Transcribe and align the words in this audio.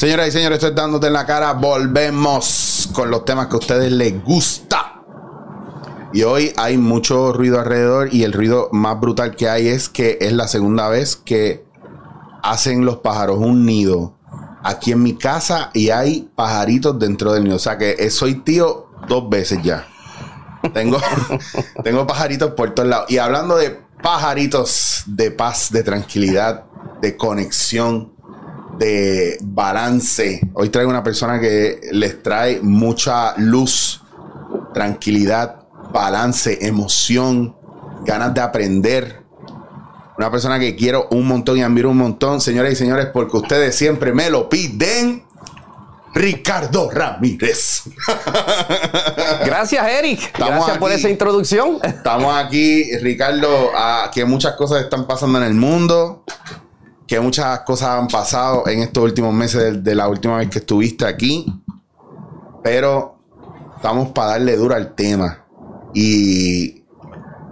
Señoras 0.00 0.28
y 0.28 0.30
señores, 0.30 0.56
estoy 0.56 0.74
dándote 0.74 1.08
en 1.08 1.12
la 1.12 1.26
cara. 1.26 1.52
Volvemos 1.52 2.88
con 2.94 3.10
los 3.10 3.26
temas 3.26 3.48
que 3.48 3.56
a 3.56 3.58
ustedes 3.58 3.92
les 3.92 4.24
gusta. 4.24 5.02
Y 6.14 6.22
hoy 6.22 6.54
hay 6.56 6.78
mucho 6.78 7.34
ruido 7.34 7.60
alrededor 7.60 8.08
y 8.10 8.24
el 8.24 8.32
ruido 8.32 8.70
más 8.72 8.98
brutal 8.98 9.36
que 9.36 9.50
hay 9.50 9.68
es 9.68 9.90
que 9.90 10.16
es 10.22 10.32
la 10.32 10.48
segunda 10.48 10.88
vez 10.88 11.16
que 11.16 11.66
hacen 12.42 12.86
los 12.86 13.00
pájaros 13.00 13.40
un 13.40 13.66
nido 13.66 14.16
aquí 14.62 14.92
en 14.92 15.02
mi 15.02 15.18
casa 15.18 15.68
y 15.74 15.90
hay 15.90 16.30
pajaritos 16.34 16.98
dentro 16.98 17.34
del 17.34 17.44
nido. 17.44 17.56
O 17.56 17.58
sea 17.58 17.76
que 17.76 18.08
soy 18.08 18.36
tío 18.36 18.86
dos 19.06 19.28
veces 19.28 19.62
ya. 19.62 19.86
Tengo, 20.72 20.96
tengo 21.84 22.06
pajaritos 22.06 22.52
por 22.52 22.70
todos 22.70 22.88
lados. 22.88 23.10
Y 23.10 23.18
hablando 23.18 23.58
de 23.58 23.78
pajaritos 24.02 25.02
de 25.04 25.30
paz, 25.30 25.70
de 25.70 25.82
tranquilidad, 25.82 26.64
de 27.02 27.18
conexión, 27.18 28.14
de 28.80 29.36
balance. 29.42 30.40
Hoy 30.54 30.70
traigo 30.70 30.90
una 30.90 31.04
persona 31.04 31.38
que 31.38 31.80
les 31.92 32.22
trae 32.22 32.60
mucha 32.62 33.36
luz, 33.36 34.02
tranquilidad, 34.72 35.66
balance, 35.92 36.66
emoción, 36.66 37.54
ganas 38.06 38.32
de 38.32 38.40
aprender. 38.40 39.22
Una 40.16 40.30
persona 40.30 40.58
que 40.58 40.76
quiero 40.76 41.08
un 41.10 41.26
montón 41.26 41.58
y 41.58 41.62
admiro 41.62 41.90
un 41.90 41.98
montón, 41.98 42.40
señoras 42.40 42.72
y 42.72 42.76
señores, 42.76 43.08
porque 43.12 43.36
ustedes 43.36 43.76
siempre 43.76 44.12
me 44.12 44.30
lo 44.30 44.48
piden. 44.48 45.24
Ricardo 46.14 46.90
Ramírez. 46.90 47.82
Gracias, 49.44 49.86
Eric. 49.88 50.36
Gracias 50.36 50.78
por 50.78 50.90
esa 50.90 51.08
introducción. 51.08 51.78
Estamos 51.82 52.34
aquí, 52.34 52.96
Ricardo, 52.96 53.70
a, 53.76 54.10
que 54.12 54.24
muchas 54.24 54.54
cosas 54.56 54.82
están 54.82 55.06
pasando 55.06 55.38
en 55.38 55.44
el 55.44 55.54
mundo, 55.54 56.24
que 57.10 57.18
muchas 57.18 57.58
cosas 57.62 57.88
han 57.88 58.06
pasado 58.06 58.68
en 58.68 58.82
estos 58.82 59.02
últimos 59.02 59.34
meses 59.34 59.82
de, 59.82 59.94
la 59.96 60.06
última 60.06 60.36
vez 60.36 60.48
que 60.48 60.60
estuviste 60.60 61.04
aquí, 61.04 61.44
pero 62.62 63.18
estamos 63.74 64.10
para 64.10 64.28
darle 64.30 64.54
duro 64.54 64.76
al 64.76 64.94
tema. 64.94 65.44
Y 65.92 66.84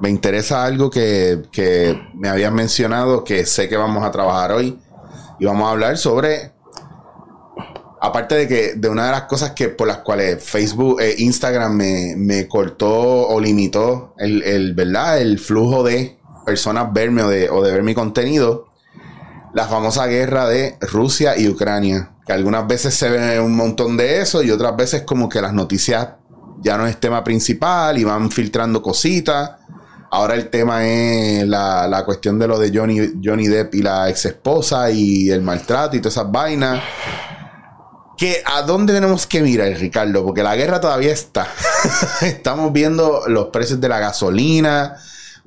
me 0.00 0.10
interesa 0.10 0.64
algo 0.64 0.88
que, 0.88 1.42
que 1.50 2.00
me 2.14 2.28
habías 2.28 2.52
mencionado, 2.52 3.24
que 3.24 3.44
sé 3.46 3.68
que 3.68 3.76
vamos 3.76 4.04
a 4.04 4.12
trabajar 4.12 4.52
hoy, 4.52 4.78
y 5.40 5.44
vamos 5.44 5.66
a 5.66 5.72
hablar 5.72 5.98
sobre 5.98 6.52
aparte 8.00 8.36
de 8.36 8.46
que 8.46 8.74
de 8.76 8.88
una 8.88 9.06
de 9.06 9.10
las 9.10 9.22
cosas 9.22 9.50
que 9.56 9.70
por 9.70 9.88
las 9.88 9.98
cuales 9.98 10.40
Facebook 10.40 11.00
e 11.00 11.16
Instagram 11.18 11.72
me, 11.72 12.46
cortó 12.46 13.26
o 13.26 13.40
limitó 13.40 14.14
el, 14.18 14.40
el, 14.44 14.74
¿verdad? 14.74 15.20
el 15.20 15.40
flujo 15.40 15.82
de 15.82 16.16
personas 16.46 16.92
verme 16.92 17.24
o 17.24 17.28
de, 17.28 17.50
o 17.50 17.60
de 17.60 17.72
ver 17.72 17.82
mi 17.82 17.94
contenido, 17.94 18.67
la 19.54 19.66
famosa 19.66 20.06
guerra 20.06 20.48
de 20.48 20.76
Rusia 20.80 21.36
y 21.36 21.48
Ucrania. 21.48 22.10
Que 22.26 22.32
algunas 22.32 22.66
veces 22.66 22.94
se 22.94 23.08
ve 23.08 23.40
un 23.40 23.56
montón 23.56 23.96
de 23.96 24.20
eso 24.20 24.42
y 24.42 24.50
otras 24.50 24.76
veces 24.76 25.02
como 25.02 25.28
que 25.28 25.40
las 25.40 25.54
noticias 25.54 26.08
ya 26.60 26.76
no 26.76 26.86
es 26.86 26.98
tema 26.98 27.24
principal 27.24 27.98
y 27.98 28.04
van 28.04 28.30
filtrando 28.30 28.82
cositas. 28.82 29.52
Ahora 30.10 30.34
el 30.34 30.48
tema 30.48 30.86
es 30.86 31.46
la, 31.46 31.86
la 31.86 32.04
cuestión 32.04 32.38
de 32.38 32.48
lo 32.48 32.58
de 32.58 32.76
Johnny, 32.76 33.20
Johnny 33.22 33.46
Depp 33.46 33.74
y 33.74 33.82
la 33.82 34.08
ex 34.08 34.26
esposa 34.26 34.90
y 34.90 35.30
el 35.30 35.42
maltrato 35.42 35.96
y 35.96 36.00
todas 36.00 36.14
esas 36.14 36.30
vainas 36.30 36.82
que 38.18 38.42
a 38.44 38.62
dónde 38.62 38.92
tenemos 38.92 39.26
que 39.26 39.40
mirar, 39.40 39.68
Ricardo, 39.74 40.24
porque 40.24 40.42
la 40.42 40.56
guerra 40.56 40.80
todavía 40.80 41.12
está. 41.12 41.46
Estamos 42.20 42.72
viendo 42.72 43.22
los 43.28 43.46
precios 43.46 43.80
de 43.80 43.88
la 43.88 44.00
gasolina. 44.00 44.96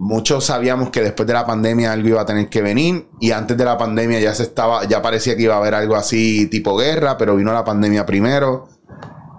Muchos 0.03 0.45
sabíamos 0.45 0.89
que 0.89 1.01
después 1.01 1.27
de 1.27 1.33
la 1.33 1.45
pandemia 1.45 1.91
algo 1.91 2.07
iba 2.07 2.21
a 2.21 2.25
tener 2.25 2.49
que 2.49 2.63
venir 2.63 3.07
y 3.19 3.29
antes 3.29 3.55
de 3.55 3.63
la 3.63 3.77
pandemia 3.77 4.19
ya 4.19 4.33
se 4.33 4.41
estaba, 4.41 4.83
ya 4.85 4.99
parecía 4.99 5.35
que 5.35 5.43
iba 5.43 5.53
a 5.53 5.57
haber 5.57 5.75
algo 5.75 5.95
así 5.95 6.47
tipo 6.47 6.75
guerra, 6.75 7.19
pero 7.19 7.35
vino 7.35 7.53
la 7.53 7.63
pandemia 7.63 8.03
primero. 8.03 8.67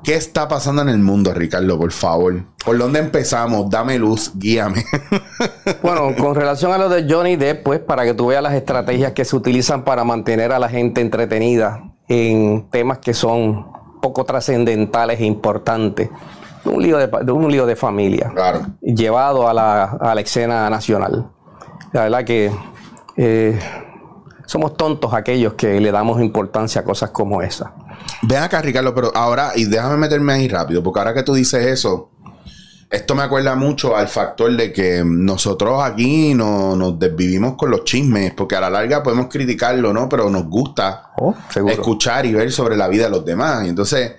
¿Qué 0.05 0.15
está 0.15 0.47
pasando 0.47 0.83
en 0.83 0.89
el 0.89 1.01
mundo, 1.01 1.35
Ricardo? 1.35 1.77
Por 1.77 1.91
favor. 1.91 2.45
¿Por 2.65 2.79
dónde 2.79 3.01
empezamos? 3.01 3.71
Dame 3.71 3.99
luz, 3.99 4.31
guíame. 4.37 4.85
bueno, 5.83 6.15
con 6.17 6.37
relación 6.37 6.71
a 6.71 6.79
lo 6.79 6.89
de 6.89 7.13
Johnny 7.13 7.35
Depp, 7.35 7.65
pues 7.65 7.81
para 7.81 8.05
que 8.05 8.15
tú 8.15 8.29
veas 8.29 8.43
las 8.45 8.55
estrategias 8.55 9.11
que 9.15 9.25
se 9.25 9.35
utilizan 9.35 9.83
para 9.83 10.05
mantener 10.05 10.53
a 10.53 10.61
la 10.61 10.69
gente 10.69 11.01
entretenida 11.01 11.93
en 12.07 12.69
temas 12.71 12.99
que 12.99 13.15
son 13.15 13.67
poco 14.01 14.25
trascendentales 14.25 15.19
e 15.19 15.25
importantes. 15.25 16.09
Un 16.65 16.83
lío 16.83 16.99
de, 16.99 17.33
un 17.33 17.51
lío 17.51 17.67
de 17.67 17.77
familia 17.77 18.33
llevado 18.83 19.49
a 19.49 19.55
la, 19.55 20.21
escena 20.21 20.71
nacional. 20.71 21.29
La 21.93 22.05
verdad 22.05 22.25
que 22.25 22.53
eh, 23.17 23.59
somos 24.47 24.77
tontos 24.77 25.13
aquellos 25.15 25.55
que 25.55 25.81
le 25.81 25.91
damos 25.91 26.21
importancia 26.21 26.83
a 26.83 26.85
cosas 26.85 27.11
como 27.11 27.43
esa. 27.43 27.75
Ven 28.23 28.43
acá, 28.43 28.63
Ricardo, 28.63 28.95
pero 28.95 29.11
ahora, 29.15 29.53
y 29.55 29.65
déjame 29.65 29.97
meterme 29.97 30.35
ahí 30.35 30.49
rápido, 30.49 30.83
porque 30.83 31.01
ahora 31.01 31.15
que 31.15 31.23
tú 31.23 31.35
dices 31.35 31.67
eso, 31.67 32.11
esto 32.93 33.15
me 33.15 33.23
acuerda 33.23 33.55
mucho 33.55 33.97
al 33.97 34.09
factor 34.09 34.55
de 34.55 34.71
que 34.71 35.03
nosotros 35.03 35.83
aquí 35.83 36.35
no, 36.35 36.77
nos 36.77 36.99
desvivimos 36.99 37.57
con 37.57 37.71
los 37.71 37.85
chismes, 37.85 38.35
porque 38.35 38.55
a 38.55 38.61
la 38.61 38.69
larga 38.69 39.03
podemos 39.03 39.29
criticarlo, 39.29 39.95
¿no? 39.95 40.11
Pero 40.11 40.29
nos 40.29 40.45
gusta 40.45 41.13
oh, 41.17 41.35
escuchar 41.69 42.27
y 42.27 42.35
ver 42.35 42.53
sobre 42.53 42.77
la 42.77 42.89
vida 42.89 43.05
de 43.05 43.11
los 43.11 43.25
demás. 43.25 43.65
Y 43.65 43.71
entonces, 43.71 44.13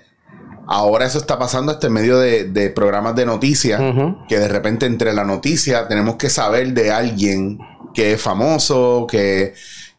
ahora 0.66 1.06
eso 1.06 1.18
está 1.18 1.38
pasando 1.38 1.72
este 1.72 1.88
medio 1.88 2.18
de, 2.18 2.72
programas 2.74 3.14
de 3.14 3.26
noticias, 3.26 3.80
que 4.28 4.38
de 4.38 4.48
repente 4.48 4.86
entre 4.86 5.12
la 5.12 5.24
noticia 5.24 5.88
tenemos 5.88 6.16
que 6.16 6.30
saber 6.30 6.72
de 6.72 6.90
alguien 6.90 7.58
que 7.94 8.12
es 8.12 8.20
famoso, 8.20 9.06
que 9.08 9.54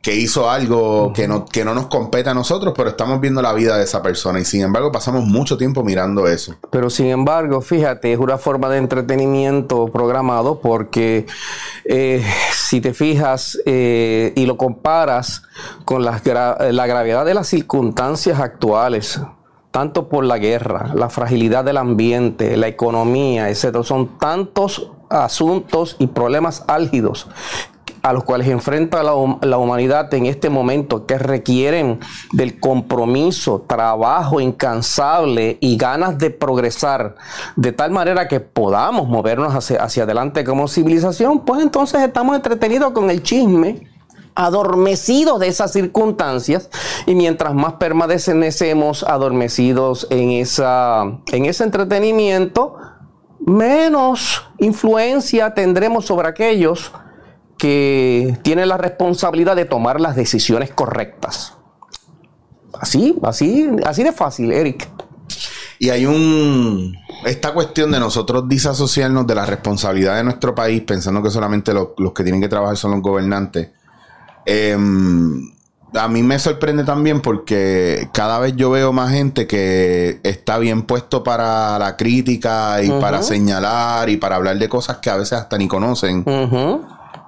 que 0.05 0.13
hizo 0.13 0.47
algo 0.51 1.11
que 1.13 1.27
no, 1.27 1.45
que 1.45 1.65
no 1.65 1.73
nos 1.73 1.87
compete 1.87 2.29
a 2.29 2.35
nosotros, 2.35 2.75
pero 2.77 2.89
estamos 2.91 3.19
viendo 3.19 3.41
la 3.41 3.53
vida 3.53 3.75
de 3.75 3.85
esa 3.85 4.03
persona. 4.03 4.39
Y 4.39 4.45
sin 4.45 4.61
embargo 4.61 4.91
pasamos 4.91 5.25
mucho 5.25 5.57
tiempo 5.57 5.83
mirando 5.83 6.27
eso. 6.27 6.53
Pero 6.69 6.91
sin 6.91 7.07
embargo, 7.07 7.59
fíjate, 7.59 8.13
es 8.13 8.19
una 8.19 8.37
forma 8.37 8.69
de 8.69 8.77
entretenimiento 8.77 9.87
programado 9.87 10.61
porque 10.61 11.25
eh, 11.85 12.23
si 12.51 12.81
te 12.81 12.93
fijas 12.93 13.57
eh, 13.65 14.31
y 14.35 14.45
lo 14.45 14.57
comparas 14.57 15.41
con 15.85 16.05
la, 16.05 16.21
la 16.71 16.85
gravedad 16.85 17.25
de 17.25 17.33
las 17.33 17.47
circunstancias 17.47 18.39
actuales, 18.39 19.19
tanto 19.75 20.07
por 20.07 20.23
la 20.23 20.37
guerra, 20.37 20.93
la 20.95 21.09
fragilidad 21.09 21.65
del 21.65 21.75
ambiente, 21.75 22.55
la 22.55 22.69
economía, 22.69 23.49
etc. 23.49 23.83
Son 23.83 24.17
tantos 24.17 24.89
asuntos 25.09 25.97
y 25.99 26.07
problemas 26.07 26.63
álgidos 26.69 27.27
a 28.01 28.13
los 28.13 28.23
cuales 28.23 28.47
enfrenta 28.47 29.03
la, 29.03 29.11
la, 29.41 29.57
humanidad 29.57 30.13
en 30.13 30.27
este 30.27 30.49
momento, 30.49 31.05
que 31.05 31.17
requieren 31.17 31.99
del 32.31 32.57
compromiso, 32.57 33.65
trabajo 33.67 34.39
incansable 34.39 35.57
y 35.59 35.75
ganas 35.75 36.17
de 36.19 36.29
progresar, 36.29 37.15
de 37.57 37.73
tal 37.73 37.91
manera 37.91 38.29
que 38.29 38.39
podamos 38.39 39.09
movernos 39.09 39.53
hacia, 39.53 39.83
hacia 39.83 40.03
adelante 40.03 40.45
como 40.45 40.69
civilización, 40.69 41.41
pues 41.41 41.61
entonces 41.61 41.99
estamos 42.01 42.37
entretenidos 42.37 42.91
con 42.91 43.09
el 43.09 43.21
chisme 43.23 43.94
adormecidos 44.35 45.39
de 45.39 45.47
esas 45.47 45.71
circunstancias 45.71 46.69
y 47.05 47.15
mientras 47.15 47.53
más 47.53 47.73
permanecemos 47.73 49.03
adormecidos 49.03 50.07
en, 50.09 50.31
esa, 50.31 51.03
en 51.31 51.45
ese 51.45 51.63
entretenimiento, 51.63 52.75
menos 53.39 54.43
influencia 54.57 55.53
tendremos 55.53 56.05
sobre 56.05 56.27
aquellos 56.27 56.91
que 57.57 58.37
tiene 58.41 58.65
la 58.65 58.77
responsabilidad 58.77 59.55
de 59.55 59.65
tomar 59.65 60.01
las 60.01 60.15
decisiones 60.15 60.71
correctas. 60.71 61.53
Así, 62.79 63.15
así, 63.23 63.69
así 63.85 64.03
de 64.03 64.11
fácil, 64.11 64.51
Eric. 64.51 64.89
Y 65.79 65.89
hay 65.89 66.05
un. 66.05 66.95
Esta 67.25 67.53
cuestión 67.53 67.91
de 67.91 67.99
nosotros 67.99 68.47
disasociarnos 68.47 69.25
de 69.25 69.35
la 69.35 69.45
responsabilidad 69.45 70.15
de 70.17 70.23
nuestro 70.23 70.53
país, 70.53 70.81
pensando 70.83 71.23
que 71.23 71.29
solamente 71.29 71.73
los, 71.73 71.89
que 72.13 72.23
tienen 72.23 72.41
que 72.41 72.47
trabajar 72.47 72.77
son 72.77 72.91
los 72.91 73.01
gobernantes. 73.01 73.69
Em, 74.45 75.51
a 75.93 76.07
mí 76.07 76.23
me 76.23 76.39
sorprende 76.39 76.83
también 76.83 77.21
porque 77.21 78.09
cada 78.13 78.39
vez 78.39 78.55
yo 78.55 78.69
veo 78.69 78.91
más 78.91 79.11
gente 79.11 79.47
que 79.47 80.19
está 80.23 80.57
bien 80.57 80.83
puesto 80.83 81.23
para 81.23 81.79
la 81.79 81.95
crítica 81.95 82.81
y 82.83 82.89
para 82.89 83.23
señalar 83.23 84.09
y 84.09 84.17
para 84.17 84.35
hablar 84.35 84.57
de 84.57 84.69
cosas 84.69 84.97
que 84.97 85.09
a 85.09 85.15
veces 85.15 85.33
hasta 85.33 85.57
ni 85.57 85.67
conocen. 85.67 86.23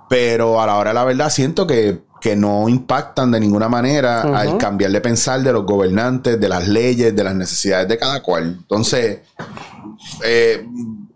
Pero 0.10 0.62
a 0.62 0.66
la 0.66 0.78
hora 0.78 0.92
de 0.92 0.94
la 0.94 1.04
verdad 1.04 1.30
siento 1.30 1.66
que, 1.68 2.06
no 2.36 2.68
impactan 2.68 3.32
de 3.32 3.40
ninguna 3.40 3.70
manera 3.70 4.22
al 4.38 4.58
cambiar 4.58 4.92
de 4.92 5.00
pensar 5.00 5.42
de 5.42 5.54
los 5.54 5.66
gobernantes, 5.66 6.38
de 6.38 6.50
las 6.50 6.68
leyes, 6.68 7.16
de 7.16 7.24
las 7.24 7.34
necesidades 7.34 7.88
de 7.88 7.98
cada 7.98 8.22
cual. 8.22 8.58
Entonces, 8.60 9.20
eh, 10.26 10.68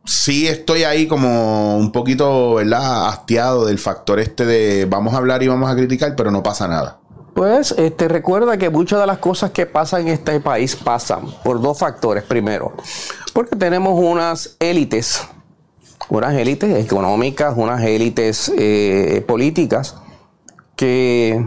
sí 0.06 0.48
estoy 0.48 0.84
ahí 0.84 1.08
como 1.08 1.78
un 1.78 1.92
poquito, 1.92 2.56
¿verdad? 2.56 3.10
Hastiado 3.10 3.66
del 3.66 3.80
factor 3.80 4.20
este 4.20 4.46
de 4.46 4.86
vamos 4.86 5.14
a 5.14 5.18
hablar 5.18 5.44
y 5.44 5.48
vamos 5.48 5.70
a 5.70 5.76
criticar, 5.76 6.16
pero 6.16 6.32
no 6.32 6.44
pasa 6.44 6.68
nada. 6.68 7.00
Pues 7.34 7.74
este, 7.78 8.08
recuerda 8.08 8.58
que 8.58 8.70
muchas 8.70 9.00
de 9.00 9.08
las 9.08 9.20
cosas 9.20 9.52
que 9.52 9.66
pasan 9.66 10.02
en 10.02 10.10
este 10.10 10.40
país 10.42 10.76
pasan 10.76 11.26
por 11.44 11.62
dos 11.62 11.80
factores. 11.80 12.24
Primero, 12.24 12.74
porque 13.34 13.56
tenemos 13.56 13.98
unas 13.98 14.58
élites 14.60 15.22
unas 16.12 16.34
élites 16.34 16.76
económicas, 16.84 17.54
unas 17.56 17.82
élites 17.84 18.52
eh, 18.58 19.24
políticas 19.26 19.96
que 20.76 21.42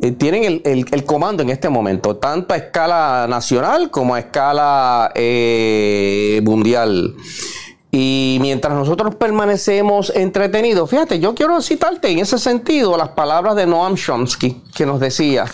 eh, 0.00 0.10
tienen 0.12 0.60
el, 0.64 1.04
comando 1.04 1.44
en 1.44 1.50
este 1.50 1.68
momento, 1.68 2.16
tanto 2.16 2.52
a 2.52 2.56
escala 2.56 3.26
nacional 3.28 3.90
como 3.92 4.16
a 4.16 4.18
escala 4.18 5.12
eh, 5.14 6.40
mundial. 6.44 7.14
Y 7.90 8.38
mientras 8.40 8.74
nosotros 8.74 9.14
permanecemos 9.14 10.12
entretenidos, 10.14 10.90
fíjate, 10.90 11.20
yo 11.20 11.34
quiero 11.34 11.60
citarte 11.62 12.10
en 12.10 12.18
ese 12.18 12.38
sentido 12.38 12.96
las 12.98 13.10
palabras 13.10 13.56
de 13.56 13.66
Noam 13.66 13.96
Chomsky, 13.96 14.62
que 14.74 14.84
nos 14.84 15.00
decía, 15.00 15.46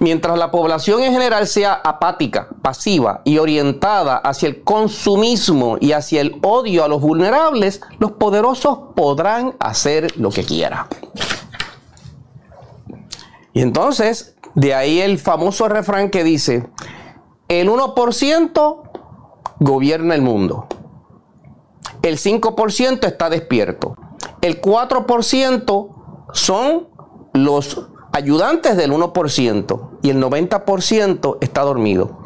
mientras 0.00 0.38
la 0.38 0.50
población 0.50 1.02
en 1.02 1.12
general 1.12 1.46
sea 1.46 1.74
apática, 1.74 2.48
pasiva 2.62 3.20
y 3.24 3.36
orientada 3.36 4.16
hacia 4.16 4.48
el 4.48 4.62
consumismo 4.62 5.76
y 5.80 5.92
hacia 5.92 6.22
el 6.22 6.38
odio 6.42 6.82
a 6.82 6.88
los 6.88 7.02
vulnerables, 7.02 7.82
los 7.98 8.12
poderosos 8.12 8.78
podrán 8.96 9.54
hacer 9.58 10.18
lo 10.18 10.30
que 10.30 10.44
quieran. 10.44 10.86
Y 13.52 13.60
entonces, 13.60 14.34
de 14.54 14.74
ahí 14.74 15.00
el 15.00 15.18
famoso 15.18 15.68
refrán 15.68 16.08
que 16.08 16.24
dice, 16.24 16.66
el 17.48 17.68
1% 17.68 18.82
gobierna 19.60 20.14
el 20.14 20.22
mundo. 20.22 20.68
El 22.04 22.18
5% 22.18 23.06
está 23.06 23.30
despierto. 23.30 23.96
El 24.42 24.60
4% 24.60 25.88
son 26.34 26.88
los 27.32 27.86
ayudantes 28.12 28.76
del 28.76 28.92
1% 28.92 29.90
y 30.02 30.10
el 30.10 30.22
90% 30.22 31.38
está 31.40 31.62
dormido. 31.62 32.18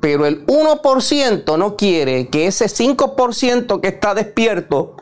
Pero 0.00 0.26
el 0.26 0.46
1% 0.46 1.58
no 1.58 1.76
quiere 1.76 2.28
que 2.28 2.46
ese 2.46 2.66
5% 2.66 3.80
que 3.80 3.88
está 3.88 4.14
despierto 4.14 4.94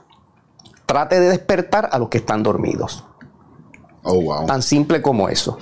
trate 0.87 1.20
de 1.20 1.29
despertar 1.29 1.90
a 1.93 1.99
los 1.99 2.08
que 2.08 2.17
están 2.19 2.43
dormidos. 2.43 3.05
Oh, 4.02 4.46
Tan 4.46 4.62
simple 4.62 5.02
como 5.02 5.29
eso. 5.29 5.58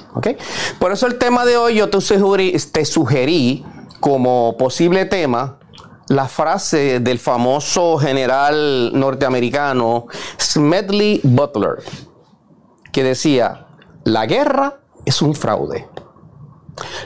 Por 0.79 0.93
eso 0.93 1.09
el 1.09 1.19
tema 1.19 1.45
de 1.45 1.57
hoy 1.57 1.75
yo 1.75 1.91
te 1.91 2.85
sugerí, 2.85 3.65
como 3.99 4.57
posible 4.57 5.07
tema 5.07 5.60
la 6.11 6.27
frase 6.27 6.99
del 6.99 7.21
famoso 7.21 7.97
general 7.97 8.91
norteamericano 8.93 10.07
Smedley 10.41 11.21
Butler, 11.23 11.85
que 12.93 13.05
decía, 13.05 13.69
la 14.03 14.27
guerra 14.27 14.81
es 15.05 15.23
un 15.23 15.37
fraude. 15.37 15.87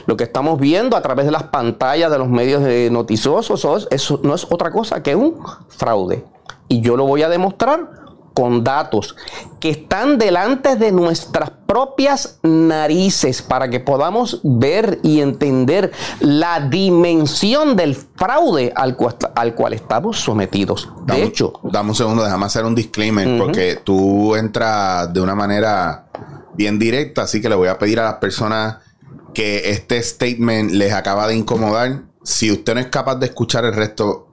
Lo 0.07 0.17
que 0.17 0.23
estamos 0.23 0.59
viendo 0.59 0.97
a 0.97 1.03
través 1.03 1.27
de 1.27 1.31
las 1.31 1.43
pantallas 1.43 2.09
de 2.09 2.17
los 2.17 2.29
medios 2.29 2.63
noticiosos 2.91 3.87
eso 3.91 4.19
no 4.23 4.33
es 4.33 4.47
otra 4.49 4.71
cosa 4.71 5.03
que 5.03 5.15
un 5.15 5.39
fraude. 5.69 6.25
Y 6.67 6.81
yo 6.81 6.97
lo 6.97 7.05
voy 7.05 7.21
a 7.21 7.29
demostrar 7.29 8.04
con 8.35 8.63
datos 8.63 9.15
que 9.59 9.69
están 9.71 10.19
delante 10.19 10.75
de 10.75 10.91
nuestras 10.91 11.49
propias 11.65 12.37
narices 12.43 13.41
para 13.41 13.69
que 13.69 13.79
podamos 13.79 14.41
ver 14.43 14.99
y 15.01 15.21
entender 15.21 15.91
la 16.19 16.59
dimensión 16.59 17.75
del 17.75 17.95
fraude 17.95 18.71
al, 18.75 18.95
cual, 18.95 19.73
estamos 19.73 20.19
sometidos. 20.19 20.89
De 21.07 21.23
hecho, 21.23 21.53
dame 21.63 21.89
un 21.89 21.95
segundo, 21.95 22.23
déjame 22.23 22.45
hacer 22.45 22.65
un 22.65 22.75
disclaimer 22.75 23.39
porque 23.39 23.79
tú 23.83 24.35
entras 24.35 25.11
de 25.11 25.21
una 25.21 25.33
manera 25.33 26.05
bien 26.53 26.77
directa, 26.77 27.23
así 27.23 27.41
que 27.41 27.49
le 27.49 27.55
voy 27.55 27.69
a 27.69 27.79
pedir 27.79 27.99
a 27.99 28.03
las 28.03 28.15
personas 28.15 28.77
que 29.33 29.71
este 29.71 30.01
statement 30.03 30.71
les 30.71 30.93
acaba 30.93 31.27
de 31.27 31.35
incomodar. 31.35 32.03
Si 32.23 32.51
usted 32.51 32.73
no 32.73 32.81
es 32.81 32.87
capaz 32.87 33.15
de 33.15 33.27
escuchar 33.27 33.65
el 33.65 33.73
resto 33.73 34.27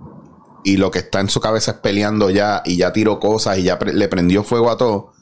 y 0.65 0.77
lo 0.77 0.91
que 0.91 1.01
está 1.01 1.21
en 1.21 1.29
su 1.29 1.41
cabeza 1.41 1.73
es 1.73 1.77
peleando 1.79 2.31
ya 2.31 2.63
y 2.65 2.77
ya 2.77 2.93
tiró 2.93 3.19
cosas 3.21 3.59
y 3.59 3.65
ya 3.65 3.79
le 3.79 4.09
prendió 4.09 4.45
fuego 4.45 4.71
a 4.71 4.77
todo, 4.77 5.13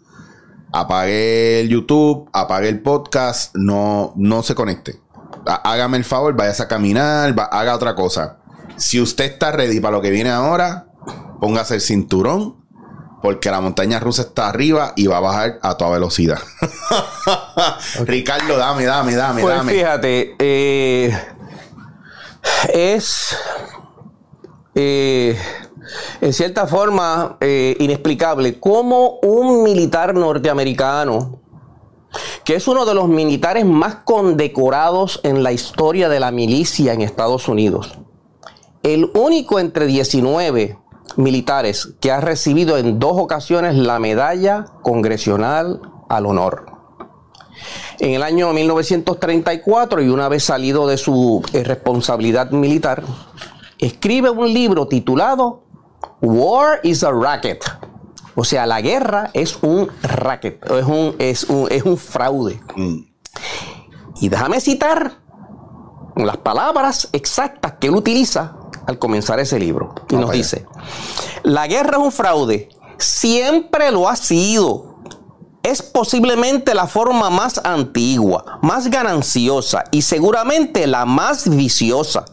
apague 0.72 1.60
el 1.60 1.68
YouTube, 1.68 2.28
apague 2.32 2.68
el 2.68 2.80
podcast, 2.80 3.54
no, 3.54 4.12
no 4.16 4.42
se 4.42 4.54
conecte. 4.54 5.00
Hágame 5.46 5.96
el 5.96 6.04
favor, 6.04 6.34
vayas 6.36 6.60
a 6.60 6.68
caminar, 6.68 7.34
haga 7.50 7.74
otra 7.74 7.94
cosa. 7.94 8.38
Si 8.76 9.00
usted 9.00 9.24
está 9.24 9.52
ready 9.52 9.80
para 9.80 9.96
lo 9.96 10.02
que 10.02 10.10
viene 10.10 10.30
ahora, 10.30 10.86
póngase 11.40 11.76
el 11.76 11.80
cinturón, 11.80 12.56
porque 13.22 13.50
la 13.50 13.60
montaña 13.60 14.00
rusa 14.00 14.22
está 14.22 14.48
arriba 14.48 14.92
y 14.96 15.06
va 15.06 15.18
a 15.18 15.20
bajar 15.20 15.58
a 15.62 15.76
toda 15.76 15.90
velocidad. 15.92 16.38
Ricardo, 18.04 18.56
dame, 18.56 18.84
dame, 18.84 19.14
dame, 19.14 19.42
pues 19.42 19.56
dame. 19.56 19.72
Fíjate, 19.72 20.36
eh, 20.38 21.18
es 22.72 23.36
eh, 24.74 25.36
en 26.20 26.32
cierta 26.32 26.66
forma 26.66 27.36
eh, 27.40 27.76
inexplicable 27.80 28.60
cómo 28.60 29.18
un 29.22 29.62
militar 29.62 30.14
norteamericano, 30.14 31.40
que 32.44 32.54
es 32.54 32.68
uno 32.68 32.84
de 32.84 32.94
los 32.94 33.08
militares 33.08 33.64
más 33.64 33.96
condecorados 33.96 35.20
en 35.22 35.42
la 35.42 35.52
historia 35.52 36.08
de 36.08 36.20
la 36.20 36.30
milicia 36.30 36.92
en 36.92 37.02
Estados 37.02 37.48
Unidos, 37.48 37.98
el 38.82 39.10
único 39.14 39.58
entre 39.58 39.86
19 39.86 40.78
militares 41.16 41.94
que 42.00 42.12
ha 42.12 42.20
recibido 42.20 42.78
en 42.78 42.98
dos 42.98 43.14
ocasiones 43.16 43.74
la 43.76 43.98
medalla 43.98 44.66
congresional 44.82 45.80
al 46.08 46.26
honor. 46.26 46.66
En 47.98 48.12
el 48.12 48.22
año 48.22 48.52
1934 48.52 50.02
y 50.02 50.08
una 50.08 50.28
vez 50.28 50.44
salido 50.44 50.86
de 50.86 50.96
su 50.96 51.42
eh, 51.52 51.62
responsabilidad 51.64 52.50
militar, 52.50 53.02
escribe 53.80 54.30
un 54.30 54.52
libro 54.52 54.86
titulado 54.86 55.64
War 56.20 56.80
is 56.82 57.02
a 57.02 57.10
Racket. 57.10 57.64
O 58.34 58.44
sea, 58.44 58.66
la 58.66 58.80
guerra 58.80 59.30
es 59.34 59.58
un 59.62 59.90
racket, 60.02 60.64
es 60.70 60.84
un, 60.86 61.16
es 61.18 61.44
un, 61.44 61.66
es 61.70 61.82
un 61.82 61.98
fraude. 61.98 62.60
Mm. 62.76 62.98
Y 64.20 64.28
déjame 64.28 64.60
citar 64.60 65.18
las 66.16 66.36
palabras 66.38 67.08
exactas 67.12 67.74
que 67.80 67.88
él 67.88 67.96
utiliza 67.96 68.56
al 68.86 68.98
comenzar 68.98 69.40
ese 69.40 69.58
libro. 69.58 69.94
Y 70.08 70.16
nos 70.16 70.30
dice, 70.30 70.66
la 71.42 71.66
guerra 71.66 71.98
es 71.98 72.04
un 72.04 72.12
fraude, 72.12 72.68
siempre 72.98 73.90
lo 73.90 74.08
ha 74.08 74.16
sido. 74.16 74.90
Es 75.62 75.82
posiblemente 75.82 76.74
la 76.74 76.86
forma 76.86 77.28
más 77.28 77.60
antigua, 77.62 78.58
más 78.62 78.88
gananciosa 78.88 79.84
y 79.90 80.00
seguramente 80.00 80.86
la 80.86 81.04
más 81.04 81.54
viciosa 81.54 82.24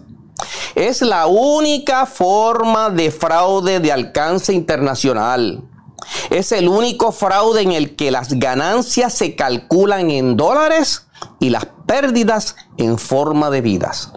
es 0.76 1.02
la 1.02 1.28
única 1.28 2.06
forma 2.06 2.90
de 2.90 3.12
fraude 3.12 3.80
de 3.80 3.92
alcance 3.92 4.54
internacional. 4.54 5.64
Es 6.30 6.52
el 6.52 6.68
único 6.68 7.12
fraude 7.12 7.62
en 7.62 7.72
el 7.72 7.96
que 7.96 8.12
las 8.12 8.34
ganancias 8.34 9.14
se 9.14 9.36
calculan 9.36 10.12
en 10.12 10.38
dólares 10.38 11.08
y 11.40 11.50
las 11.50 11.68
pérdidas 11.86 12.56
en 12.78 12.98
forma 12.98 13.50
de 13.50 13.62
vidas. 13.62 14.12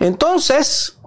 Entonces, 0.00 0.98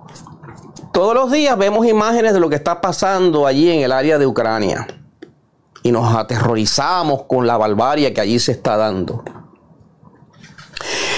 todos 0.92 1.16
los 1.16 1.32
días 1.32 1.58
vemos 1.58 1.88
imágenes 1.88 2.34
de 2.34 2.40
lo 2.40 2.50
que 2.50 2.56
está 2.56 2.82
pasando 2.82 3.48
allí 3.48 3.70
en 3.70 3.82
el 3.82 3.92
área 3.92 4.18
de 4.18 4.28
Ucrania 4.28 4.88
y 5.84 5.92
nos 5.92 6.14
aterrorizamos 6.14 7.24
con 7.24 7.48
la 7.48 7.58
barbarie 7.58 8.14
que 8.14 8.22
allí 8.22 8.40
se 8.40 8.52
está 8.52 8.76
dando 8.78 9.24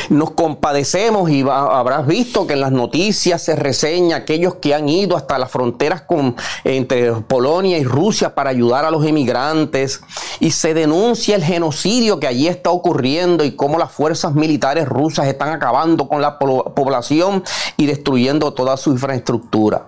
nos 0.10 0.32
compadecemos 0.32 1.30
y 1.30 1.42
habrás 1.50 2.06
visto 2.08 2.48
que 2.48 2.54
en 2.54 2.62
las 2.62 2.72
noticias 2.72 3.42
se 3.42 3.56
reseña 3.56 4.18
aquellos 4.18 4.56
que 4.56 4.74
han 4.74 4.90
ido 4.90 5.16
hasta 5.16 5.38
las 5.38 5.52
fronteras 5.52 6.02
con, 6.02 6.36
entre 6.64 7.14
Polonia 7.14 7.78
y 7.78 7.84
Rusia 7.84 8.36
para 8.36 8.50
ayudar 8.50 8.86
a 8.86 8.92
los 8.92 9.06
emigrantes 9.06 10.02
y 10.40 10.52
se 10.52 10.74
denuncia 10.74 11.36
el 11.36 11.44
genocidio 11.44 12.20
que 12.20 12.28
allí 12.28 12.48
está 12.48 12.70
ocurriendo 12.70 13.44
y 13.44 13.56
cómo 13.56 13.78
las 13.78 13.92
fuerzas 13.92 14.34
militares 14.34 14.88
rusas 14.88 15.28
están 15.28 15.50
acabando 15.50 16.08
con 16.08 16.22
la 16.22 16.40
población 16.40 17.44
y 17.78 17.86
destruyendo 17.86 18.54
toda 18.54 18.78
su 18.78 18.92
infraestructura. 18.92 19.88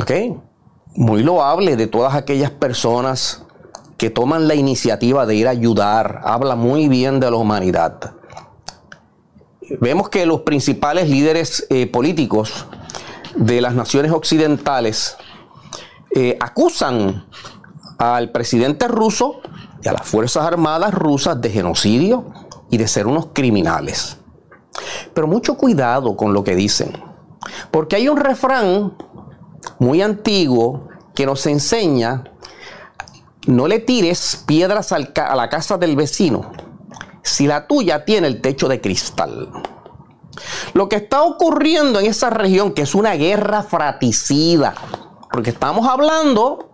¿Ok? 0.00 0.12
Muy 0.94 1.22
loable 1.22 1.76
de 1.76 1.86
todas 1.86 2.14
aquellas 2.14 2.50
personas 2.50 3.42
que 3.96 4.10
toman 4.10 4.46
la 4.46 4.54
iniciativa 4.54 5.26
de 5.26 5.34
ir 5.34 5.48
a 5.48 5.50
ayudar. 5.50 6.20
Habla 6.24 6.54
muy 6.54 6.88
bien 6.88 7.18
de 7.20 7.30
la 7.30 7.36
humanidad 7.36 8.17
vemos 9.80 10.08
que 10.08 10.26
los 10.26 10.40
principales 10.42 11.08
líderes 11.08 11.66
eh, 11.70 11.86
políticos 11.86 12.66
de 13.34 13.60
las 13.60 13.74
naciones 13.74 14.12
occidentales 14.12 15.16
eh, 16.14 16.36
acusan 16.40 17.26
al 17.98 18.30
presidente 18.30 18.88
ruso 18.88 19.40
y 19.82 19.88
a 19.88 19.92
las 19.92 20.06
Fuerzas 20.06 20.44
Armadas 20.44 20.94
rusas 20.94 21.40
de 21.40 21.50
genocidio 21.50 22.32
y 22.70 22.78
de 22.78 22.88
ser 22.88 23.06
unos 23.06 23.28
criminales. 23.32 24.18
Pero 25.12 25.26
mucho 25.26 25.56
cuidado 25.56 26.16
con 26.16 26.32
lo 26.32 26.44
que 26.44 26.54
dicen, 26.54 26.92
porque 27.70 27.96
hay 27.96 28.08
un 28.08 28.16
refrán 28.16 28.96
muy 29.78 30.02
antiguo 30.02 30.88
que 31.14 31.26
nos 31.26 31.46
enseña, 31.46 32.24
no 33.46 33.66
le 33.66 33.80
tires 33.80 34.44
piedras 34.46 34.92
a 34.92 35.36
la 35.36 35.48
casa 35.48 35.78
del 35.78 35.96
vecino 35.96 36.67
si 37.28 37.46
la 37.46 37.66
tuya 37.66 38.04
tiene 38.04 38.26
el 38.26 38.40
techo 38.40 38.68
de 38.68 38.80
cristal. 38.80 39.50
Lo 40.72 40.88
que 40.88 40.96
está 40.96 41.22
ocurriendo 41.22 42.00
en 42.00 42.06
esa 42.06 42.30
región, 42.30 42.72
que 42.72 42.82
es 42.82 42.94
una 42.94 43.14
guerra 43.14 43.62
fratricida, 43.62 44.74
porque 45.32 45.50
estamos 45.50 45.86
hablando 45.86 46.70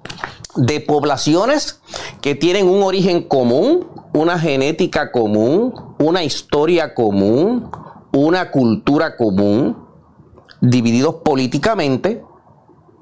de 0.57 0.81
poblaciones 0.81 1.81
que 2.21 2.35
tienen 2.35 2.69
un 2.69 2.83
origen 2.83 3.23
común, 3.23 3.89
una 4.13 4.39
genética 4.39 5.11
común, 5.11 5.75
una 5.99 6.23
historia 6.23 6.95
común, 6.95 7.71
una 8.13 8.51
cultura 8.51 9.17
común, 9.17 9.77
divididos 10.61 11.17
políticamente, 11.17 12.23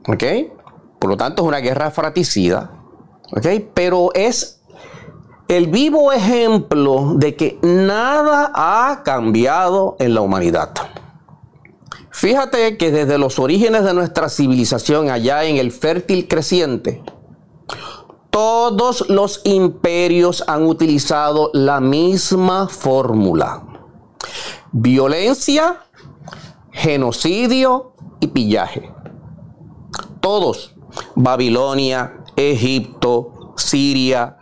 ¿ok? 0.08 0.24
Por 0.98 1.10
lo 1.10 1.16
tanto, 1.16 1.42
es 1.42 1.48
una 1.48 1.58
guerra 1.58 1.90
fratricida, 1.90 2.72
¿ok? 3.36 3.46
Pero 3.74 4.10
es 4.14 4.61
el 5.52 5.66
vivo 5.66 6.12
ejemplo 6.12 7.12
de 7.16 7.36
que 7.36 7.58
nada 7.62 8.50
ha 8.54 9.02
cambiado 9.04 9.96
en 9.98 10.14
la 10.14 10.22
humanidad. 10.22 10.70
Fíjate 12.10 12.76
que 12.78 12.90
desde 12.90 13.18
los 13.18 13.38
orígenes 13.38 13.84
de 13.84 13.94
nuestra 13.94 14.28
civilización, 14.28 15.10
allá 15.10 15.44
en 15.44 15.56
el 15.56 15.72
fértil 15.72 16.28
creciente, 16.28 17.02
todos 18.30 19.08
los 19.10 19.42
imperios 19.44 20.42
han 20.46 20.64
utilizado 20.64 21.50
la 21.52 21.80
misma 21.80 22.68
fórmula. 22.68 23.62
Violencia, 24.72 25.80
genocidio 26.70 27.92
y 28.20 28.28
pillaje. 28.28 28.90
Todos. 30.20 30.74
Babilonia, 31.14 32.24
Egipto, 32.36 33.54
Siria, 33.56 34.38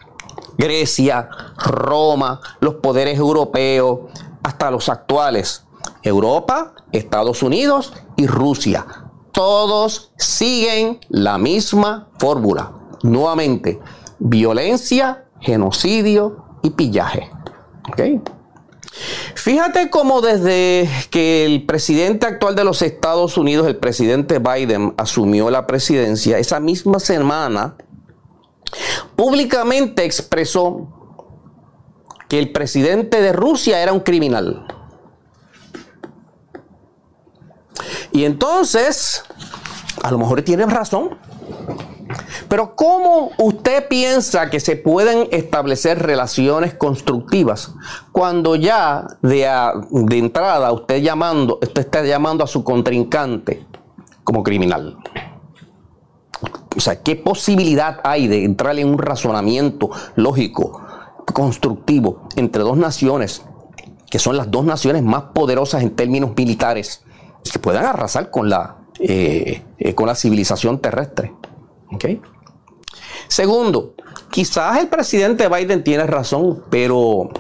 Grecia, 0.61 1.29
Roma, 1.57 2.41
los 2.61 2.77
poderes 2.77 3.19
europeos, 3.19 4.01
hasta 4.43 4.71
los 4.71 4.89
actuales. 4.89 5.65
Europa, 6.03 6.75
Estados 6.93 7.43
Unidos 7.43 7.93
y 8.17 8.27
Rusia. 8.27 8.87
Todos 9.33 10.13
siguen 10.19 11.01
la 11.09 11.39
misma 11.39 12.09
fórmula 12.19 12.73
nuevamente, 13.03 13.81
violencia, 14.19 15.25
genocidio 15.41 16.45
y 16.63 16.71
pillaje. 16.71 17.31
Fíjate 19.35 19.89
cómo 19.89 20.21
desde 20.21 20.89
que 21.11 21.47
el 21.47 21.65
presidente 21.65 22.27
actual 22.27 22.55
de 22.55 22.65
los 22.65 22.83
Estados 22.83 23.39
Unidos, 23.39 23.67
el 23.67 23.77
presidente 23.77 24.39
Biden, 24.39 24.95
asumió 24.99 25.51
la 25.51 25.67
presidencia, 25.67 26.39
esa 26.39 26.61
misma 26.61 26.99
semana, 26.99 27.77
públicamente 29.17 30.05
expresó 30.05 30.89
que 32.29 32.39
el 32.39 32.53
presidente 32.53 33.21
de 33.21 33.33
Rusia 33.33 33.83
era 33.83 33.93
un 33.93 34.01
criminal. 34.01 34.67
Y 38.13 38.25
entonces, 38.25 39.25
a 40.03 40.11
lo 40.11 40.19
mejor 40.19 40.43
tienen 40.43 40.71
razón. 40.71 41.19
Pero 42.49 42.75
¿cómo 42.75 43.31
usted 43.39 43.87
piensa 43.89 44.51
que 44.51 44.59
se 44.59 44.77
pueden 44.77 45.29
establecer 45.31 46.01
relaciones 46.01 46.75
constructivas 46.75 47.73
cuando 48.11 48.57
ya 48.57 49.07
de, 49.23 49.49
de 49.91 50.19
entrada 50.19 50.73
usted 50.73 51.01
llamando, 51.01 51.61
usted 51.63 51.83
está 51.83 52.05
llamando 52.05 52.43
a 52.43 52.49
su 52.49 52.65
contrincante 52.65 53.65
como 54.25 54.43
criminal? 54.43 54.97
O 56.77 56.81
sea, 56.81 57.03
¿qué 57.03 57.17
posibilidad 57.17 58.01
hay 58.05 58.29
de 58.29 58.45
entrar 58.45 58.79
en 58.79 58.89
un 58.89 58.99
razonamiento 58.99 59.91
lógico, 60.17 60.81
constructivo, 61.33 62.29
entre 62.37 62.63
dos 62.63 62.77
naciones, 62.77 63.43
que 64.11 64.19
son 64.19 64.37
las 64.37 64.51
dos 64.51 64.65
naciones 64.65 65.03
más 65.03 65.25
poderosas 65.35 65.83
en 65.83 65.95
términos 65.95 66.33
militares, 66.37 67.03
que 67.53 67.59
puedan 67.59 67.85
arrasar 67.85 68.31
con 68.31 68.49
la, 68.49 68.79
eh, 68.99 69.63
eh, 69.79 69.95
con 69.95 70.07
la 70.07 70.15
civilización 70.15 70.81
terrestre? 70.81 71.35
Segundo, 73.29 73.95
quizás 74.31 74.79
el 74.79 74.89
presidente 74.89 75.49
Biden 75.49 75.85
tiene 75.85 76.07
razón, 76.07 76.65
pero 76.71 77.31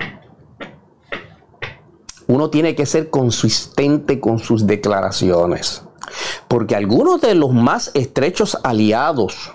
uno 2.26 2.50
tiene 2.50 2.75
que 2.75 2.87
ser 2.87 3.11
consistente 3.11 4.21
con 4.21 4.38
sus 4.38 4.66
declaraciones. 4.66 5.85
Porque 6.49 6.76
algunos 6.76 7.21
de 7.21 7.35
los 7.35 7.52
más 7.52 7.90
estrechos 7.95 8.59
aliados 8.62 9.52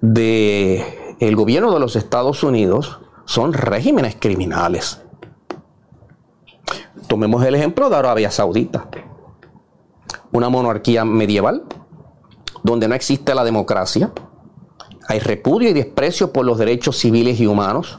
del 0.00 0.84
el 1.20 1.36
gobierno 1.36 1.72
de 1.72 1.80
los 1.80 1.96
Estados 1.96 2.42
Unidos 2.42 2.98
son 3.24 3.52
regímenes 3.52 4.16
criminales. 4.18 5.00
Tomemos 7.06 7.44
el 7.44 7.54
ejemplo 7.54 7.88
de 7.88 7.96
Arabia 7.96 8.30
Saudita, 8.30 8.88
una 10.32 10.48
monarquía 10.48 11.04
medieval 11.04 11.62
donde 12.62 12.88
no 12.88 12.94
existe 12.94 13.34
la 13.34 13.44
democracia, 13.44 14.12
hay 15.08 15.18
repudio 15.18 15.70
y 15.70 15.72
desprecio 15.72 16.32
por 16.32 16.44
los 16.44 16.58
derechos 16.58 16.96
civiles 16.96 17.40
y 17.40 17.46
humanos, 17.46 17.98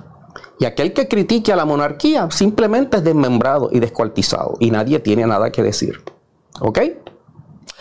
y 0.60 0.66
aquel 0.66 0.94
que 0.94 1.08
critique 1.08 1.52
a 1.52 1.56
la 1.56 1.66
monarquía 1.66 2.30
simplemente 2.32 2.98
es 2.98 3.04
desmembrado 3.04 3.70
y 3.72 3.80
descuartizado, 3.80 4.56
y 4.60 4.72
nadie 4.72 5.00
tiene 5.00 5.28
nada 5.28 5.52
que 5.52 5.64
decir. 5.64 6.02
¿Ok? 6.62 6.80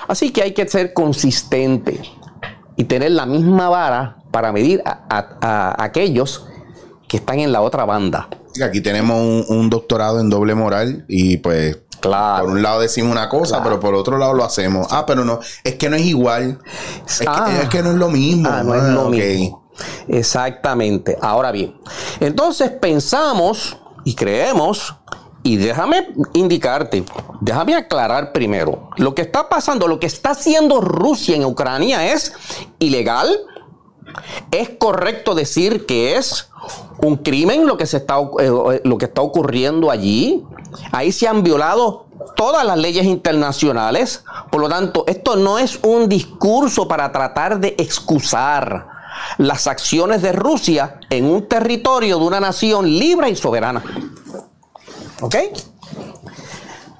Así 0.08 0.30
que 0.30 0.42
hay 0.42 0.52
que 0.52 0.66
ser 0.66 0.92
consistente 0.92 2.00
y 2.76 2.84
tener 2.84 3.12
la 3.12 3.26
misma 3.26 3.68
vara 3.68 4.16
para 4.30 4.52
medir 4.52 4.82
a, 4.84 5.76
aquellos 5.78 6.46
que 7.08 7.18
están 7.18 7.38
en 7.40 7.52
la 7.52 7.60
otra 7.60 7.84
banda. 7.84 8.28
Aquí 8.62 8.80
tenemos 8.80 9.48
un 9.48 9.70
doctorado 9.70 10.20
en 10.20 10.28
doble 10.28 10.54
moral 10.54 11.04
y 11.08 11.38
pues 11.38 11.78
Claro. 12.02 12.46
Por 12.46 12.54
un 12.54 12.62
lado 12.62 12.80
decimos 12.80 13.12
una 13.12 13.28
cosa, 13.28 13.62
pero 13.62 13.78
por 13.78 13.94
otro 13.94 14.18
lado 14.18 14.34
lo 14.34 14.44
hacemos. 14.44 14.88
Ah, 14.90 15.06
pero 15.06 15.24
no, 15.24 15.38
es 15.62 15.76
que 15.76 15.88
no 15.88 15.94
es 15.94 16.02
igual. 16.02 16.58
Es, 17.06 17.20
que, 17.20 17.26
ah. 17.28 17.48
no 17.84 17.90
es 17.90 17.96
lo 17.96 18.08
mismo. 18.08 18.48
Ah, 18.52 18.64
no 18.64 18.74
es 18.74 18.82
lo 18.82 19.08
mismo. 19.08 19.70
Exactamente. 20.08 21.16
Ahora 21.22 21.52
bien, 21.52 21.76
entonces 22.18 22.70
pensamos 22.70 23.76
y 24.04 24.16
creemos, 24.16 24.96
y 25.42 25.56
déjame 25.56 26.08
indicarte, 26.34 27.04
déjame 27.40 27.74
aclarar 27.74 28.32
primero, 28.32 28.90
lo 28.96 29.14
que 29.14 29.22
está 29.22 29.48
pasando, 29.48 29.88
lo 29.88 29.98
que 29.98 30.06
está 30.06 30.30
haciendo 30.30 30.80
Rusia 30.80 31.34
en 31.36 31.44
Ucrania 31.44 32.12
es 32.12 32.32
ilegal. 32.78 33.28
Es 34.50 34.70
correcto 34.78 35.34
decir 35.34 35.86
que 35.86 36.16
es 36.16 36.50
un 37.00 37.16
crimen 37.16 37.66
lo 37.66 37.76
que, 37.76 37.86
se 37.86 37.96
está, 37.96 38.18
eh, 38.38 38.80
lo 38.84 38.98
que 38.98 39.06
está 39.06 39.22
ocurriendo 39.22 39.90
allí. 39.90 40.44
Ahí 40.92 41.12
se 41.12 41.26
han 41.26 41.42
violado 41.42 42.06
todas 42.36 42.64
las 42.64 42.78
leyes 42.78 43.04
internacionales. 43.04 44.24
Por 44.50 44.60
lo 44.60 44.68
tanto, 44.68 45.04
esto 45.06 45.36
no 45.36 45.58
es 45.58 45.78
un 45.82 46.08
discurso 46.08 46.86
para 46.86 47.10
tratar 47.10 47.58
de 47.58 47.74
excusar 47.78 48.86
las 49.38 49.66
acciones 49.66 50.22
de 50.22 50.32
Rusia 50.32 51.00
en 51.10 51.24
un 51.24 51.48
territorio 51.48 52.18
de 52.18 52.24
una 52.24 52.40
nación 52.40 52.86
libre 52.86 53.30
y 53.30 53.36
soberana. 53.36 53.82
¿Ok? 55.22 55.36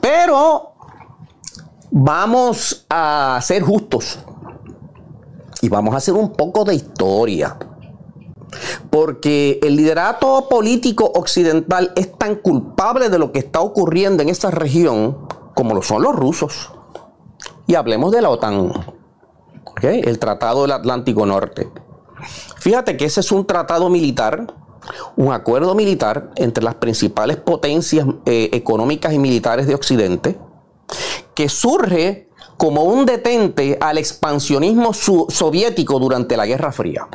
Pero 0.01 0.73
vamos 1.91 2.87
a 2.89 3.39
ser 3.43 3.63
justos 3.63 4.19
y 5.61 5.69
vamos 5.69 5.95
a 5.95 5.99
hacer 5.99 6.15
un 6.15 6.33
poco 6.33 6.65
de 6.65 6.75
historia. 6.75 7.57
Porque 8.91 9.59
el 9.63 9.77
liderato 9.77 10.49
político 10.49 11.11
occidental 11.15 11.93
es 11.97 12.17
tan 12.17 12.37
culpable 12.37 13.09
de 13.09 13.19
lo 13.19 13.33
que 13.33 13.39
está 13.39 13.61
ocurriendo 13.61 14.23
en 14.23 14.29
esa 14.29 14.51
región 14.51 15.27
como 15.55 15.75
lo 15.75 15.83
son 15.83 16.03
los 16.03 16.15
rusos. 16.15 16.71
Y 17.67 17.75
hablemos 17.75 18.13
de 18.13 18.23
la 18.23 18.31
OTAN, 18.31 18.73
el 19.83 20.19
Tratado 20.19 20.63
del 20.63 20.73
Atlántico 20.73 21.27
Norte. 21.27 21.71
Fíjate 22.59 22.97
que 22.97 23.07
ese 23.07 23.21
es 23.21 23.33
un 23.33 23.47
tratado 23.47 23.89
militar, 23.89 24.55
un 25.17 25.33
acuerdo 25.33 25.75
militar 25.75 26.31
entre 26.37 26.65
las 26.65 26.77
principales 26.77 27.37
potencias 27.37 28.07
eh, 28.27 28.51
económicas 28.53 29.13
y 29.13 29.19
militares 29.19 29.67
de 29.67 29.75
Occidente, 29.75 30.39
que 31.35 31.49
surge 31.49 32.29
como 32.57 32.85
un 32.85 33.07
detente 33.07 33.79
al 33.81 33.99
expansionismo 33.99 34.93
soviético 34.93 35.99
durante 35.99 36.37
la 36.37 36.47
Guerra 36.47 36.73
Fría. 36.73 37.09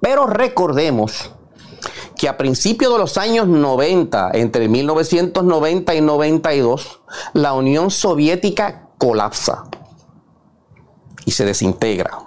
Pero 0.00 0.26
recordemos 0.26 1.32
que 2.16 2.28
a 2.28 2.36
principios 2.36 2.92
de 2.92 2.98
los 2.98 3.18
años 3.18 3.46
90, 3.46 4.30
entre 4.34 4.68
1990 4.68 5.94
y 5.94 6.00
92, 6.00 7.00
la 7.34 7.52
Unión 7.52 7.90
Soviética 7.90 8.88
colapsa 8.98 9.64
y 11.24 11.32
se 11.32 11.44
desintegra. 11.44 12.18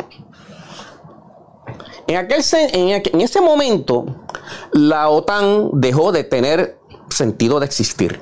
En, 2.10 2.16
aquel, 2.18 2.44
en, 2.74 3.22
ese 3.22 3.40
momento, 3.40 4.04
la 4.72 5.10
OTAN 5.10 5.70
dejó 5.74 6.12
de 6.12 6.24
tener 6.24 6.80
sentido 7.08 7.60
de 7.60 7.68
existir. 7.68 8.20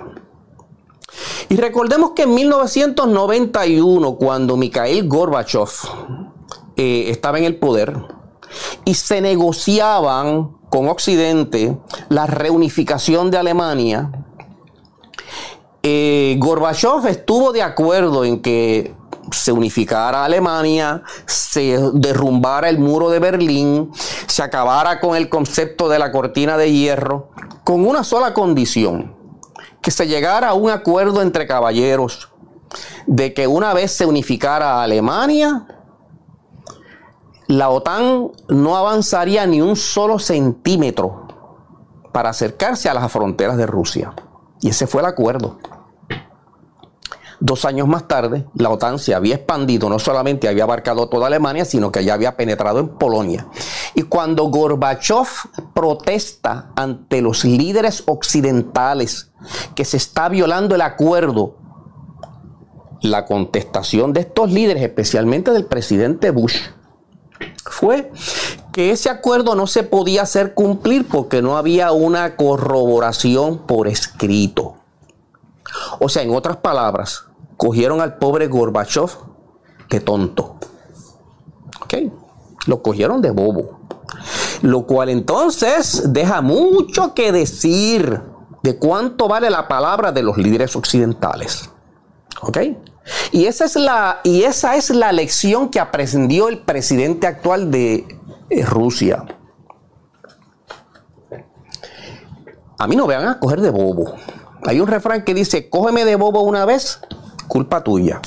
Y 1.48 1.56
recordemos 1.56 2.12
que 2.12 2.24
en 2.24 2.36
1991, 2.36 4.16
cuando 4.16 4.58
Mikhail 4.58 5.08
Gorbachev 5.08 5.70
eh, 6.76 7.06
estaba 7.08 7.38
en 7.38 7.46
el 7.46 7.56
poder, 7.56 7.96
y 8.84 8.94
se 8.94 9.22
negociaban 9.22 10.58
con 10.70 10.90
Occidente 10.90 11.78
la 12.10 12.28
reunificación 12.28 13.32
de 13.32 13.38
Alemania, 13.38 14.12
eh, 15.82 16.36
Gorbachev 16.40 17.08
estuvo 17.08 17.54
de 17.54 17.62
acuerdo 17.62 18.26
en 18.26 18.42
que 18.42 18.94
se 19.32 19.52
unificara 19.52 20.26
Alemania, 20.26 21.04
se 21.26 21.80
derrumbara 21.94 22.70
el 22.70 22.80
muro 22.80 23.10
de 23.10 23.20
Berlín, 23.20 23.92
se 24.28 24.44
acabara 24.44 25.00
con 25.00 25.16
el 25.16 25.30
concepto 25.30 25.90
de 25.90 26.00
la 26.00 26.12
cortina 26.12 26.58
de 26.58 26.72
hierro 26.72 27.32
con 27.64 27.86
una 27.86 28.04
sola 28.04 28.34
condición, 28.34 29.16
que 29.82 29.92
se 29.92 30.08
llegara 30.08 30.50
a 30.50 30.54
un 30.54 30.70
acuerdo 30.70 31.22
entre 31.22 31.48
caballeros 31.48 32.30
de 33.06 33.34
que 33.34 33.48
una 33.48 33.74
vez 33.74 33.92
se 33.92 34.06
unificara 34.06 34.82
Alemania, 34.82 35.66
la 37.48 37.70
OTAN 37.70 38.32
no 38.50 38.76
avanzaría 38.76 39.46
ni 39.46 39.62
un 39.62 39.76
solo 39.76 40.20
centímetro 40.20 41.28
para 42.12 42.30
acercarse 42.30 42.90
a 42.90 42.94
las 42.94 43.12
fronteras 43.12 43.58
de 43.58 43.66
Rusia. 43.66 44.14
Y 44.62 44.70
ese 44.70 44.88
fue 44.88 45.02
el 45.02 45.08
acuerdo. 45.08 45.60
Dos 47.40 47.66
años 47.66 47.88
más 47.88 48.08
tarde, 48.08 48.46
la 48.56 48.72
OTAN 48.72 48.98
se 48.98 49.14
había 49.14 49.36
expandido, 49.36 49.90
no 49.90 50.00
solamente 50.00 50.48
había 50.48 50.64
abarcado 50.64 51.08
toda 51.08 51.28
Alemania, 51.28 51.66
sino 51.66 51.92
que 51.92 52.04
ya 52.04 52.16
había 52.16 52.36
penetrado 52.36 52.80
en 52.80 52.90
Polonia. 52.90 53.48
Y 53.94 54.04
cuando 54.04 54.46
Gorbachev 54.46 55.28
protesta 55.76 56.72
ante 56.76 57.22
los 57.22 57.46
líderes 57.46 58.04
occidentales 58.08 59.32
que 59.76 59.86
se 59.86 59.98
está 59.98 60.30
violando 60.30 60.74
el 60.74 60.82
acuerdo, 60.82 61.58
la 63.02 63.26
contestación 63.26 64.14
de 64.14 64.22
estos 64.22 64.52
líderes, 64.52 64.82
especialmente 64.82 65.52
del 65.52 65.66
presidente 65.66 66.32
Bush, 66.32 66.58
fue 67.70 68.12
que 68.74 68.90
ese 68.90 69.12
acuerdo 69.12 69.54
no 69.54 69.68
se 69.68 69.84
podía 69.84 70.24
hacer 70.24 70.56
cumplir 70.56 71.08
porque 71.08 71.44
no 71.44 71.58
había 71.58 71.92
una 71.92 72.36
corroboración 72.36 73.60
por 73.60 73.88
escrito. 73.88 74.78
O 76.00 76.10
sea, 76.10 76.24
en 76.24 76.34
otras 76.34 76.58
palabras, 76.58 77.27
cogieron 77.58 78.02
al 78.02 78.18
pobre 78.18 78.48
Gorbachev 78.48 79.10
de 79.90 80.00
tonto. 80.00 80.58
¿Ok? 81.82 81.94
Lo 82.68 82.82
cogieron 82.82 83.22
de 83.22 83.32
bobo. 83.32 83.80
Lo 84.62 84.86
cual 84.86 85.10
entonces 85.10 86.14
deja 86.14 86.42
mucho 86.42 87.14
que 87.14 87.32
decir 87.32 88.22
de 88.64 88.78
cuánto 88.78 89.28
vale 89.28 89.50
la 89.50 89.68
palabra 89.68 90.12
de 90.12 90.24
los 90.24 90.38
líderes 90.38 90.76
occidentales. 90.76 91.70
¿Ok? 92.42 92.58
Y 93.32 93.46
esa 93.46 93.66
es 93.66 93.76
la, 93.76 94.20
y 94.24 94.44
esa 94.44 94.76
es 94.76 94.90
la 94.90 95.12
lección 95.12 95.70
que 95.70 95.80
aprendió 95.80 96.50
el 96.50 96.60
presidente 96.60 97.28
actual 97.28 97.72
de 97.72 98.06
eh, 98.50 98.66
Rusia. 98.66 99.26
A 102.80 102.88
mí 102.88 102.96
no 102.96 103.08
me 103.08 103.16
van 103.16 103.28
a 103.28 103.40
coger 103.40 103.62
de 103.62 103.70
bobo. 103.70 104.14
Hay 104.64 104.80
un 104.80 104.88
refrán 104.88 105.24
que 105.24 105.34
dice, 105.34 105.70
cógeme 105.70 106.06
de 106.06 106.16
bobo 106.16 106.42
una 106.42 106.66
vez, 106.66 107.00
culpa 107.48 107.84
tuya. 107.84 108.22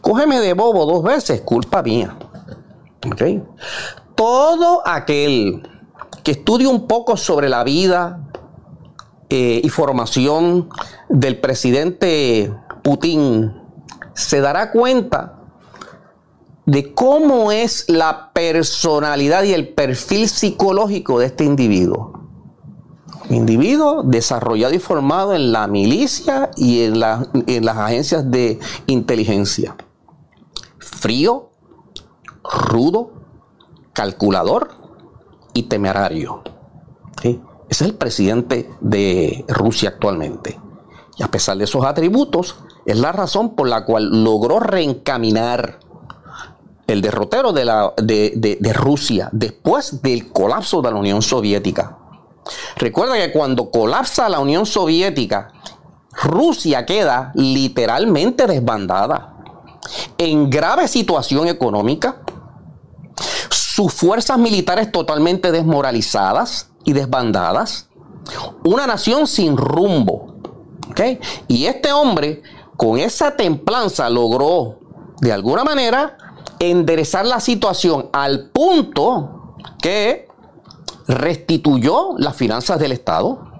Cógeme 0.00 0.40
de 0.40 0.54
bobo 0.54 0.86
dos 0.86 1.02
veces, 1.02 1.40
culpa 1.42 1.82
mía. 1.82 2.16
¿Okay? 3.06 3.42
Todo 4.14 4.82
aquel 4.86 5.68
que 6.22 6.32
estudie 6.32 6.66
un 6.66 6.86
poco 6.86 7.16
sobre 7.16 7.48
la 7.48 7.64
vida 7.64 8.28
eh, 9.28 9.60
y 9.62 9.68
formación 9.68 10.68
del 11.08 11.40
presidente 11.40 12.54
Putin 12.82 13.52
se 14.14 14.40
dará 14.40 14.70
cuenta 14.70 15.38
de 16.66 16.94
cómo 16.94 17.50
es 17.50 17.86
la 17.88 18.30
personalidad 18.32 19.42
y 19.42 19.52
el 19.52 19.68
perfil 19.68 20.28
psicológico 20.28 21.18
de 21.18 21.26
este 21.26 21.44
individuo. 21.44 22.21
Individuo 23.34 24.02
desarrollado 24.02 24.74
y 24.74 24.78
formado 24.78 25.34
en 25.34 25.52
la 25.52 25.66
milicia 25.66 26.50
y 26.56 26.82
en, 26.82 27.00
las 27.00 27.76
agencias 27.76 28.30
de 28.30 28.58
inteligencia. 28.86 29.76
Frío, 30.78 31.50
rudo, 32.42 33.12
calculador 33.92 34.70
y 35.54 35.64
temerario. 35.64 36.42
Ese 37.22 37.40
es 37.68 37.82
el 37.82 37.94
presidente 37.94 38.70
de 38.80 39.44
Rusia 39.48 39.90
actualmente. 39.90 40.60
Y 41.16 41.22
a 41.22 41.30
pesar 41.30 41.56
de 41.56 41.64
esos 41.64 41.84
atributos, 41.84 42.56
es 42.84 42.98
la 42.98 43.12
razón 43.12 43.54
por 43.54 43.68
la 43.68 43.84
cual 43.84 44.24
logró 44.24 44.58
reencaminar 44.58 45.78
el 46.86 47.00
derrotero 47.00 47.52
de, 47.52 48.72
Rusia 48.74 49.28
después 49.32 50.02
del 50.02 50.32
colapso 50.32 50.82
de 50.82 50.90
la 50.90 50.96
Unión 50.96 51.22
Soviética. 51.22 51.98
Recuerda 52.76 53.16
que 53.16 53.32
cuando 53.32 53.70
colapsa 53.70 54.28
la 54.28 54.40
Unión 54.40 54.66
Soviética, 54.66 55.52
Rusia 56.12 56.84
queda 56.84 57.32
literalmente 57.34 58.46
desbandada, 58.46 59.36
en 60.18 60.50
grave 60.50 60.88
situación 60.88 61.48
económica, 61.48 62.16
sus 63.50 63.92
fuerzas 63.92 64.38
militares 64.38 64.92
totalmente 64.92 65.50
desmoralizadas 65.50 66.70
y 66.84 66.92
desbandadas, 66.92 67.88
una 68.64 68.86
nación 68.86 69.26
sin 69.26 69.56
rumbo. 69.56 70.34
Y 71.48 71.66
este 71.66 71.92
hombre 71.92 72.42
con 72.76 72.98
esa 72.98 73.36
templanza 73.36 74.08
logró, 74.10 74.78
de 75.20 75.32
alguna 75.32 75.64
manera, 75.64 76.16
enderezar 76.58 77.26
la 77.26 77.40
situación 77.40 78.08
al 78.12 78.50
punto 78.50 79.56
que 79.80 80.28
restituyó 81.14 82.14
las 82.18 82.36
finanzas 82.36 82.78
del 82.78 82.92
Estado, 82.92 83.52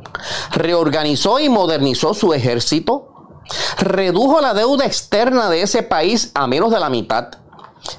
reorganizó 0.53 1.39
y 1.41 1.49
modernizó 1.49 2.15
su 2.15 2.35
ejército, 2.35 3.09
redujo 3.79 4.41
la 4.41 4.55
deuda 4.55 4.87
externa 4.87 5.49
de 5.51 5.63
ese 5.63 5.83
país 5.83 6.31
a 6.35 6.47
menos 6.47 6.71
de 6.71 6.81
la 6.81 6.91
mitad 6.91 7.29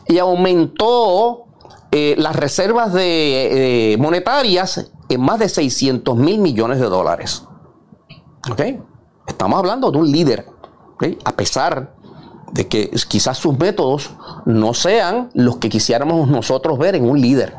y 0.07 0.17
aumentó 0.17 1.45
eh, 1.91 2.15
las 2.17 2.35
reservas 2.35 2.93
de, 2.93 3.97
monetarias 3.99 4.91
en 5.09 5.21
más 5.21 5.39
de 5.39 5.49
600 5.49 6.15
mil 6.15 6.39
millones 6.39 6.79
de 6.79 6.85
dólares. 6.85 7.43
Estamos 9.27 9.59
hablando 9.59 9.91
de 9.91 9.97
un 9.97 10.11
líder 10.11 10.53
a 11.23 11.31
pesar 11.33 11.93
de 12.51 12.67
que 12.67 12.91
quizás 13.07 13.37
sus 13.37 13.57
métodos 13.57 14.11
no 14.45 14.73
sean 14.73 15.29
los 15.33 15.57
que 15.57 15.69
quisiéramos 15.69 16.27
nosotros 16.27 16.77
ver 16.77 16.95
en 16.95 17.09
un 17.09 17.19
líder. 17.19 17.55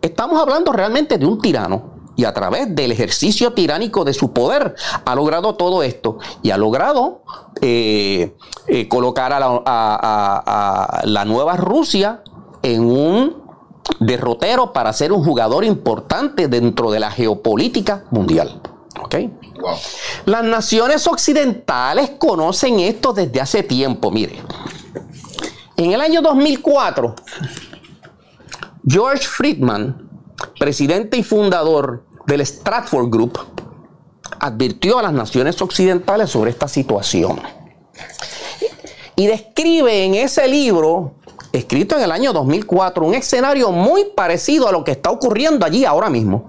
Estamos 0.00 0.40
hablando 0.40 0.72
realmente 0.72 1.18
de 1.18 1.26
un 1.26 1.40
tirano 1.40 1.92
y 2.16 2.24
a 2.24 2.32
través 2.32 2.74
del 2.74 2.92
ejercicio 2.92 3.52
tiránico 3.52 4.04
de 4.04 4.12
su 4.12 4.32
poder 4.32 4.74
ha 5.04 5.14
logrado 5.14 5.54
todo 5.54 5.82
esto 5.82 6.18
y 6.42 6.50
ha 6.50 6.56
logrado 6.56 7.22
eh, 7.60 8.36
eh, 8.66 8.88
colocar 8.88 9.32
a 9.32 11.02
la, 11.04 11.24
nueva 11.24 11.56
Rusia 11.56 12.22
en 12.62 12.84
un 12.84 13.42
derrotero 13.98 14.72
para 14.72 14.92
ser 14.92 15.12
un 15.12 15.24
jugador 15.24 15.64
importante 15.64 16.48
dentro 16.48 16.90
de 16.90 17.00
la 17.00 17.10
geopolítica 17.10 18.04
mundial. 18.10 18.60
Las 20.24 20.44
naciones 20.44 21.06
occidentales 21.06 22.10
conocen 22.18 22.80
esto 22.80 23.12
desde 23.12 23.40
hace 23.40 23.62
tiempo. 23.62 24.10
Mire, 24.10 24.40
en 25.76 25.92
el 25.92 26.00
año 26.00 26.22
2004, 26.22 27.14
George 28.84 29.26
Friedman, 29.28 30.08
presidente 30.58 31.16
y 31.16 31.22
fundador 31.22 32.04
del 32.26 32.40
Stratford 32.40 33.10
Group, 33.10 33.38
advirtió 34.40 34.98
a 34.98 35.02
las 35.02 35.12
naciones 35.12 35.62
occidentales 35.62 36.30
sobre 36.30 36.50
esta 36.50 36.66
situación. 36.66 37.40
Y 39.14 39.26
describe 39.26 40.04
en 40.04 40.14
ese 40.14 40.48
libro, 40.48 41.14
escrito 41.52 41.96
en 41.96 42.02
el 42.02 42.10
año 42.10 42.32
2004, 42.32 43.06
un 43.06 43.14
escenario 43.14 43.70
muy 43.70 44.06
parecido 44.16 44.66
a 44.68 44.72
lo 44.72 44.82
que 44.82 44.92
está 44.92 45.10
ocurriendo 45.10 45.64
allí 45.64 45.84
ahora 45.84 46.10
mismo. 46.10 46.44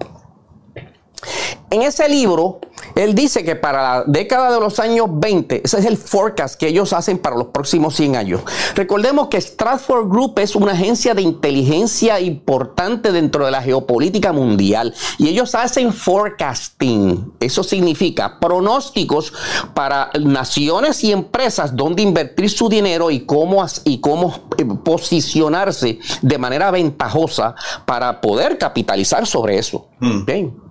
En 1.70 1.82
ese 1.82 2.08
libro, 2.08 2.60
él 2.94 3.14
dice 3.14 3.42
que 3.42 3.56
para 3.56 3.82
la 3.82 4.04
década 4.06 4.52
de 4.52 4.60
los 4.60 4.78
años 4.78 5.08
20, 5.10 5.62
ese 5.64 5.78
es 5.78 5.84
el 5.84 5.96
forecast 5.96 6.54
que 6.54 6.68
ellos 6.68 6.92
hacen 6.92 7.18
para 7.18 7.36
los 7.36 7.48
próximos 7.48 7.96
100 7.96 8.16
años. 8.16 8.42
Recordemos 8.74 9.28
que 9.28 9.40
Stratford 9.40 10.08
Group 10.08 10.38
es 10.38 10.54
una 10.54 10.72
agencia 10.72 11.14
de 11.14 11.22
inteligencia 11.22 12.20
importante 12.20 13.10
dentro 13.10 13.44
de 13.44 13.50
la 13.50 13.62
geopolítica 13.62 14.32
mundial 14.32 14.94
y 15.18 15.28
ellos 15.28 15.54
hacen 15.54 15.92
forecasting. 15.92 17.32
Eso 17.40 17.64
significa 17.64 18.38
pronósticos 18.38 19.32
para 19.74 20.10
naciones 20.20 21.02
y 21.02 21.12
empresas 21.12 21.74
donde 21.74 22.02
invertir 22.02 22.50
su 22.50 22.68
dinero 22.68 23.10
y 23.10 23.26
cómo, 23.26 23.64
y 23.84 24.00
cómo 24.00 24.48
eh, 24.56 24.64
posicionarse 24.84 25.98
de 26.22 26.38
manera 26.38 26.70
ventajosa 26.70 27.54
para 27.84 28.20
poder 28.20 28.58
capitalizar 28.58 29.26
sobre 29.26 29.58
eso. 29.58 29.88
Mm. 29.98 30.63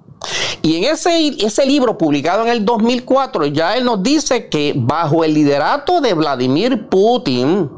Y 0.61 0.77
en 0.77 0.85
ese, 0.85 1.27
ese 1.45 1.65
libro 1.65 1.97
publicado 1.97 2.43
en 2.43 2.49
el 2.49 2.63
2004, 2.65 3.47
ya 3.47 3.75
él 3.75 3.85
nos 3.85 4.01
dice 4.01 4.47
que 4.49 4.73
bajo 4.75 5.23
el 5.23 5.33
liderato 5.33 6.01
de 6.01 6.13
Vladimir 6.13 6.87
Putin, 6.87 7.69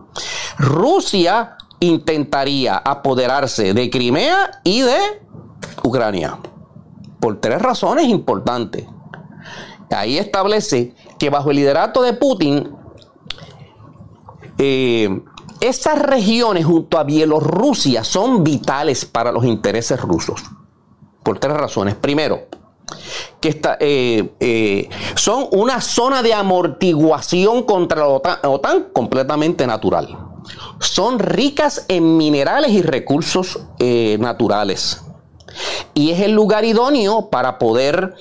Rusia 0.58 1.58
intentaría 1.80 2.78
apoderarse 2.78 3.74
de 3.74 3.90
Crimea 3.90 4.62
y 4.64 4.82
de 4.82 4.98
Ucrania. 5.84 6.40
Por 7.20 7.40
tres 7.42 7.62
razones 7.62 8.08
importantes. 8.08 8.86
Ahí 9.90 10.18
establece 10.18 10.94
que 11.18 11.30
bajo 11.30 11.52
el 11.52 11.58
liderato 11.58 12.02
de 12.02 12.14
Putin, 12.14 12.76
eh, 14.58 15.22
Esas 15.62 16.00
regiones 16.00 16.66
junto 16.66 16.98
a 16.98 17.04
Bielorrusia 17.04 18.04
son 18.04 18.44
vitales 18.44 19.06
para 19.06 19.32
los 19.32 19.46
intereses 19.46 20.00
rusos. 20.02 20.44
Por 21.26 21.40
tres 21.40 21.58
razones. 21.58 21.96
Primero, 21.96 22.46
que 23.40 23.50
está, 23.50 23.78
eh, 23.80 24.30
eh, 24.40 24.90
son 25.16 25.48
una 25.54 25.82
zona 25.82 26.22
de 26.22 26.36
amortiguación 26.36 27.64
contra 27.64 28.08
la 28.08 28.50
OTAN, 28.50 28.90
completamente 28.94 29.66
natural. 29.66 30.16
Son 30.80 31.18
ricas 31.18 31.86
en 31.88 32.16
minerales 32.16 32.70
y 32.70 32.84
recursos 32.84 33.60
eh, 33.80 34.18
naturales. 34.20 35.02
Y 35.96 36.12
es 36.12 36.20
el 36.20 36.34
lugar 36.34 36.64
idóneo 36.64 37.32
para 37.32 37.58
poder 37.58 38.14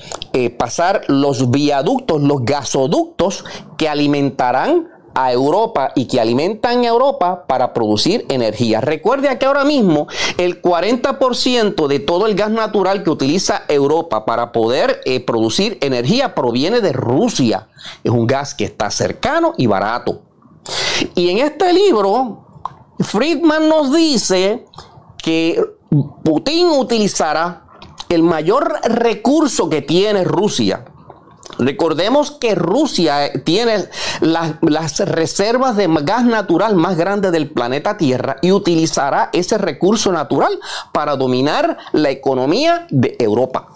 pasar 0.56 1.02
los 1.08 1.50
viaductos, 1.50 2.22
los 2.22 2.42
gasoductos 2.44 3.44
que 3.76 3.86
alimentarán 3.88 4.93
a 5.14 5.32
Europa 5.32 5.92
y 5.94 6.06
que 6.06 6.20
alimentan 6.20 6.84
a 6.84 6.88
Europa 6.88 7.44
para 7.46 7.72
producir 7.72 8.26
energía. 8.28 8.80
Recuerde 8.80 9.38
que 9.38 9.46
ahora 9.46 9.64
mismo 9.64 10.08
el 10.38 10.60
40% 10.60 11.86
de 11.86 11.98
todo 12.00 12.26
el 12.26 12.34
gas 12.34 12.50
natural 12.50 13.02
que 13.02 13.10
utiliza 13.10 13.62
Europa 13.68 14.24
para 14.24 14.52
poder 14.52 15.00
eh, 15.04 15.20
producir 15.20 15.78
energía 15.80 16.34
proviene 16.34 16.80
de 16.80 16.92
Rusia. 16.92 17.68
Es 18.02 18.10
un 18.10 18.26
gas 18.26 18.54
que 18.54 18.64
está 18.64 18.90
cercano 18.90 19.54
y 19.56 19.66
barato. 19.66 20.22
Y 21.14 21.30
en 21.30 21.38
este 21.38 21.72
libro, 21.72 22.46
Friedman 22.98 23.68
nos 23.68 23.92
dice 23.92 24.64
que 25.18 25.62
Putin 26.24 26.68
utilizará 26.68 27.64
el 28.08 28.22
mayor 28.22 28.80
recurso 28.84 29.68
que 29.68 29.82
tiene 29.82 30.24
Rusia 30.24 30.84
Recordemos 31.58 32.32
que 32.32 32.54
Rusia 32.54 33.30
tiene 33.44 33.88
las, 34.20 34.98
reservas 35.00 35.76
de 35.76 35.88
gas 36.02 36.24
natural 36.24 36.74
más 36.74 36.96
grandes 36.96 37.32
del 37.32 37.50
planeta 37.50 37.96
Tierra 37.96 38.36
y 38.42 38.52
utilizará 38.52 39.30
ese 39.32 39.58
recurso 39.58 40.10
natural 40.12 40.58
para 40.92 41.16
dominar 41.16 41.76
la 41.92 42.10
economía 42.10 42.86
de 42.90 43.16
Europa. 43.18 43.68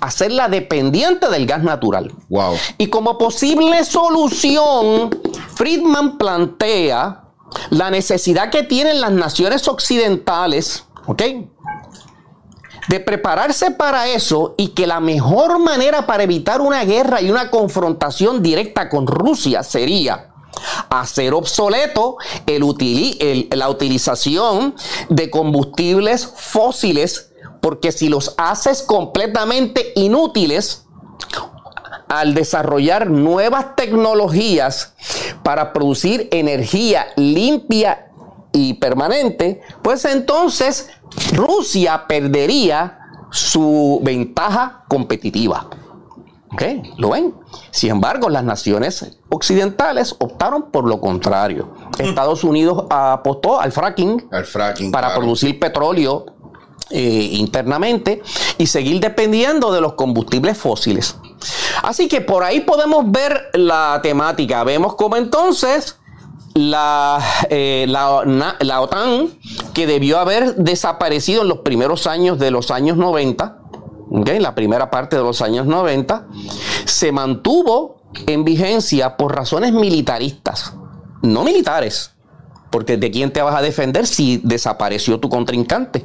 Hacerla 0.00 0.48
dependiente 0.48 1.28
del 1.28 1.46
gas 1.46 1.62
natural. 1.62 2.12
Wow. 2.28 2.54
Y 2.78 2.88
como 2.88 3.18
posible 3.18 3.84
solución, 3.84 5.10
Friedman 5.54 6.18
plantea 6.18 7.24
la 7.70 7.90
necesidad 7.90 8.50
que 8.50 8.62
tienen 8.62 9.00
las 9.00 9.12
naciones 9.12 9.66
occidentales, 9.68 10.84
¿ok? 11.06 11.22
De 12.88 13.00
prepararse 13.00 13.70
para 13.70 14.08
eso 14.08 14.54
y 14.56 14.68
que 14.68 14.86
la 14.86 15.00
mejor 15.00 15.58
manera 15.58 16.06
para 16.06 16.22
evitar 16.22 16.60
una 16.60 16.84
guerra 16.84 17.20
y 17.20 17.30
una 17.30 17.50
confrontación 17.50 18.42
directa 18.42 18.88
con 18.88 19.06
Rusia 19.06 19.62
sería 19.62 20.30
hacer 20.88 21.34
obsoleto 21.34 22.16
el 22.46 23.48
la 23.50 23.68
utilización 23.68 24.74
de 25.08 25.30
combustibles 25.30 26.26
fósiles, 26.26 27.32
porque 27.60 27.92
si 27.92 28.08
los 28.08 28.34
haces 28.38 28.82
completamente 28.82 29.92
inútiles, 29.96 30.82
al 32.08 32.34
desarrollar 32.34 33.10
nuevas 33.10 33.74
tecnologías 33.74 34.94
para 35.42 35.72
producir 35.72 36.28
energía 36.30 37.08
limpia 37.16 38.05
y 38.56 38.74
permanente, 38.74 39.60
pues 39.82 40.04
entonces 40.06 40.88
Rusia 41.34 42.06
perdería 42.08 42.98
su 43.30 44.00
ventaja 44.02 44.84
competitiva. 44.88 45.68
¿Ok? 46.52 46.62
¿Lo 46.96 47.10
ven? 47.10 47.34
Sin 47.70 47.90
embargo, 47.90 48.30
las 48.30 48.44
naciones 48.44 49.18
occidentales 49.28 50.14
optaron 50.18 50.70
por 50.70 50.88
lo 50.88 51.00
contrario. 51.00 51.74
Estados 51.98 52.44
Unidos 52.44 52.84
apostó 52.88 53.60
al 53.60 53.72
fracking, 53.72 54.28
para 54.90 55.14
producir 55.14 55.58
petróleo 55.58 56.24
eh, 56.88 57.28
internamente 57.32 58.22
y 58.58 58.66
seguir 58.68 59.00
dependiendo 59.00 59.72
de 59.72 59.80
los 59.80 59.94
combustibles 59.94 60.56
fósiles. 60.56 61.16
Así 61.82 62.08
que 62.08 62.20
por 62.20 62.42
ahí 62.42 62.60
podemos 62.60 63.10
ver 63.10 63.50
la 63.52 64.00
temática. 64.02 64.64
Vemos 64.64 64.94
cómo 64.94 65.16
entonces 65.16 65.98
la, 66.56 67.22
eh, 67.50 67.86
la, 67.88 68.80
OTAN, 68.80 69.28
que 69.74 69.86
debió 69.86 70.18
haber 70.18 70.56
desaparecido 70.56 71.42
en 71.42 71.48
los 71.48 71.58
primeros 71.58 72.06
años 72.06 72.38
de 72.38 72.50
los 72.50 72.70
años 72.70 72.96
90, 72.96 73.58
en 74.10 74.42
la 74.42 74.54
primera 74.54 74.90
parte 74.90 75.16
de 75.16 75.22
los 75.22 75.42
años 75.42 75.66
90, 75.66 76.26
se 76.84 77.12
mantuvo 77.12 78.00
en 78.26 78.44
vigencia 78.44 79.16
por 79.16 79.34
razones 79.34 79.72
militaristas, 79.72 80.74
no 81.22 81.44
militares, 81.44 82.12
porque 82.70 82.96
¿de 82.96 83.10
quién 83.10 83.32
te 83.32 83.42
vas 83.42 83.54
a 83.54 83.62
defender 83.62 84.06
si 84.06 84.40
desapareció 84.42 85.20
tu 85.20 85.28
contrincante? 85.28 86.04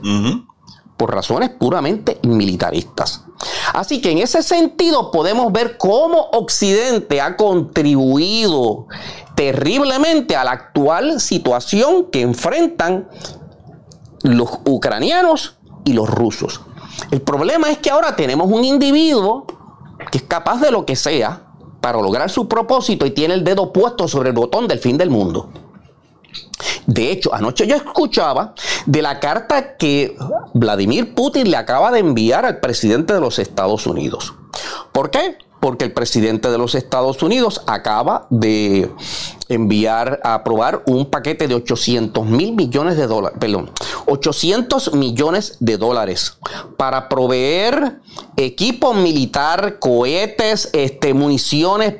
Por 0.97 1.13
razones 1.13 1.49
puramente 1.49 2.19
militaristas. 2.23 3.23
Así 3.73 4.01
que 4.01 4.11
en 4.11 4.19
ese 4.19 4.43
sentido 4.43 5.11
podemos 5.11 5.51
ver 5.51 5.77
cómo 5.77 6.29
Occidente 6.33 7.21
ha 7.21 7.35
contribuido 7.37 8.87
terriblemente 9.41 10.35
a 10.35 10.43
la 10.43 10.51
actual 10.51 11.19
situación 11.19 12.11
que 12.11 12.21
enfrentan 12.21 13.09
los 14.21 14.59
ucranianos 14.65 15.57
y 15.83 15.93
los 15.93 16.07
rusos. 16.07 16.61
El 17.09 17.23
problema 17.23 17.71
es 17.71 17.79
que 17.79 17.89
ahora 17.89 18.15
tenemos 18.15 18.51
un 18.51 18.63
individuo 18.63 19.47
que 20.11 20.19
es 20.19 20.23
capaz 20.25 20.61
de 20.61 20.69
lo 20.69 20.85
que 20.85 20.95
sea 20.95 21.41
para 21.81 21.99
lograr 21.99 22.29
su 22.29 22.47
propósito 22.47 23.07
y 23.07 23.11
tiene 23.11 23.33
el 23.33 23.43
dedo 23.43 23.73
puesto 23.73 24.07
sobre 24.07 24.29
el 24.29 24.35
botón 24.35 24.67
del 24.67 24.77
fin 24.77 24.95
del 24.99 25.09
mundo. 25.09 25.49
De 26.85 27.09
hecho, 27.09 27.33
anoche 27.33 27.65
yo 27.65 27.75
escuchaba 27.75 28.53
de 28.85 29.01
la 29.01 29.19
carta 29.19 29.75
que 29.75 30.15
Vladimir 30.53 31.15
Putin 31.15 31.49
le 31.49 31.57
acaba 31.57 31.91
de 31.91 31.97
enviar 31.97 32.45
al 32.45 32.59
presidente 32.59 33.15
de 33.15 33.21
los 33.21 33.39
Estados 33.39 33.87
Unidos. 33.87 34.35
¿Por 34.91 35.09
qué? 35.09 35.35
porque 35.61 35.85
el 35.85 35.93
presidente 35.93 36.49
de 36.49 36.57
los 36.57 36.75
Estados 36.75 37.21
Unidos 37.23 37.61
acaba 37.67 38.25
de 38.31 38.91
enviar 39.53 40.19
a 40.23 40.35
aprobar 40.35 40.83
un 40.85 41.09
paquete 41.09 41.47
de 41.47 41.55
800 41.55 42.25
mil 42.25 42.53
millones 42.53 42.97
de 42.97 43.07
dólares, 43.07 43.37
perdón, 43.39 43.71
800 44.05 44.93
millones 44.93 45.57
de 45.59 45.77
dólares 45.77 46.37
para 46.77 47.09
proveer 47.09 47.99
equipo 48.37 48.93
militar, 48.93 49.79
cohetes, 49.79 50.69
este, 50.73 51.13
municiones, 51.13 51.95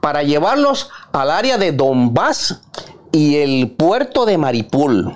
para 0.00 0.22
llevarlos 0.22 0.90
al 1.12 1.30
área 1.30 1.58
de 1.58 1.72
Donbass 1.72 2.60
y 3.12 3.36
el 3.36 3.70
puerto 3.72 4.26
de 4.26 4.38
Maripul. 4.38 5.14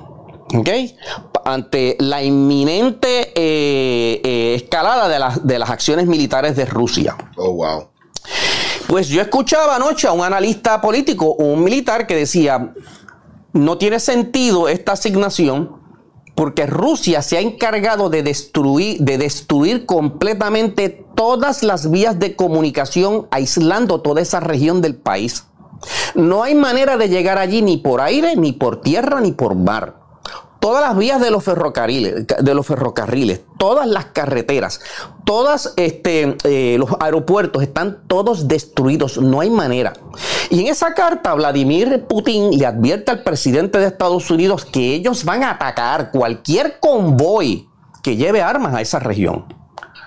¿okay? 0.56 0.96
Ante 1.44 1.96
la 2.00 2.22
inminente 2.22 3.32
eh, 3.34 4.20
eh, 4.24 4.54
escalada 4.54 5.08
de, 5.08 5.40
de, 5.42 5.58
las 5.58 5.70
acciones 5.70 6.06
militares 6.06 6.56
de 6.56 6.64
Rusia. 6.64 7.16
Oh, 7.36 7.52
wow. 7.52 7.88
Pues 8.86 9.08
yo 9.08 9.22
escuchaba 9.22 9.76
anoche 9.76 10.06
a 10.06 10.12
un 10.12 10.22
analista 10.22 10.80
político, 10.80 11.34
un 11.34 11.64
militar, 11.64 12.06
que 12.06 12.14
decía, 12.14 12.72
no 13.52 13.78
tiene 13.78 13.98
sentido 13.98 14.68
esta 14.68 14.92
asignación 14.92 15.82
porque 16.34 16.66
Rusia 16.66 17.22
se 17.22 17.36
ha 17.36 17.40
encargado 17.40 18.10
de 18.10 18.22
destruir, 18.22 18.98
de 19.00 19.18
destruir 19.18 19.86
completamente 19.86 21.04
todas 21.14 21.62
las 21.62 21.90
vías 21.90 22.18
de 22.18 22.34
comunicación, 22.34 23.28
aislando 23.30 24.00
toda 24.00 24.20
esa 24.20 24.40
región 24.40 24.82
del 24.82 24.96
país. 24.96 25.44
No 26.14 26.42
hay 26.42 26.54
manera 26.54 26.96
de 26.96 27.08
llegar 27.08 27.38
allí 27.38 27.62
ni 27.62 27.76
por 27.76 28.00
aire, 28.00 28.36
ni 28.36 28.52
por 28.52 28.80
tierra, 28.80 29.20
ni 29.20 29.32
por 29.32 29.54
mar. 29.54 30.03
Todas 30.64 30.80
las 30.80 30.96
vías 30.96 31.20
de 31.20 31.30
los 31.30 31.44
ferrocarriles, 31.44 32.26
de 32.26 32.54
los 32.54 32.66
ferrocarriles, 32.66 33.42
todas 33.58 33.86
las 33.86 34.06
carreteras, 34.06 34.80
todos 35.26 35.74
este, 35.76 36.38
eh, 36.42 36.78
los 36.78 36.88
aeropuertos 37.00 37.62
están 37.62 37.98
todos 38.06 38.48
destruidos. 38.48 39.18
No 39.18 39.40
hay 39.40 39.50
manera. 39.50 39.92
Y 40.48 40.62
en 40.62 40.68
esa 40.68 40.94
carta, 40.94 41.34
Vladimir 41.34 42.06
Putin 42.08 42.56
le 42.56 42.64
advierte 42.64 43.10
al 43.10 43.22
presidente 43.22 43.76
de 43.78 43.88
Estados 43.88 44.30
Unidos 44.30 44.64
que 44.64 44.94
ellos 44.94 45.26
van 45.26 45.42
a 45.42 45.50
atacar 45.50 46.10
cualquier 46.10 46.80
convoy 46.80 47.68
que 48.02 48.16
lleve 48.16 48.40
armas 48.40 48.74
a 48.74 48.80
esa 48.80 48.98
región. 48.98 49.44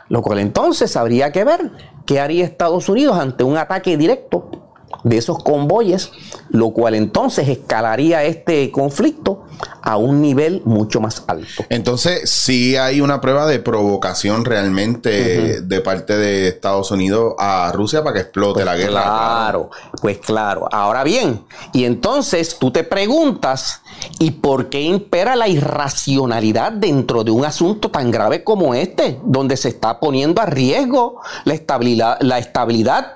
Lo 0.09 0.23
cual 0.23 0.39
entonces 0.39 0.97
habría 0.97 1.31
que 1.31 1.43
ver 1.43 1.71
qué 2.07 2.19
haría 2.19 2.43
Estados 2.43 2.89
Unidos 2.89 3.19
ante 3.19 3.43
un 3.43 3.57
ataque 3.57 3.95
directo 3.95 4.66
de 5.03 5.17
esos 5.17 5.43
convoyes, 5.43 6.11
lo 6.49 6.71
cual 6.71 6.95
entonces 6.95 7.47
escalaría 7.47 8.23
este 8.23 8.71
conflicto 8.71 9.43
a 9.81 9.97
un 9.97 10.21
nivel 10.21 10.61
mucho 10.65 10.99
más 10.99 11.23
alto. 11.27 11.63
Entonces, 11.69 12.29
sí 12.29 12.75
hay 12.75 13.01
una 13.01 13.21
prueba 13.21 13.47
de 13.47 13.59
provocación 13.59 14.45
realmente 14.45 15.61
de 15.61 15.81
parte 15.81 16.17
de 16.17 16.47
Estados 16.47 16.91
Unidos 16.91 17.35
a 17.37 17.71
Rusia 17.73 18.03
para 18.03 18.13
que 18.13 18.19
explote 18.21 18.55
pues 18.55 18.65
la 18.65 18.75
guerra. 18.75 18.91
Claro, 18.91 19.69
pues 20.01 20.17
claro. 20.19 20.67
Ahora 20.71 21.03
bien, 21.03 21.43
y 21.73 21.85
entonces 21.85 22.57
tú 22.59 22.71
te 22.71 22.83
preguntas, 22.83 23.81
¿y 24.19 24.31
por 24.31 24.69
qué 24.69 24.81
impera 24.81 25.35
la 25.35 25.47
irracionalidad 25.47 26.73
dentro 26.73 27.23
de 27.23 27.31
un 27.31 27.45
asunto 27.45 27.89
tan 27.89 28.11
grave 28.11 28.43
como 28.43 28.73
este, 28.73 29.19
donde 29.23 29.57
se 29.57 29.69
está 29.69 29.99
poniendo 29.99 30.41
a 30.41 30.45
riesgo 30.45 31.21
la 31.45 31.53
estabilidad, 31.53 32.17
la 32.21 32.39
estabilidad 32.39 33.13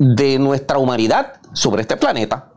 de 0.00 0.38
nuestra 0.38 0.78
humanidad 0.78 1.34
sobre 1.52 1.82
este 1.82 1.98
planeta. 1.98 2.50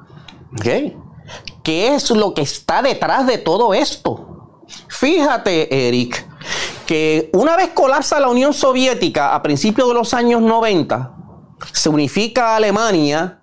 qué 1.62 1.94
es 1.94 2.10
lo 2.10 2.34
que 2.34 2.42
está 2.42 2.82
detrás 2.82 3.28
de 3.28 3.38
todo 3.38 3.74
esto. 3.74 4.64
Fíjate, 4.88 5.88
Eric, 5.90 6.26
que 6.86 7.30
una 7.34 7.58
vez 7.58 7.70
colapsa 7.74 8.20
la 8.22 8.30
Unión 8.30 8.54
Soviética 8.54 9.36
a 9.36 9.44
principios 9.44 9.90
de 9.90 9.94
los 9.94 10.14
años 10.14 10.42
90, 10.42 11.16
se 11.74 11.90
unifica 11.90 12.56
Alemania, 12.56 13.42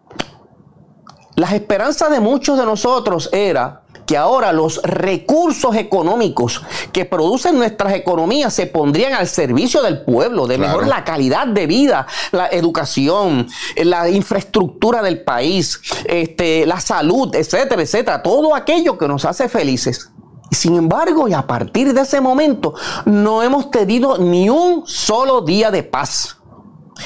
las 1.37 1.53
esperanzas 1.53 2.11
de 2.11 2.21
muchos 2.21 2.59
de 2.59 2.65
nosotros 2.65 3.29
era 3.33 3.85
que 4.11 4.17
ahora 4.17 4.53
los 4.53 4.83
recursos 4.83 5.77
económicos 5.77 6.61
que 6.93 7.05
producen 7.05 7.57
nuestras 7.57 7.93
economías 7.95 8.53
se 8.53 8.67
pondrían 8.67 9.13
al 9.13 9.29
servicio 9.29 9.83
del 9.83 10.03
pueblo, 10.03 10.49
de 10.49 10.59
mejor 10.59 10.89
la 10.89 11.05
calidad 11.05 11.47
de 11.47 11.69
vida, 11.69 12.09
la 12.33 12.49
educación, 12.49 13.47
la 13.77 14.09
infraestructura 14.09 15.01
del 15.01 15.23
país, 15.23 15.81
este, 16.07 16.67
la 16.67 16.81
salud, 16.81 17.33
etcétera, 17.37 17.83
etcétera, 17.83 18.21
todo 18.21 18.53
aquello 18.57 18.99
que 18.99 19.07
nos 19.07 19.25
hace 19.25 19.49
felices. 19.49 20.11
Sin 20.51 20.75
embargo, 20.75 21.29
y 21.29 21.33
a 21.33 21.47
partir 21.47 21.95
de 21.95 22.01
ese 22.01 22.21
momento, 22.21 22.75
no 23.05 23.45
hemos 23.45 23.71
tenido 23.71 24.19
ni 24.19 24.51
un 24.51 24.89
solo 24.89 25.43
día 25.43 25.71
de 25.71 25.85
paz 25.85 26.37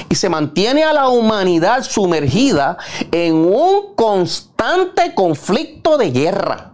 y 0.08 0.14
se 0.14 0.30
mantiene 0.30 0.84
a 0.84 0.94
la 0.94 1.10
humanidad 1.10 1.82
sumergida 1.82 2.78
en 3.12 3.34
un 3.34 3.94
constante 3.94 5.14
conflicto 5.14 5.98
de 5.98 6.10
guerra. 6.10 6.73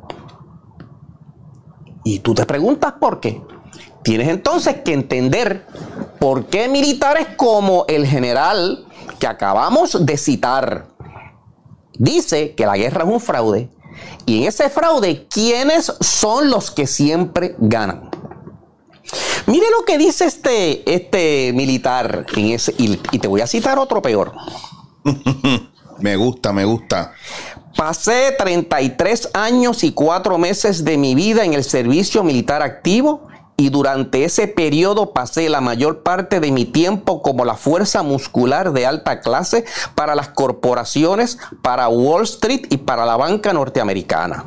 Y 2.11 2.19
tú 2.19 2.35
te 2.35 2.45
preguntas 2.45 2.95
por 2.99 3.21
qué. 3.21 3.41
Tienes 4.03 4.27
entonces 4.27 4.79
que 4.85 4.93
entender 4.93 5.65
por 6.19 6.47
qué 6.47 6.69
militares 6.69 7.29
como 7.37 7.85
el 7.87 8.05
general 8.05 8.85
que 9.21 9.29
acabamos 9.29 10.05
de 10.05 10.17
citar 10.17 10.89
dice 11.97 12.57
que 12.57 12.67
la 12.67 12.77
guerra 12.77 13.05
es 13.05 13.11
un 13.11 13.21
fraude. 13.21 13.71
Y 14.27 14.43
en 14.43 14.49
ese 14.49 14.69
fraude, 14.71 15.29
¿quiénes 15.31 15.93
son 16.01 16.51
los 16.51 16.73
que 16.73 16.89
siempre 16.89 17.55
ganan? 17.61 18.11
Mire 19.47 19.67
lo 19.79 19.85
que 19.85 19.97
dice 19.97 20.25
este, 20.25 20.93
este 20.93 21.53
militar 21.55 22.27
y, 22.35 22.57
y 23.13 23.19
te 23.21 23.29
voy 23.29 23.41
a 23.41 23.47
citar 23.47 23.79
otro 23.79 24.03
peor. 24.03 24.33
me 26.01 26.17
gusta, 26.17 26.53
me 26.53 26.65
gusta. 26.65 27.13
Pasé 27.81 28.33
33 28.37 29.31
años 29.33 29.85
y 29.85 29.93
4 29.93 30.37
meses 30.37 30.85
de 30.85 30.99
mi 30.99 31.15
vida 31.15 31.47
en 31.47 31.55
el 31.55 31.65
servicio 31.65 32.23
militar 32.23 32.61
activo 32.61 33.23
y 33.57 33.71
durante 33.71 34.25
ese 34.25 34.49
periodo 34.49 35.15
pasé 35.15 35.49
la 35.49 35.63
mayor 35.63 36.03
parte 36.03 36.41
de 36.41 36.53
mi 36.53 36.67
tiempo 36.67 37.23
como 37.23 37.47
la 37.47 37.55
fuerza 37.55 38.03
muscular 38.03 38.75
de 38.75 38.85
alta 38.85 39.21
clase 39.21 39.65
para 39.95 40.15
las 40.15 40.29
corporaciones, 40.29 41.39
para 41.63 41.89
Wall 41.89 42.25
Street 42.25 42.67
y 42.69 42.77
para 42.77 43.07
la 43.07 43.17
banca 43.17 43.55
norteamericana. 43.55 44.45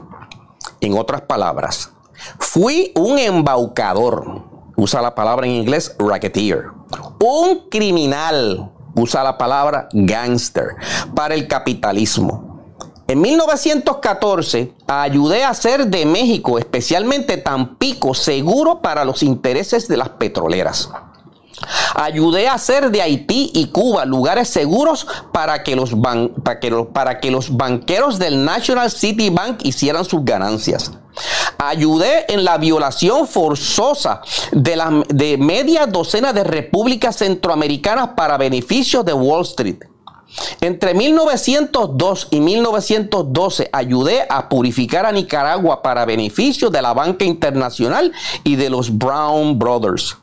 En 0.80 0.96
otras 0.96 1.22
palabras, 1.22 1.90
fui 2.38 2.92
un 2.96 3.18
embaucador, 3.18 4.44
usa 4.76 5.02
la 5.02 5.16
palabra 5.16 5.48
en 5.48 5.54
inglés 5.54 5.96
racketeer, 5.98 6.66
un 7.20 7.68
criminal, 7.72 8.72
usa 8.94 9.24
la 9.24 9.40
palabra 9.40 9.90
gangster, 9.92 10.76
para 11.16 11.34
el 11.34 11.48
capitalismo. 11.48 12.53
En 13.08 13.20
1914 13.20 14.74
ayudé 14.88 15.44
a 15.44 15.50
hacer 15.50 15.88
de 15.88 16.06
México, 16.06 16.58
especialmente 16.58 17.38
Tampico, 17.38 18.14
seguro 18.14 18.82
para 18.82 19.04
los 19.04 19.24
intereses 19.24 19.88
de 19.90 19.98
las 19.98 20.10
petroleras. 20.10 20.90
Ayudé 21.96 22.48
a 22.48 22.56
hacer 22.56 22.92
de 22.92 23.02
Haití 23.02 23.52
y 23.54 23.68
Cuba 23.68 24.06
lugares 24.06 24.48
seguros 24.50 25.06
para 25.32 25.64
que, 25.64 25.76
los 25.76 25.92
para, 26.44 26.60
que 26.60 26.72
para 26.94 27.20
que 27.20 27.30
los 27.32 27.56
banqueros 27.56 28.20
del 28.20 28.44
National 28.44 28.90
City 28.90 29.30
Bank 29.30 29.60
hicieran 29.64 30.06
sus 30.06 30.24
ganancias. 30.24 30.92
Ayudé 31.58 32.26
en 32.30 32.44
la 32.44 32.58
violación 32.58 33.28
forzosa 33.28 34.22
de, 34.52 35.04
de 35.10 35.38
media 35.38 35.86
docena 35.86 36.34
de 36.34 36.44
repúblicas 36.44 37.18
centroamericanas 37.18 38.10
para 38.16 38.38
beneficios 38.38 39.06
de 39.06 39.14
Wall 39.14 39.44
Street. 39.44 39.93
Entre 40.62 40.94
1902 40.94 42.28
y 42.32 42.40
1912 42.40 43.70
ayudé 43.72 44.26
a 44.30 44.50
purificar 44.50 45.06
a 45.06 45.12
Nicaragua 45.12 45.82
para 45.82 46.06
beneficio 46.06 46.70
de 46.70 46.82
la 46.82 46.94
banca 46.94 47.26
internacional 47.26 48.12
y 48.44 48.56
de 48.56 48.70
los 48.70 48.98
Brown 48.98 49.60
Brothers. 49.60 50.18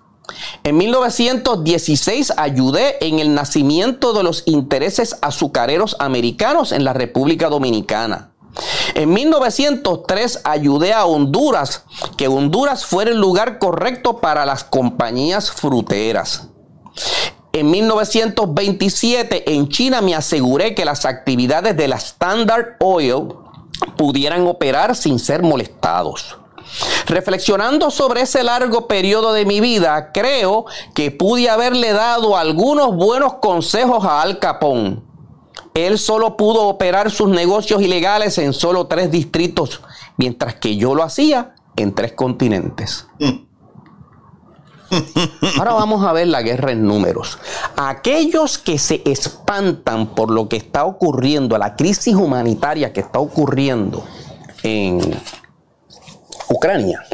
En 0.62 0.76
1916 0.76 2.34
ayudé 2.36 3.04
en 3.04 3.18
el 3.18 3.34
nacimiento 3.34 4.12
de 4.12 4.22
los 4.22 4.44
intereses 4.46 5.16
azucareros 5.22 5.96
americanos 5.98 6.72
en 6.72 6.84
la 6.84 6.92
República 6.92 7.48
Dominicana. 7.48 8.32
En 8.94 9.12
1903 9.12 10.40
ayudé 10.44 10.92
a 10.92 11.04
Honduras, 11.06 11.84
que 12.16 12.28
Honduras 12.28 12.84
fuera 12.84 13.10
el 13.10 13.18
lugar 13.18 13.58
correcto 13.58 14.18
para 14.18 14.44
las 14.44 14.64
compañías 14.64 15.50
fruteras. 15.50 16.48
En 17.52 17.70
1927 17.70 19.54
en 19.54 19.68
China 19.68 20.00
me 20.00 20.14
aseguré 20.14 20.74
que 20.74 20.84
las 20.84 21.04
actividades 21.04 21.76
de 21.76 21.88
la 21.88 21.96
Standard 21.96 22.76
Oil 22.78 23.34
pudieran 23.96 24.46
operar 24.46 24.94
sin 24.94 25.18
ser 25.18 25.42
molestados. 25.42 26.38
Reflexionando 27.06 27.90
sobre 27.90 28.22
ese 28.22 28.44
largo 28.44 28.86
periodo 28.86 29.32
de 29.32 29.44
mi 29.44 29.60
vida, 29.60 30.12
creo 30.12 30.66
que 30.94 31.10
pude 31.10 31.50
haberle 31.50 31.92
dado 31.92 32.36
algunos 32.36 32.94
buenos 32.94 33.34
consejos 33.34 34.04
a 34.04 34.22
Al 34.22 34.38
Capone. 34.38 35.02
Él 35.74 35.98
solo 35.98 36.36
pudo 36.36 36.68
operar 36.68 37.10
sus 37.10 37.28
negocios 37.28 37.82
ilegales 37.82 38.38
en 38.38 38.52
solo 38.52 38.86
tres 38.86 39.10
distritos, 39.10 39.82
mientras 40.16 40.54
que 40.54 40.76
yo 40.76 40.94
lo 40.94 41.02
hacía 41.02 41.54
en 41.76 41.94
tres 41.94 42.12
continentes. 42.12 43.06
Ahora 45.58 45.72
vamos 45.72 46.04
a 46.04 46.12
ver 46.12 46.26
la 46.28 46.42
guerra 46.42 46.72
en 46.72 46.86
números. 46.86 47.38
Aquellos 47.76 48.58
que 48.58 48.78
se 48.78 49.02
espantan 49.04 50.14
por 50.14 50.30
lo 50.30 50.48
que 50.48 50.56
está 50.56 50.84
ocurriendo, 50.84 51.56
la 51.58 51.76
crisis 51.76 52.14
humanitaria 52.14 52.92
que 52.92 53.00
está 53.00 53.18
ocurriendo 53.18 54.04
en 54.62 55.00
Ucrania, 56.48 57.04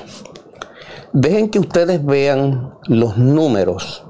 dejen 1.12 1.50
que 1.50 1.58
ustedes 1.58 2.04
vean 2.04 2.74
los 2.84 3.16
números 3.16 4.04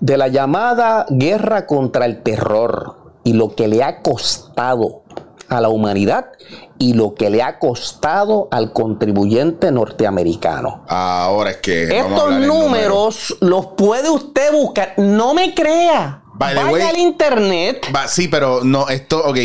de 0.00 0.16
la 0.16 0.28
llamada 0.28 1.06
guerra 1.08 1.66
contra 1.66 2.06
el 2.06 2.22
terror 2.22 3.14
y 3.24 3.32
lo 3.32 3.54
que 3.54 3.68
le 3.68 3.82
ha 3.82 4.02
costado 4.02 5.02
a 5.48 5.60
la 5.60 5.68
humanidad 5.68 6.32
y 6.78 6.94
lo 6.94 7.14
que 7.14 7.30
le 7.30 7.42
ha 7.42 7.58
costado 7.58 8.48
al 8.50 8.72
contribuyente 8.72 9.70
norteamericano. 9.72 10.84
Ahora 10.88 11.50
es 11.50 11.56
que... 11.58 11.98
Estos 11.98 12.32
números, 12.40 13.36
los 13.40 13.66
puede 13.76 14.10
usted 14.10 14.52
buscar. 14.52 14.94
No 14.96 15.34
me 15.34 15.54
crea. 15.54 16.22
Vaya 16.34 16.88
al 16.88 16.98
internet. 16.98 17.86
sí, 18.08 18.28
pero 18.28 18.62
no, 18.62 18.88
esto, 18.88 19.24
ok, 19.24 19.38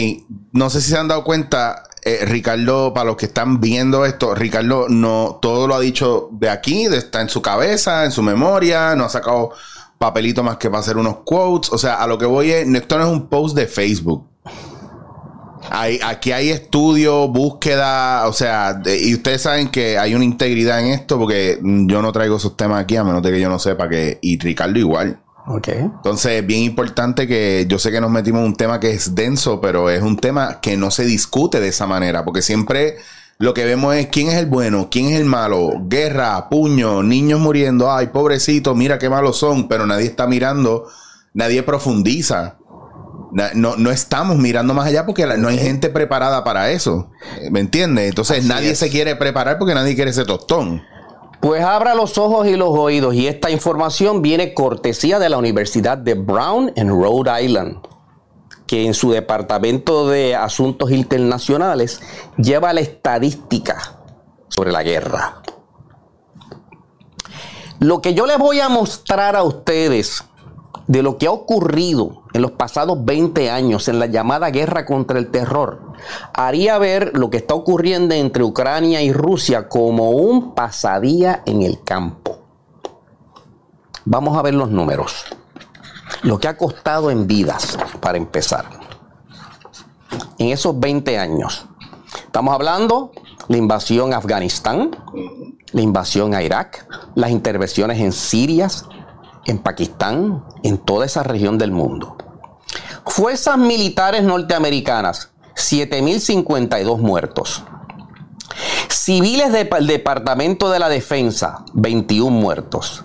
no 0.51 0.69
sé 0.69 0.81
si 0.81 0.91
se 0.91 0.97
han 0.97 1.07
dado 1.07 1.23
cuenta, 1.23 1.83
eh, 2.03 2.25
Ricardo, 2.25 2.93
para 2.93 3.05
los 3.05 3.15
que 3.15 3.27
están 3.27 3.61
viendo 3.61 4.05
esto, 4.05 4.35
Ricardo 4.35 4.87
no 4.89 5.39
todo 5.41 5.67
lo 5.67 5.75
ha 5.75 5.79
dicho 5.79 6.29
de 6.33 6.49
aquí, 6.49 6.85
está 6.85 7.21
en 7.21 7.29
su 7.29 7.41
cabeza, 7.41 8.03
en 8.03 8.11
su 8.11 8.21
memoria, 8.21 8.95
no 8.95 9.05
ha 9.05 9.09
sacado 9.09 9.51
papelito 9.97 10.43
más 10.43 10.57
que 10.57 10.69
para 10.69 10.81
hacer 10.81 10.97
unos 10.97 11.17
quotes. 11.23 11.71
O 11.71 11.77
sea, 11.77 11.95
a 11.95 12.07
lo 12.07 12.17
que 12.17 12.25
voy 12.25 12.51
es, 12.51 12.67
esto 12.67 12.97
no 12.97 13.05
es 13.05 13.11
un 13.11 13.29
post 13.29 13.55
de 13.55 13.67
Facebook. 13.67 14.30
Hay, 15.73 15.99
aquí 16.03 16.33
hay 16.33 16.49
estudio, 16.49 17.29
búsqueda, 17.29 18.27
o 18.27 18.33
sea, 18.33 18.81
y 18.85 19.13
ustedes 19.13 19.43
saben 19.43 19.69
que 19.69 19.97
hay 19.97 20.13
una 20.13 20.25
integridad 20.25 20.81
en 20.81 20.87
esto 20.87 21.17
porque 21.17 21.59
yo 21.61 22.01
no 22.01 22.11
traigo 22.11 22.35
esos 22.35 22.57
temas 22.57 22.83
aquí 22.83 22.97
a 22.97 23.05
menos 23.05 23.23
de 23.23 23.31
que 23.31 23.39
yo 23.39 23.47
no 23.47 23.57
sepa 23.57 23.87
que, 23.87 24.19
y 24.21 24.37
Ricardo 24.37 24.77
igual. 24.77 25.17
Okay. 25.47 25.79
Entonces, 25.79 26.41
es 26.41 26.45
bien 26.45 26.63
importante 26.63 27.25
que 27.25 27.65
yo 27.69 27.79
sé 27.79 27.89
que 27.89 28.01
nos 28.01 28.11
metimos 28.11 28.41
en 28.41 28.47
un 28.47 28.55
tema 28.55 28.81
que 28.81 28.91
es 28.91 29.15
denso, 29.15 29.61
pero 29.61 29.89
es 29.89 30.01
un 30.01 30.17
tema 30.17 30.59
que 30.59 30.75
no 30.75 30.91
se 30.91 31.05
discute 31.05 31.61
de 31.61 31.69
esa 31.69 31.87
manera, 31.87 32.25
porque 32.25 32.41
siempre 32.41 32.97
lo 33.37 33.53
que 33.53 33.65
vemos 33.65 33.95
es 33.95 34.07
quién 34.07 34.27
es 34.27 34.35
el 34.35 34.45
bueno, 34.47 34.89
quién 34.91 35.07
es 35.07 35.19
el 35.19 35.25
malo, 35.25 35.71
guerra, 35.87 36.49
puño, 36.49 37.01
niños 37.01 37.39
muriendo, 37.39 37.91
ay, 37.91 38.07
pobrecito, 38.07 38.75
mira 38.75 38.99
qué 38.99 39.09
malos 39.09 39.37
son, 39.37 39.67
pero 39.67 39.87
nadie 39.87 40.05
está 40.05 40.27
mirando, 40.27 40.89
nadie 41.33 41.63
profundiza 41.63 42.57
no, 43.31 43.77
no 43.77 43.91
estamos 43.91 44.37
mirando 44.37 44.73
más 44.73 44.87
allá 44.87 45.05
porque 45.05 45.25
no 45.25 45.47
hay 45.47 45.57
gente 45.57 45.89
preparada 45.89 46.43
para 46.43 46.71
eso. 46.71 47.09
¿Me 47.49 47.59
entiendes? 47.59 48.09
Entonces 48.09 48.45
nadie 48.45 48.75
se 48.75 48.89
quiere 48.89 49.15
preparar 49.15 49.57
porque 49.57 49.73
nadie 49.73 49.95
quiere 49.95 50.11
ese 50.11 50.25
tostón. 50.25 50.83
Pues 51.39 51.63
abra 51.63 51.95
los 51.95 52.17
ojos 52.17 52.47
y 52.47 52.55
los 52.55 52.69
oídos 52.69 53.15
y 53.15 53.27
esta 53.27 53.49
información 53.49 54.21
viene 54.21 54.53
cortesía 54.53 55.17
de 55.17 55.29
la 55.29 55.37
Universidad 55.37 55.97
de 55.97 56.13
Brown 56.13 56.71
en 56.75 56.89
Rhode 56.89 57.43
Island, 57.43 57.77
que 58.67 58.85
en 58.85 58.93
su 58.93 59.11
departamento 59.11 60.07
de 60.07 60.35
asuntos 60.35 60.91
internacionales 60.91 61.99
lleva 62.37 62.73
la 62.73 62.81
estadística 62.81 63.97
sobre 64.49 64.71
la 64.71 64.83
guerra. 64.83 65.41
Lo 67.79 67.99
que 68.01 68.13
yo 68.13 68.27
les 68.27 68.37
voy 68.37 68.59
a 68.59 68.69
mostrar 68.69 69.35
a 69.35 69.41
ustedes 69.41 70.23
de 70.91 71.01
lo 71.01 71.17
que 71.17 71.25
ha 71.27 71.31
ocurrido 71.31 72.23
en 72.33 72.41
los 72.41 72.51
pasados 72.51 73.05
20 73.05 73.49
años 73.49 73.87
en 73.87 73.97
la 73.97 74.07
llamada 74.07 74.49
guerra 74.49 74.85
contra 74.85 75.19
el 75.19 75.31
terror 75.31 75.93
haría 76.33 76.77
ver 76.79 77.11
lo 77.17 77.29
que 77.29 77.37
está 77.37 77.53
ocurriendo 77.53 78.13
entre 78.13 78.43
Ucrania 78.43 79.01
y 79.01 79.13
Rusia 79.13 79.69
como 79.69 80.09
un 80.09 80.53
pasadía 80.53 81.43
en 81.45 81.61
el 81.61 81.81
campo. 81.81 82.39
Vamos 84.03 84.37
a 84.37 84.41
ver 84.41 84.53
los 84.53 84.69
números. 84.69 85.23
Lo 86.23 86.41
que 86.41 86.49
ha 86.49 86.57
costado 86.57 87.09
en 87.09 87.25
vidas, 87.25 87.77
para 88.01 88.17
empezar. 88.17 88.65
En 90.39 90.49
esos 90.49 90.77
20 90.77 91.17
años. 91.17 91.67
Estamos 92.25 92.53
hablando 92.53 93.13
la 93.47 93.55
invasión 93.55 94.13
a 94.13 94.17
Afganistán, 94.17 94.91
la 95.71 95.81
invasión 95.81 96.35
a 96.35 96.43
Irak, 96.43 96.85
las 97.15 97.31
intervenciones 97.31 97.99
en 98.01 98.11
Siria, 98.11 98.67
en 99.45 99.59
Pakistán, 99.59 100.43
en 100.63 100.77
toda 100.77 101.05
esa 101.05 101.23
región 101.23 101.57
del 101.57 101.71
mundo. 101.71 102.17
Fuerzas 103.05 103.57
militares 103.57 104.23
norteamericanas, 104.23 105.31
7.052 105.55 106.99
muertos. 106.99 107.63
Civiles 108.89 109.51
del 109.51 109.87
Departamento 109.87 110.69
de 110.69 110.79
la 110.79 110.87
Defensa, 110.89 111.65
21 111.73 112.29
muertos. 112.29 113.03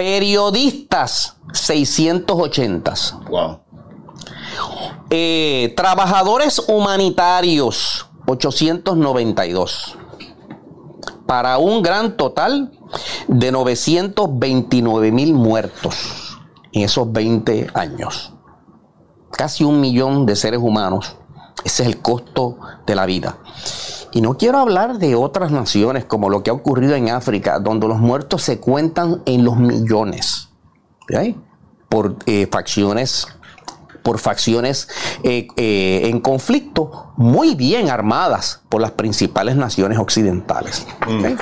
Periodistas, 0.03 1.37
680. 1.53 2.95
Wow. 3.31 3.61
Eh, 5.11 5.73
trabajadores 5.77 6.61
humanitarios, 6.67 8.09
892. 8.27 9.97
Para 11.25 11.59
un 11.59 11.83
gran 11.83 12.17
total 12.17 12.73
de 13.29 13.53
929 13.53 15.13
mil 15.13 15.35
muertos 15.35 16.37
en 16.73 16.83
esos 16.83 17.13
20 17.13 17.69
años. 17.73 18.33
Casi 19.31 19.63
un 19.63 19.81
millón 19.81 20.27
de 20.27 20.35
seres 20.35 20.59
humanos. 20.61 21.15
Ese 21.65 21.85
es 21.85 21.89
el 21.89 22.03
costo 22.03 22.59
de 22.87 22.97
la 22.97 23.07
vida. 23.07 23.39
Y 24.13 24.21
no 24.21 24.37
quiero 24.37 24.59
hablar 24.59 24.99
de 24.99 25.15
otras 25.15 25.51
naciones 25.51 26.05
como 26.05 26.29
lo 26.29 26.43
que 26.43 26.51
ha 26.51 26.53
ocurrido 26.53 26.95
en 26.95 27.09
África, 27.09 27.59
donde 27.59 27.89
los 27.89 27.99
muertos 27.99 28.43
se 28.43 28.61
cuentan 28.61 29.23
en 29.25 29.45
los 29.45 29.57
millones. 29.57 30.49
Por 31.89 32.17
eh, 32.27 32.47
facciones 32.51 33.27
por 34.03 34.19
facciones 34.19 34.89
eh, 35.23 35.47
eh, 35.57 36.03
en 36.05 36.21
conflicto 36.21 37.13
muy 37.17 37.55
bien 37.55 37.89
armadas 37.89 38.61
por 38.69 38.81
las 38.81 38.91
principales 38.91 39.57
naciones 39.57 39.99
occidentales. 39.99 40.87
Mm. 41.07 41.37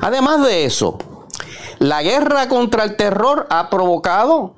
Además 0.00 0.42
de 0.42 0.64
eso, 0.64 0.98
la 1.78 2.02
guerra 2.02 2.48
contra 2.48 2.84
el 2.84 2.96
terror 2.96 3.46
ha 3.50 3.70
provocado 3.70 4.54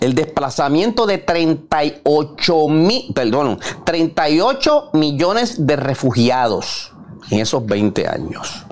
el 0.00 0.14
desplazamiento 0.14 1.06
de 1.06 1.18
38 1.18 2.68
mil, 2.68 3.12
perdón, 3.14 3.58
38 3.84 4.90
millones 4.92 5.66
de 5.66 5.76
refugiados 5.76 6.92
en 7.30 7.40
esos 7.40 7.64
20 7.66 8.08
años. 8.08 8.64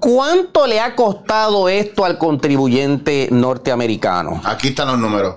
¿Cuánto 0.00 0.66
le 0.66 0.80
ha 0.80 0.94
costado 0.94 1.68
esto 1.68 2.04
al 2.04 2.18
contribuyente 2.18 3.28
norteamericano? 3.30 4.40
Aquí 4.44 4.68
están 4.68 4.88
los 4.88 4.98
números. 4.98 5.36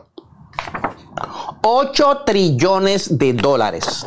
8 1.61 2.21
trillones 2.25 3.17
de 3.17 3.33
dólares. 3.33 4.05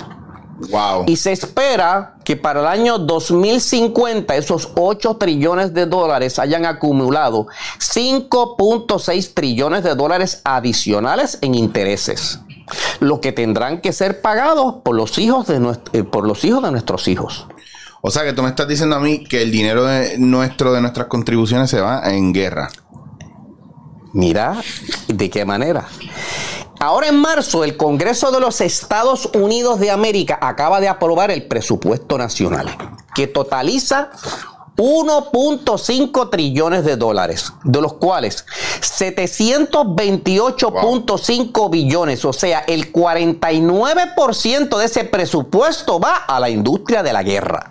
Wow. 0.70 1.05
Y 1.07 1.16
se 1.16 1.33
espera 1.33 2.16
que 2.25 2.37
para 2.37 2.61
el 2.61 2.66
año 2.66 2.98
2050 2.98 4.37
esos 4.37 4.70
8 4.77 5.16
trillones 5.16 5.75
de 5.75 5.87
dólares 5.87 6.38
hayan 6.38 6.66
acumulado 6.66 7.48
5.6 7.79 9.35
trillones 9.35 9.83
de 9.83 9.94
dólares 9.94 10.40
adicionales 10.44 11.38
en 11.40 11.55
intereses, 11.55 12.40
lo 13.01 13.20
que 13.20 13.33
tendrán 13.33 13.81
que 13.81 13.92
ser 13.92 14.20
pagados 14.20 14.77
por 14.85 14.94
los 14.94 15.18
hijos 15.18 15.46
de, 15.48 15.79
eh, 15.92 16.05
por 16.05 16.27
los 16.27 16.44
hijos 16.44 16.62
de 16.62 16.70
nuestros 16.70 17.09
hijos. 17.09 17.46
O 18.01 18.11
sea 18.11 18.25
que 18.25 18.33
tú 18.33 18.42
me 18.42 18.48
estás 18.48 18.68
diciendo 18.68 18.96
a 18.96 19.01
mí 19.01 19.25
que 19.25 19.42
el 19.42 19.51
dinero 19.51 19.85
de 19.85 20.18
nuestro 20.18 20.72
de 20.72 20.81
nuestras 20.81 21.07
contribuciones 21.07 21.70
se 21.70 21.81
va 21.81 22.03
en 22.11 22.33
guerra. 22.33 22.68
Mira, 24.12 24.61
¿de 25.09 25.31
qué 25.31 25.44
manera? 25.44 25.87
Ahora 26.80 27.08
en 27.08 27.16
marzo, 27.16 27.64
el 27.64 27.76
Congreso 27.76 28.30
de 28.30 28.40
los 28.40 28.61
Estados 28.61 29.28
Unidos 29.35 29.78
de 29.78 29.90
América 29.90 30.38
acaba 30.40 30.80
de 30.80 30.88
aprobar 30.88 31.30
el 31.30 31.46
presupuesto 31.46 32.18
nacional, 32.18 32.76
que 33.14 33.26
totaliza 33.26 34.11
1.5 34.76 36.30
trillones 36.30 36.85
de 36.85 36.96
dólares, 36.96 37.52
de 37.62 37.80
los 37.80 37.94
cuales 37.94 38.44
728.5 38.80 41.70
billones, 41.70 42.24
o 42.24 42.32
sea, 42.32 42.61
el 42.61 42.92
49% 42.92 44.78
de 44.78 44.85
ese 44.85 45.04
presupuesto 45.04 46.00
va 46.00 46.16
a 46.16 46.40
la 46.40 46.50
industria 46.50 47.02
de 47.02 47.12
la 47.12 47.22
guerra. 47.22 47.70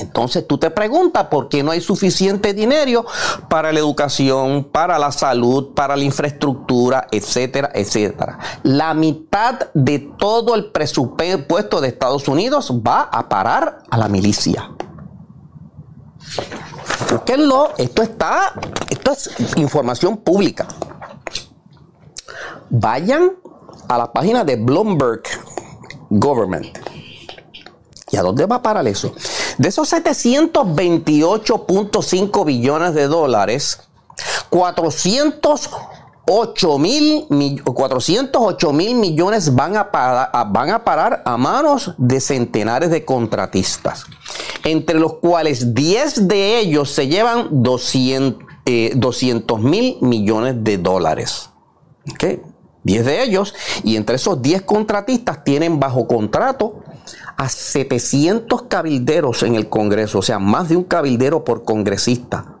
Entonces 0.00 0.46
tú 0.46 0.58
te 0.58 0.70
preguntas 0.70 1.26
por 1.26 1.48
qué 1.48 1.62
no 1.62 1.70
hay 1.70 1.80
suficiente 1.80 2.54
dinero 2.54 3.04
para 3.48 3.72
la 3.72 3.78
educación, 3.78 4.64
para 4.64 4.98
la 4.98 5.12
salud, 5.12 5.74
para 5.74 5.96
la 5.96 6.04
infraestructura, 6.04 7.06
etcétera, 7.10 7.70
etcétera. 7.74 8.38
La 8.62 8.94
mitad 8.94 9.70
de 9.74 9.98
todo 10.18 10.54
el 10.54 10.70
presupuesto 10.72 11.80
de 11.80 11.88
Estados 11.88 12.28
Unidos 12.28 12.72
va 12.86 13.02
a 13.02 13.28
parar 13.28 13.82
a 13.90 13.98
la 13.98 14.08
milicia. 14.08 14.70
Búsquenlo, 17.10 17.72
esto 17.76 18.02
está, 18.02 18.54
esto 18.88 19.12
es 19.12 19.30
información 19.56 20.18
pública. 20.18 20.66
Vayan 22.70 23.32
a 23.88 23.98
la 23.98 24.12
página 24.12 24.44
de 24.44 24.56
Bloomberg 24.56 25.22
Government. 26.08 26.78
¿Y 28.12 28.16
a 28.16 28.22
dónde 28.22 28.46
va 28.46 28.56
a 28.56 28.62
parar 28.62 28.86
eso? 28.86 29.12
De 29.60 29.68
esos 29.68 29.92
728.5 29.92 32.44
billones 32.46 32.94
de 32.94 33.06
dólares, 33.08 33.80
408 34.48 36.78
mil, 36.78 37.26
408 37.62 38.72
mil 38.72 38.94
millones 38.94 39.54
van 39.54 39.76
a, 39.76 39.92
parar, 39.92 41.22
a 41.26 41.36
manos 41.36 41.92
de 41.98 42.22
centenares 42.22 42.88
de 42.88 43.04
contratistas, 43.04 44.06
entre 44.64 44.98
los 44.98 45.16
cuales 45.16 45.74
10 45.74 46.26
de 46.26 46.58
ellos 46.58 46.92
se 46.92 47.08
llevan 47.08 47.62
200 47.62 48.42
eh, 48.64 48.98
mil 49.58 49.98
millones 50.00 50.54
de 50.64 50.78
dólares. 50.78 51.50
¿Okay? 52.14 52.40
10 52.84 53.04
de 53.04 53.22
ellos, 53.22 53.52
y 53.84 53.96
entre 53.96 54.16
esos 54.16 54.40
10 54.40 54.62
contratistas 54.62 55.44
tienen 55.44 55.78
bajo 55.78 56.06
contrato 56.06 56.80
a 57.40 57.48
700 57.48 58.64
cabilderos 58.64 59.42
en 59.44 59.54
el 59.54 59.70
Congreso, 59.70 60.18
o 60.18 60.22
sea, 60.22 60.38
más 60.38 60.68
de 60.68 60.76
un 60.76 60.84
cabildero 60.84 61.42
por 61.42 61.64
congresista, 61.64 62.58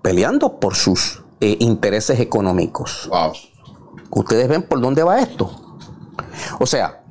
peleando 0.00 0.60
por 0.60 0.76
sus 0.76 1.24
eh, 1.40 1.56
intereses 1.58 2.20
económicos. 2.20 3.10
Ustedes 4.10 4.46
ven 4.46 4.62
por 4.62 4.80
dónde 4.80 5.02
va 5.02 5.18
esto. 5.18 5.50
O 6.60 6.66
sea, 6.66 7.02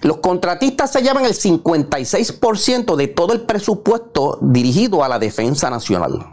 los 0.00 0.16
contratistas 0.16 0.90
se 0.90 1.02
llevan 1.02 1.26
el 1.26 1.34
56% 1.34 2.96
de 2.96 3.08
todo 3.08 3.34
el 3.34 3.42
presupuesto 3.42 4.38
dirigido 4.40 5.04
a 5.04 5.10
la 5.10 5.18
defensa 5.18 5.68
nacional. 5.68 6.26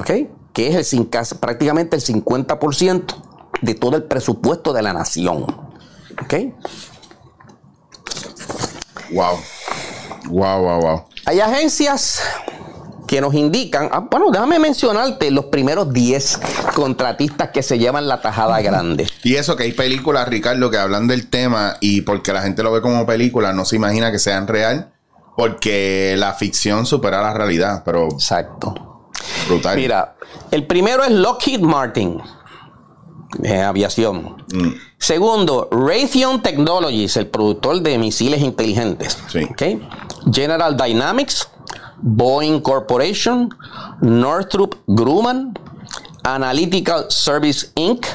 ¿Ok? 0.00 0.10
Que 0.54 0.68
es 0.68 0.94
el, 0.94 1.06
prácticamente 1.38 1.96
el 1.96 2.02
50% 2.02 3.14
de 3.60 3.74
todo 3.74 3.96
el 3.96 4.04
presupuesto 4.04 4.72
de 4.72 4.80
la 4.80 4.94
nación. 4.94 5.44
¿Ok? 6.22 6.34
Wow. 9.10 9.38
Wow, 10.28 10.62
wow, 10.62 10.80
wow. 10.80 11.04
Hay 11.24 11.40
agencias 11.40 12.22
que 13.06 13.20
nos 13.20 13.34
indican, 13.34 13.88
ah, 13.92 14.00
bueno, 14.10 14.30
déjame 14.30 14.58
mencionarte 14.58 15.30
los 15.30 15.46
primeros 15.46 15.92
10 15.92 16.40
contratistas 16.74 17.50
que 17.50 17.62
se 17.62 17.78
llevan 17.78 18.08
la 18.08 18.20
tajada 18.20 18.60
grande. 18.60 19.08
Y 19.22 19.36
eso 19.36 19.56
que 19.56 19.64
hay 19.64 19.72
películas, 19.72 20.28
Ricardo, 20.28 20.70
que 20.70 20.78
hablan 20.78 21.06
del 21.06 21.28
tema 21.28 21.76
y 21.80 22.00
porque 22.02 22.32
la 22.32 22.42
gente 22.42 22.62
lo 22.62 22.72
ve 22.72 22.80
como 22.80 23.06
película, 23.06 23.52
no 23.52 23.64
se 23.64 23.76
imagina 23.76 24.10
que 24.10 24.18
sean 24.18 24.48
real, 24.48 24.92
porque 25.36 26.14
la 26.16 26.34
ficción 26.34 26.86
supera 26.86 27.22
la 27.22 27.32
realidad, 27.32 27.82
pero... 27.84 28.08
Exacto. 28.10 29.10
Brutal. 29.48 29.76
Mira, 29.76 30.16
el 30.50 30.66
primero 30.66 31.04
es 31.04 31.10
Lockheed 31.10 31.60
Martin. 31.60 32.20
Eh, 33.42 33.60
aviación. 33.60 34.44
Mm. 34.52 34.72
Segundo, 34.98 35.68
Raytheon 35.70 36.42
Technologies, 36.42 37.16
el 37.16 37.28
productor 37.28 37.80
de 37.80 37.98
misiles 37.98 38.40
inteligentes. 38.40 39.18
General 40.32 40.76
Dynamics, 40.76 41.48
Boeing 42.02 42.60
Corporation, 42.60 43.54
Northrop 44.00 44.74
Grumman, 44.86 45.58
Analytical 46.24 47.06
Service 47.08 47.70
Inc., 47.76 48.06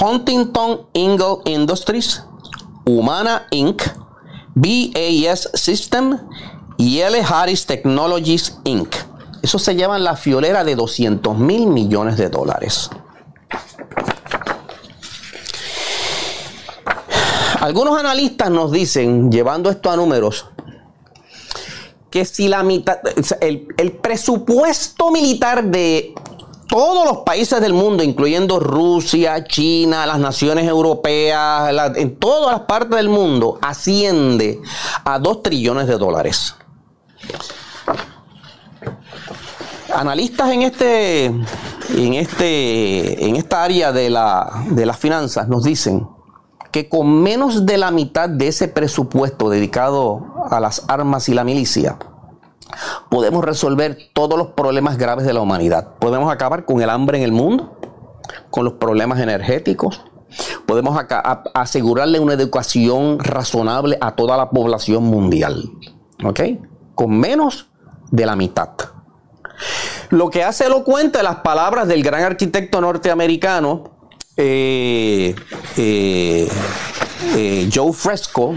Huntington 0.00 0.86
Ingle 0.94 1.38
Industries, 1.44 2.24
Humana 2.86 3.46
Inc., 3.50 3.82
BAS 4.54 5.50
System 5.54 6.18
y 6.78 7.00
L. 7.00 7.22
Harris 7.22 7.66
Technologies 7.66 8.58
Inc. 8.64 8.94
Eso 9.42 9.58
se 9.58 9.74
llama 9.74 9.98
la 9.98 10.16
fiolera 10.16 10.62
de 10.62 10.76
200 10.76 11.36
mil 11.36 11.66
millones 11.66 12.16
de 12.16 12.28
dólares. 12.28 12.90
Algunos 17.62 17.96
analistas 17.96 18.50
nos 18.50 18.72
dicen, 18.72 19.30
llevando 19.30 19.70
esto 19.70 19.88
a 19.88 19.94
números, 19.94 20.46
que 22.10 22.24
si 22.24 22.48
la 22.48 22.64
mitad, 22.64 22.98
el, 23.40 23.92
presupuesto 24.02 25.12
militar 25.12 25.62
de 25.62 26.12
todos 26.66 27.06
los 27.06 27.18
países 27.18 27.60
del 27.60 27.72
mundo, 27.72 28.02
incluyendo 28.02 28.58
Rusia, 28.58 29.44
China, 29.44 30.06
las 30.06 30.18
naciones 30.18 30.66
europeas, 30.66 31.72
en 31.94 32.16
todas 32.16 32.50
las 32.50 32.62
partes 32.62 32.96
del 32.96 33.08
mundo, 33.08 33.60
asciende 33.62 34.60
a 35.04 35.20
2 35.20 35.42
trillones 35.44 35.86
de 35.86 35.98
dólares. 35.98 36.56
Analistas 39.94 40.50
en 40.50 40.62
este, 40.62 41.26
en 41.26 42.14
este, 42.14 43.24
en 43.24 43.36
esta 43.36 43.62
área 43.62 43.92
de, 43.92 44.10
la, 44.10 44.64
de 44.68 44.84
las 44.84 44.98
finanzas 44.98 45.46
nos 45.46 45.62
dicen 45.62 46.08
que 46.72 46.88
con 46.88 47.22
menos 47.22 47.66
de 47.66 47.78
la 47.78 47.90
mitad 47.90 48.28
de 48.28 48.48
ese 48.48 48.66
presupuesto 48.66 49.50
dedicado 49.50 50.26
a 50.50 50.58
las 50.58 50.84
armas 50.88 51.28
y 51.28 51.34
la 51.34 51.44
milicia, 51.44 51.98
podemos 53.10 53.44
resolver 53.44 53.98
todos 54.14 54.38
los 54.38 54.48
problemas 54.48 54.96
graves 54.98 55.26
de 55.26 55.34
la 55.34 55.40
humanidad. 55.40 55.94
Podemos 55.98 56.32
acabar 56.32 56.64
con 56.64 56.80
el 56.80 56.90
hambre 56.90 57.18
en 57.18 57.24
el 57.24 57.32
mundo, 57.32 57.78
con 58.50 58.64
los 58.64 58.74
problemas 58.74 59.20
energéticos, 59.20 60.02
podemos 60.66 60.98
asegurarle 61.54 62.20
una 62.20 62.34
educación 62.34 63.18
razonable 63.18 63.98
a 64.00 64.16
toda 64.16 64.36
la 64.36 64.50
población 64.50 65.04
mundial. 65.04 65.70
¿Ok? 66.24 66.40
Con 66.94 67.18
menos 67.18 67.68
de 68.10 68.26
la 68.26 68.36
mitad. 68.36 68.70
Lo 70.10 70.30
que 70.30 70.44
hace 70.44 70.66
elocuente 70.66 71.22
las 71.22 71.36
palabras 71.36 71.88
del 71.88 72.02
gran 72.02 72.22
arquitecto 72.22 72.80
norteamericano 72.80 74.01
eh, 74.36 75.34
eh, 75.76 76.48
eh, 77.36 77.70
Joe 77.72 77.92
Fresco, 77.92 78.54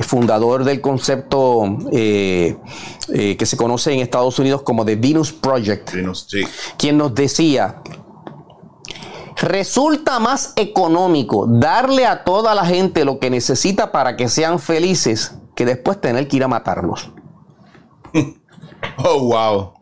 fundador 0.00 0.64
del 0.64 0.80
concepto 0.80 1.78
que 1.90 2.56
se 3.46 3.56
conoce 3.56 3.92
en 3.92 4.00
Estados 4.00 4.38
Unidos 4.38 4.62
como 4.62 4.84
The 4.84 4.96
Venus 4.96 5.32
Project, 5.32 5.92
quien 6.76 6.98
nos 6.98 7.14
decía, 7.14 7.80
resulta 9.36 10.18
más 10.18 10.52
económico 10.56 11.46
darle 11.46 12.06
a 12.06 12.24
toda 12.24 12.54
la 12.54 12.66
gente 12.66 13.04
lo 13.04 13.20
que 13.20 13.30
necesita 13.30 13.92
para 13.92 14.16
que 14.16 14.28
sean 14.28 14.58
felices 14.58 15.36
que 15.54 15.64
después 15.64 16.00
tener 16.00 16.26
que 16.26 16.38
ir 16.38 16.44
a 16.44 16.48
matarlos. 16.48 17.12
oh, 18.98 19.20
wow. 19.20 19.73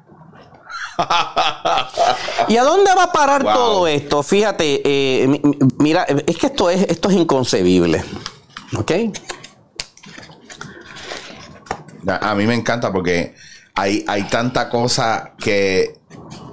¿Y 2.49 2.57
a 2.57 2.65
dónde 2.65 2.91
va 2.97 3.05
a 3.05 3.13
parar 3.13 3.43
todo 3.43 3.87
esto? 3.87 4.23
Fíjate, 4.23 4.83
eh, 4.85 5.41
mira, 5.79 6.05
es 6.05 6.37
que 6.37 6.47
esto 6.47 6.71
es, 6.71 6.83
esto 6.89 7.11
es 7.11 7.17
inconcebible. 7.17 8.05
¿Ok? 8.77 8.93
A 12.07 12.35
mí 12.35 12.47
me 12.47 12.55
encanta 12.55 12.93
porque 12.93 13.35
hay, 13.75 14.05
hay 14.09 14.25
tanta 14.25 14.69
cosa 14.69 15.35
que, 15.39 16.01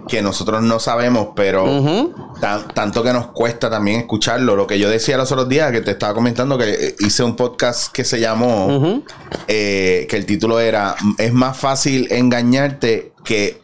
que 0.07 0.21
nosotros 0.21 0.61
no 0.61 0.79
sabemos, 0.79 1.29
pero 1.35 1.65
tanto 2.73 3.03
que 3.03 3.13
nos 3.13 3.27
cuesta 3.27 3.69
también 3.69 4.01
escucharlo. 4.01 4.55
Lo 4.55 4.67
que 4.67 4.79
yo 4.79 4.89
decía 4.89 5.17
los 5.17 5.31
otros 5.31 5.49
días, 5.49 5.71
que 5.71 5.81
te 5.81 5.91
estaba 5.91 6.13
comentando 6.13 6.57
que 6.57 6.95
hice 6.99 7.23
un 7.23 7.35
podcast 7.35 7.91
que 7.91 8.03
se 8.03 8.19
llamó, 8.19 9.01
eh, 9.47 10.07
que 10.09 10.15
el 10.17 10.25
título 10.25 10.59
era, 10.59 10.95
es 11.17 11.33
más 11.33 11.57
fácil 11.57 12.07
engañarte 12.11 13.13
que 13.23 13.61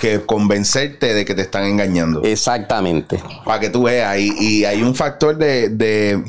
que 0.00 0.26
convencerte 0.26 1.14
de 1.14 1.24
que 1.24 1.34
te 1.34 1.42
están 1.42 1.64
engañando. 1.64 2.22
Exactamente. 2.24 3.22
Para 3.44 3.60
que 3.60 3.70
tú 3.70 3.84
veas. 3.84 4.18
Y, 4.18 4.64
hay 4.64 4.82
un 4.82 4.94
factor 4.94 5.36
de, 5.36 5.68
de, 5.68 6.24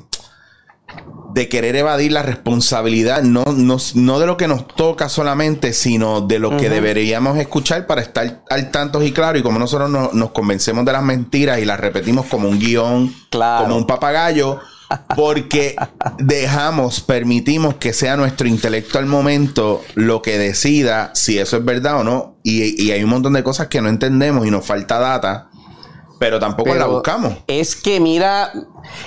querer 1.49 1.75
evadir 1.75 2.11
la 2.11 2.21
responsabilidad, 2.21 3.23
no, 3.23 3.43
no, 3.45 4.19
de 4.19 4.27
lo 4.27 4.37
que 4.37 4.47
nos 4.47 4.67
toca 4.67 5.09
solamente, 5.09 5.73
sino 5.73 6.21
de 6.21 6.37
lo 6.37 6.57
que 6.57 6.69
deberíamos 6.69 7.37
escuchar 7.37 7.87
para 7.87 8.01
estar 8.01 8.43
al 8.49 8.69
tanto 8.69 9.01
y 9.01 9.11
claro. 9.11 9.39
Y 9.39 9.43
como 9.43 9.57
nosotros 9.57 9.89
nos 9.89 10.31
convencemos 10.31 10.85
de 10.85 10.91
las 10.91 11.03
mentiras 11.03 11.59
y 11.59 11.65
las 11.65 11.79
repetimos 11.79 12.27
como 12.27 12.47
un 12.47 12.59
guion, 12.59 13.13
como 13.31 13.75
un 13.75 13.87
papagayo 13.87 14.59
porque 15.15 15.75
dejamos, 16.17 17.01
permitimos 17.01 17.75
que 17.75 17.93
sea 17.93 18.17
nuestro 18.17 18.47
intelecto 18.47 18.99
al 18.99 19.05
momento 19.05 19.81
lo 19.95 20.21
que 20.21 20.37
decida 20.37 21.11
si 21.13 21.39
eso 21.39 21.57
es 21.57 21.65
verdad 21.65 21.99
o 21.99 22.03
no. 22.03 22.35
Y, 22.43 22.91
hay 22.91 23.03
un 23.03 23.09
montón 23.09 23.33
de 23.33 23.43
cosas 23.43 23.67
que 23.67 23.81
no 23.81 23.89
entendemos 23.89 24.45
y 24.45 24.51
nos 24.51 24.65
falta 24.65 24.99
data, 24.99 25.49
pero 26.19 26.39
tampoco 26.39 26.73
la 26.75 26.87
buscamos. 26.87 27.33
Es 27.47 27.75
que 27.75 27.99
mira, 27.99 28.51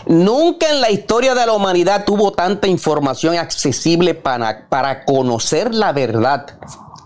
nunca 0.06 0.70
en 0.70 0.80
la 0.80 0.90
historia 0.90 1.34
de 1.34 1.46
la 1.46 1.52
humanidad 1.52 2.04
tuvo 2.04 2.32
tanta 2.32 2.66
información 2.66 3.36
accesible 3.36 4.14
para, 4.14 4.68
para 4.68 5.04
conocer 5.04 5.74
la 5.74 5.92
verdad. 5.92 6.58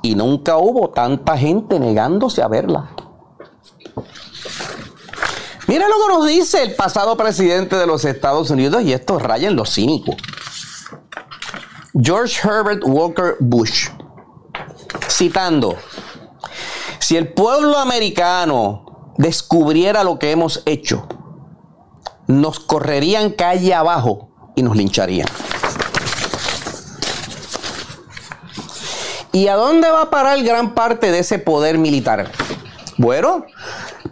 Y 0.02 0.14
nunca 0.14 0.56
hubo 0.56 0.90
tanta 0.90 1.36
gente 1.36 1.80
negándose 1.80 2.42
a 2.42 2.48
verla. 2.48 2.90
Mira 5.68 5.86
lo 5.86 5.96
que 5.96 6.14
nos 6.14 6.26
dice 6.26 6.62
el 6.62 6.74
pasado 6.74 7.14
presidente 7.18 7.76
de 7.76 7.86
los 7.86 8.06
Estados 8.06 8.48
Unidos 8.48 8.82
y 8.84 8.94
esto 8.94 9.18
raya 9.18 9.48
en 9.48 9.54
lo 9.54 9.66
cínico. 9.66 10.16
George 12.00 12.40
Herbert 12.42 12.82
Walker 12.86 13.36
Bush, 13.38 13.88
citando, 15.10 15.76
si 17.00 17.18
el 17.18 17.34
pueblo 17.34 17.76
americano 17.76 19.12
descubriera 19.18 20.04
lo 20.04 20.18
que 20.18 20.30
hemos 20.30 20.62
hecho, 20.64 21.06
nos 22.26 22.60
correrían 22.60 23.32
calle 23.32 23.74
abajo 23.74 24.30
y 24.56 24.62
nos 24.62 24.74
lincharían. 24.74 25.28
¿Y 29.32 29.48
a 29.48 29.56
dónde 29.56 29.90
va 29.90 30.02
a 30.02 30.10
parar 30.10 30.42
gran 30.42 30.74
parte 30.74 31.12
de 31.12 31.18
ese 31.18 31.38
poder 31.38 31.76
militar? 31.76 32.32
Bueno, 32.96 33.44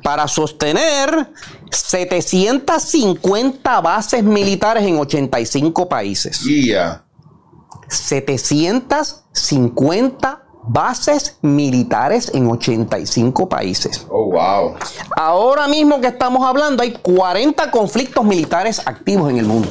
para 0.02 0.28
sostener 0.28 1.32
750 1.70 3.80
bases 3.80 4.22
militares 4.22 4.84
en 4.84 4.98
85 4.98 5.88
países. 5.88 6.42
750 7.88 10.42
bases 10.68 11.38
militares 11.42 12.32
en 12.34 12.50
85 12.50 13.48
países. 13.48 14.04
Oh, 14.10 14.32
wow. 14.32 14.74
Ahora 15.14 15.68
mismo 15.68 16.00
que 16.00 16.08
estamos 16.08 16.44
hablando, 16.46 16.82
hay 16.82 16.90
40 16.92 17.70
conflictos 17.70 18.24
militares 18.24 18.82
activos 18.84 19.30
en 19.30 19.38
el 19.38 19.46
mundo. 19.46 19.70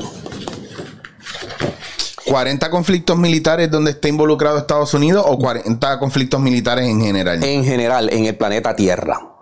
40 2.26 2.70
conflictos 2.72 3.18
militares 3.18 3.70
donde 3.70 3.92
está 3.92 4.08
involucrado 4.08 4.58
Estados 4.58 4.94
Unidos 4.94 5.24
o 5.28 5.38
40 5.38 6.00
conflictos 6.00 6.40
militares 6.40 6.90
en 6.90 7.02
general? 7.02 7.44
En 7.44 7.64
general, 7.64 8.10
en 8.12 8.26
el 8.26 8.36
planeta 8.36 8.76
Tierra. 8.76 9.35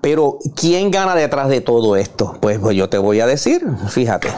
Pero, 0.00 0.38
¿quién 0.54 0.90
gana 0.90 1.14
detrás 1.14 1.48
de 1.48 1.60
todo 1.60 1.96
esto? 1.96 2.36
Pues, 2.40 2.58
pues 2.58 2.76
yo 2.76 2.88
te 2.88 2.98
voy 2.98 3.20
a 3.20 3.26
decir, 3.26 3.66
fíjate. 3.88 4.28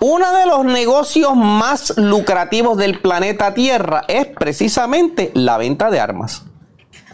Uno 0.00 0.32
de 0.32 0.46
los 0.46 0.64
negocios 0.66 1.34
más 1.34 1.94
lucrativos 1.96 2.76
del 2.76 3.00
planeta 3.00 3.54
Tierra 3.54 4.04
es 4.06 4.26
precisamente 4.26 5.30
la 5.34 5.56
venta 5.56 5.90
de 5.90 6.00
armas. 6.00 6.42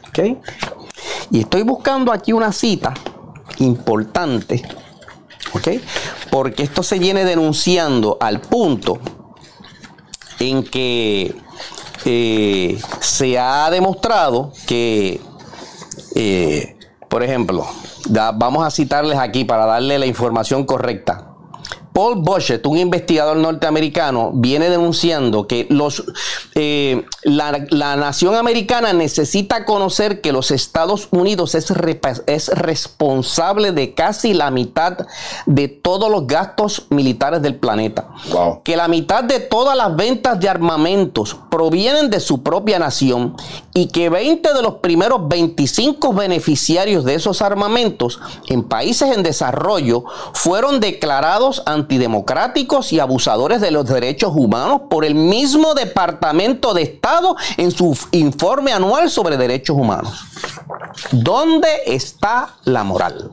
¿Ok? 0.08 0.38
Y 1.30 1.40
estoy 1.40 1.62
buscando 1.62 2.12
aquí 2.12 2.32
una 2.32 2.52
cita 2.52 2.94
importante. 3.58 4.62
¿Ok? 5.52 5.68
Porque 6.30 6.64
esto 6.64 6.82
se 6.82 6.98
viene 6.98 7.24
denunciando 7.24 8.16
al 8.20 8.40
punto 8.40 8.98
en 10.40 10.64
que 10.64 11.36
eh, 12.04 12.80
se 13.00 13.38
ha 13.38 13.70
demostrado 13.70 14.52
que, 14.66 15.20
eh, 16.14 16.76
por 17.08 17.22
ejemplo, 17.22 17.66
vamos 18.34 18.64
a 18.64 18.70
citarles 18.70 19.18
aquí 19.18 19.44
para 19.44 19.66
darle 19.66 19.98
la 19.98 20.06
información 20.06 20.64
correcta. 20.64 21.29
Paul 21.92 22.16
Boschett, 22.16 22.66
un 22.66 22.78
investigador 22.78 23.36
norteamericano, 23.36 24.30
viene 24.34 24.70
denunciando 24.70 25.46
que 25.46 25.66
los, 25.70 26.04
eh, 26.54 27.04
la, 27.22 27.50
nación 27.96 28.34
americana 28.36 28.92
necesita 28.92 29.64
conocer 29.64 30.20
que 30.20 30.32
los 30.32 30.50
Estados 30.50 31.08
Unidos 31.10 31.54
es, 31.54 31.72
es 32.26 32.48
responsable 32.48 33.72
de 33.72 33.94
casi 33.94 34.34
la 34.34 34.50
mitad 34.50 34.98
de 35.46 35.68
todos 35.68 36.10
los 36.10 36.26
gastos 36.26 36.86
militares 36.90 37.42
del 37.42 37.56
planeta. 37.56 38.08
Que 38.64 38.76
la 38.76 38.88
mitad 38.88 39.24
de 39.24 39.40
todas 39.40 39.76
las 39.76 39.94
ventas 39.96 40.38
de 40.38 40.48
armamentos 40.48 41.36
provienen 41.50 42.10
de 42.10 42.20
su 42.20 42.42
propia 42.42 42.78
nación 42.78 43.36
y 43.74 43.88
que 43.88 44.08
20 44.08 44.54
de 44.54 44.62
los 44.62 44.74
primeros 44.76 45.28
25 45.28 46.12
beneficiarios 46.12 47.04
de 47.04 47.14
esos 47.14 47.42
armamentos 47.42 48.20
en 48.48 48.62
países 48.62 49.16
en 49.16 49.22
desarrollo 49.22 50.04
fueron 50.32 50.80
declarados 50.80 51.62
antidemocráticos 51.80 52.92
y 52.92 53.00
abusadores 53.00 53.60
de 53.60 53.70
los 53.70 53.86
derechos 53.86 54.32
humanos 54.34 54.82
por 54.88 55.04
el 55.04 55.14
mismo 55.14 55.74
Departamento 55.74 56.74
de 56.74 56.82
Estado 56.82 57.36
en 57.56 57.70
su 57.70 57.96
informe 58.12 58.72
anual 58.72 59.10
sobre 59.10 59.36
derechos 59.36 59.76
humanos. 59.76 60.12
¿Dónde 61.12 61.68
está 61.86 62.56
la 62.64 62.84
moral? 62.84 63.32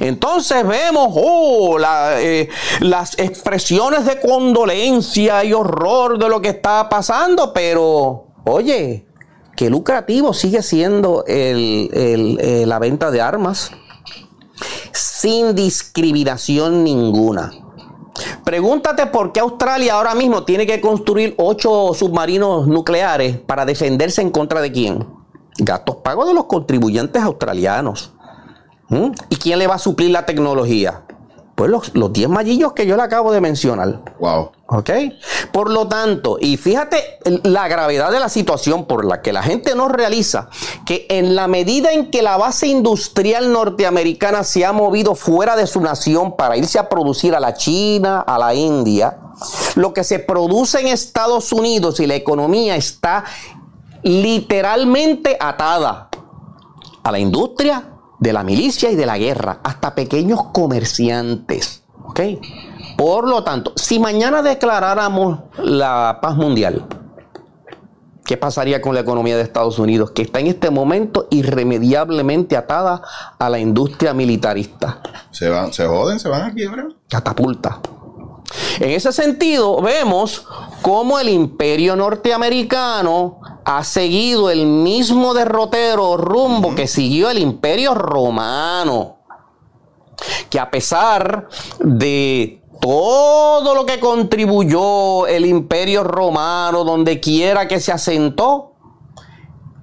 Entonces 0.00 0.66
vemos 0.66 1.08
oh, 1.14 1.78
eh, 2.18 2.48
las 2.80 3.18
expresiones 3.18 4.04
de 4.04 4.20
condolencia 4.20 5.44
y 5.44 5.52
horror 5.52 6.18
de 6.18 6.28
lo 6.28 6.40
que 6.40 6.50
está 6.50 6.88
pasando, 6.88 7.52
pero 7.52 8.26
oye, 8.44 9.06
qué 9.56 9.70
lucrativo 9.70 10.32
sigue 10.34 10.62
siendo 10.62 11.24
eh, 11.26 12.64
la 12.66 12.78
venta 12.78 13.10
de 13.10 13.20
armas 13.20 13.70
sin 14.92 15.54
discriminación 15.54 16.84
ninguna. 16.84 17.52
Pregúntate 18.44 19.06
por 19.06 19.32
qué 19.32 19.40
Australia 19.40 19.94
ahora 19.94 20.14
mismo 20.14 20.44
tiene 20.44 20.66
que 20.66 20.80
construir 20.80 21.34
ocho 21.38 21.92
submarinos 21.94 22.66
nucleares 22.66 23.38
para 23.38 23.64
defenderse 23.64 24.20
en 24.22 24.30
contra 24.30 24.60
de 24.60 24.72
quién. 24.72 25.06
Gastos 25.58 25.96
pagos 25.96 26.28
de 26.28 26.34
los 26.34 26.46
contribuyentes 26.46 27.22
australianos. 27.22 28.12
¿Mm? 28.88 29.12
¿Y 29.30 29.36
quién 29.36 29.58
le 29.58 29.66
va 29.66 29.76
a 29.76 29.78
suplir 29.78 30.10
la 30.10 30.26
tecnología? 30.26 31.02
Pues 31.54 31.70
los 31.94 32.12
10 32.12 32.28
mallillos 32.28 32.72
que 32.72 32.86
yo 32.86 32.96
le 32.96 33.02
acabo 33.02 33.32
de 33.32 33.40
mencionar. 33.40 34.00
Wow. 34.18 34.50
¿Ok? 34.66 34.90
Por 35.52 35.70
lo 35.70 35.86
tanto, 35.86 36.38
y 36.40 36.56
fíjate 36.56 37.18
la 37.44 37.68
gravedad 37.68 38.10
de 38.10 38.20
la 38.20 38.28
situación 38.30 38.86
por 38.86 39.04
la 39.04 39.20
que 39.20 39.32
la 39.32 39.42
gente 39.42 39.74
no 39.74 39.88
realiza 39.88 40.48
que 40.86 41.06
en 41.10 41.34
la 41.34 41.46
medida 41.46 41.92
en 41.92 42.10
que 42.10 42.22
la 42.22 42.38
base 42.38 42.68
industrial 42.68 43.52
norteamericana 43.52 44.44
se 44.44 44.64
ha 44.64 44.72
movido 44.72 45.14
fuera 45.14 45.54
de 45.54 45.66
su 45.66 45.80
nación 45.80 46.36
para 46.36 46.56
irse 46.56 46.78
a 46.78 46.88
producir 46.88 47.34
a 47.34 47.40
la 47.40 47.54
China, 47.54 48.20
a 48.20 48.38
la 48.38 48.54
India, 48.54 49.18
lo 49.74 49.92
que 49.92 50.04
se 50.04 50.18
produce 50.18 50.80
en 50.80 50.86
Estados 50.88 51.52
Unidos 51.52 52.00
y 52.00 52.06
la 52.06 52.14
economía 52.14 52.76
está 52.76 53.24
literalmente 54.02 55.36
atada 55.38 56.08
a 57.02 57.12
la 57.12 57.18
industria 57.18 57.88
de 58.18 58.32
la 58.32 58.42
milicia 58.42 58.90
y 58.90 58.96
de 58.96 59.04
la 59.04 59.18
guerra, 59.18 59.60
hasta 59.64 59.94
pequeños 59.94 60.44
comerciantes. 60.52 61.82
¿Ok? 62.04 62.20
Por 62.96 63.28
lo 63.28 63.42
tanto, 63.44 63.72
si 63.76 63.98
mañana 63.98 64.42
declaráramos 64.42 65.40
la 65.58 66.18
paz 66.20 66.36
mundial, 66.36 66.86
¿qué 68.24 68.36
pasaría 68.36 68.80
con 68.80 68.94
la 68.94 69.00
economía 69.00 69.36
de 69.36 69.42
Estados 69.42 69.78
Unidos? 69.78 70.12
Que 70.12 70.22
está 70.22 70.40
en 70.40 70.48
este 70.48 70.70
momento 70.70 71.26
irremediablemente 71.30 72.56
atada 72.56 73.02
a 73.38 73.48
la 73.48 73.58
industria 73.58 74.14
militarista. 74.14 75.00
Se 75.30 75.48
van, 75.48 75.72
se 75.72 75.86
joden, 75.86 76.20
se 76.20 76.28
van 76.28 76.42
a 76.42 76.54
quiebra. 76.54 76.88
Catapulta. 77.08 77.80
En 78.80 78.90
ese 78.90 79.12
sentido, 79.12 79.80
vemos 79.80 80.46
cómo 80.82 81.18
el 81.18 81.28
imperio 81.28 81.96
norteamericano 81.96 83.40
ha 83.64 83.84
seguido 83.84 84.50
el 84.50 84.66
mismo 84.66 85.34
derrotero 85.34 86.16
rumbo 86.16 86.74
que 86.74 86.86
siguió 86.86 87.30
el 87.30 87.38
imperio 87.38 87.94
romano. 87.94 89.18
Que 90.50 90.60
a 90.60 90.70
pesar 90.70 91.48
de 91.80 92.61
todo 92.82 93.76
lo 93.76 93.86
que 93.86 94.00
contribuyó 94.00 95.28
el 95.28 95.46
imperio 95.46 96.02
romano, 96.02 96.82
donde 96.82 97.20
quiera 97.20 97.68
que 97.68 97.78
se 97.78 97.92
asentó, 97.92 98.72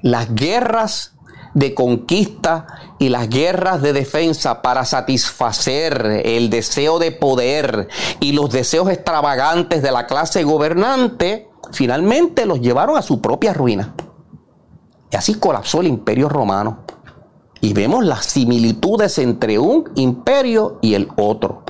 las 0.02 0.36
guerras 0.36 1.16
de 1.54 1.74
conquista 1.74 2.68
y 3.00 3.08
las 3.08 3.30
guerras 3.30 3.82
de 3.82 3.94
defensa 3.94 4.62
para 4.62 4.84
satisfacer 4.84 6.24
el 6.26 6.50
deseo 6.50 7.00
de 7.00 7.14
poder 7.14 7.88
y 8.20 8.34
los 8.34 8.50
deseos 8.50 8.90
extravagantes 8.90 9.82
de 9.82 9.92
la 9.92 10.06
clase 10.06 10.44
gobernante, 10.44 11.48
finalmente 11.72 12.46
los 12.46 12.60
llevaron 12.60 12.98
a 12.98 13.02
su 13.02 13.22
propia 13.22 13.54
ruina. 13.54 13.94
Y 15.10 15.16
así 15.16 15.36
colapsó 15.36 15.80
el 15.80 15.88
imperio 15.88 16.28
romano. 16.28 16.80
Y 17.62 17.72
vemos 17.72 18.04
las 18.04 18.26
similitudes 18.26 19.18
entre 19.20 19.58
un 19.58 19.90
imperio 19.96 20.80
y 20.82 20.96
el 20.96 21.08
otro. 21.16 21.64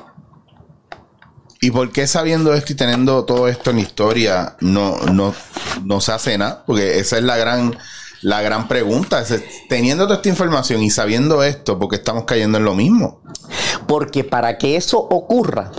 ¿Y 1.62 1.72
por 1.72 1.92
qué 1.92 2.08
sabiendo 2.08 2.54
esto 2.54 2.74
y 2.74 2.76
teniendo 2.76 3.26
todo 3.26 3.48
esto 3.48 3.72
en 3.72 3.80
historia 3.80 4.56
no, 4.62 4.98
no, 5.12 5.34
no 5.84 6.02
se 6.02 6.12
hace 6.12 6.38
nada? 6.38 6.64
Porque 6.66 7.00
esa 7.00 7.18
es 7.18 7.24
la 7.24 7.38
gran 7.38 7.78
la 8.22 8.42
gran 8.42 8.68
pregunta 8.68 9.22
es, 9.22 9.42
teniendo 9.70 10.04
toda 10.04 10.18
esta 10.18 10.30
información 10.30 10.82
y 10.84 10.90
sabiendo 10.90 11.42
esto, 11.44 11.80
¿por 11.80 11.90
qué 11.90 11.96
estamos 11.96 12.26
cayendo 12.26 12.58
en 12.58 12.66
lo 12.66 12.76
mismo? 12.76 13.22
Porque 13.88 14.24
para 14.24 14.58
que 14.58 14.76
eso 14.76 15.00
ocurra, 15.00 15.72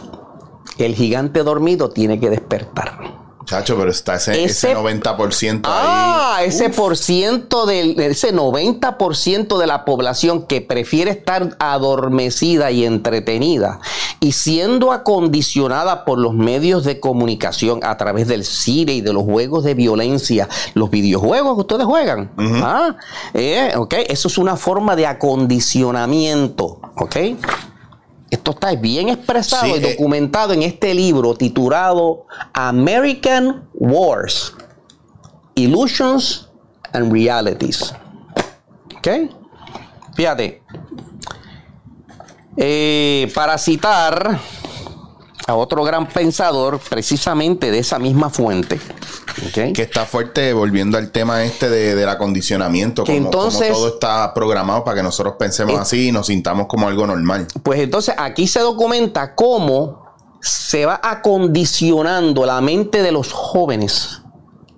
el 0.78 0.95
gigante 0.95 1.43
dormido 1.43 1.91
tiene 1.91 2.18
que 2.18 2.31
despertar. 2.31 3.20
Chacho, 3.45 3.76
pero 3.76 3.91
está 3.91 4.16
ese, 4.16 4.45
ese, 4.45 4.76
90% 4.76 5.62
ahí. 5.64 5.64
Ah, 5.64 6.41
ese 6.45 6.68
por 6.68 6.97
ciento 6.97 7.64
del, 7.64 7.99
ese 7.99 8.34
90% 8.34 9.59
de 9.59 9.66
la 9.66 9.84
población 9.84 10.47
que 10.47 10.61
prefiere 10.61 11.11
estar 11.11 11.57
adormecida 11.59 12.70
y 12.70 12.84
entretenida 12.84 13.80
y 14.20 14.32
siendo 14.32 14.93
acondicionada 14.93 16.05
por 16.05 16.18
los 16.18 16.34
medios 16.34 16.84
de 16.84 17.01
comunicación 17.01 17.80
a 17.82 17.97
través 17.97 18.28
del 18.28 18.45
cine 18.45 18.93
y 18.95 19.01
de 19.01 19.14
los 19.14 19.24
juegos 19.24 19.64
de 19.64 19.74
violencia, 19.74 20.49
los 20.74 20.91
videojuegos 20.91 21.55
que 21.55 21.61
ustedes 21.61 21.86
juegan. 21.86 22.30
ah, 22.62 22.97
eh, 23.32 23.72
eso 24.09 24.28
es 24.28 24.38
una 24.38 24.57
forma 24.57 24.97
de 24.97 25.07
acondicionamiento, 25.07 26.80
¿ok? 26.97 27.16
Esto 28.31 28.53
está 28.53 28.74
bien 28.74 29.09
expresado 29.09 29.76
y 29.76 29.85
eh, 29.85 29.93
documentado 29.93 30.53
en 30.53 30.62
este 30.62 30.95
libro 30.95 31.35
titulado 31.35 32.26
American 32.53 33.68
Wars, 33.74 34.55
Illusions 35.57 36.49
and 36.93 37.12
Realities. 37.12 37.93
¿Ok? 38.97 39.09
Fíjate. 40.14 40.62
Eh, 42.57 43.31
para 43.35 43.59
citar 43.59 44.39
a 45.51 45.55
otro 45.55 45.85
gran 45.85 46.09
pensador 46.09 46.79
precisamente 46.79 47.71
de 47.71 47.79
esa 47.79 47.99
misma 47.99 48.31
fuente. 48.31 48.81
Que 49.53 49.83
está 49.83 50.07
fuerte 50.07 50.53
volviendo 50.53 50.99
al 50.99 51.11
tema 51.11 51.45
este 51.45 51.69
de, 51.69 51.95
del 51.95 52.09
acondicionamiento, 52.09 53.05
como, 53.05 53.17
entonces, 53.17 53.73
todo 53.73 53.89
está 53.89 54.33
programado 54.35 54.85
para 54.85 54.97
que 54.97 55.03
nosotros 55.03 55.35
pensemos 55.39 55.79
así 55.79 56.09
y 56.09 56.13
nos 56.13 56.27
sintamos 56.27 56.67
como 56.67 56.89
algo 56.89 57.07
normal. 57.07 57.47
Pues 57.63 57.81
entonces 57.81 58.15
aquí 58.19 58.47
se 58.47 58.61
documenta 58.61 59.35
cómo 59.35 60.05
se 60.41 60.87
va 60.87 61.01
acondicionando 61.03 62.47
la 62.47 62.61
mente 62.61 63.03
de 63.03 63.13
los 63.13 63.33
jóvenes 63.33 64.21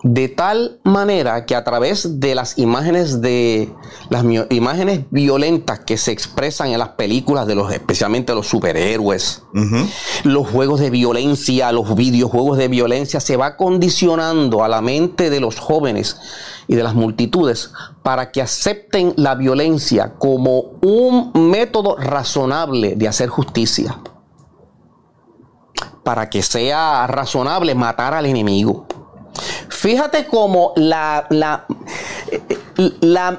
de 0.02 0.28
tal 0.28 0.80
manera 0.84 1.46
que 1.46 1.54
a 1.54 1.62
través 1.62 2.20
de 2.20 2.34
las 2.34 2.58
imágenes 2.58 3.20
de 3.20 3.70
las 4.10 4.24
imágenes 4.50 5.02
violentas 5.10 5.80
que 5.80 5.96
se 5.96 6.10
expresan 6.10 6.68
en 6.68 6.78
las 6.80 6.90
películas 6.90 7.46
de 7.46 7.54
los 7.54 7.72
especialmente 7.72 8.34
los 8.34 8.48
superhéroes 8.48 9.42
los 10.24 10.48
juegos 10.48 10.80
de 10.80 10.90
violencia 10.90 11.70
los 11.70 11.94
videojuegos 11.94 12.58
de 12.58 12.68
violencia 12.68 13.20
se 13.20 13.36
va 13.36 13.56
condicionando 13.56 14.64
a 14.64 14.68
la 14.68 14.82
mente 14.82 15.30
de 15.30 15.40
los 15.40 15.58
jóvenes 15.58 16.16
y 16.66 16.74
de 16.74 16.82
las 16.82 16.94
multitudes 16.94 17.70
para 18.02 18.30
que 18.30 18.42
acepten 18.42 19.14
la 19.16 19.34
violencia 19.34 20.14
como 20.18 20.72
un 20.80 21.30
método 21.34 21.96
razonable 21.96 22.96
de 22.96 23.08
hacer 23.08 23.28
justicia. 23.28 23.98
Para 26.02 26.30
que 26.30 26.42
sea 26.42 27.06
razonable 27.06 27.74
matar 27.74 28.14
al 28.14 28.26
enemigo 28.26 28.86
Fíjate 29.68 30.26
cómo 30.26 30.72
la, 30.76 31.26
la, 31.30 31.66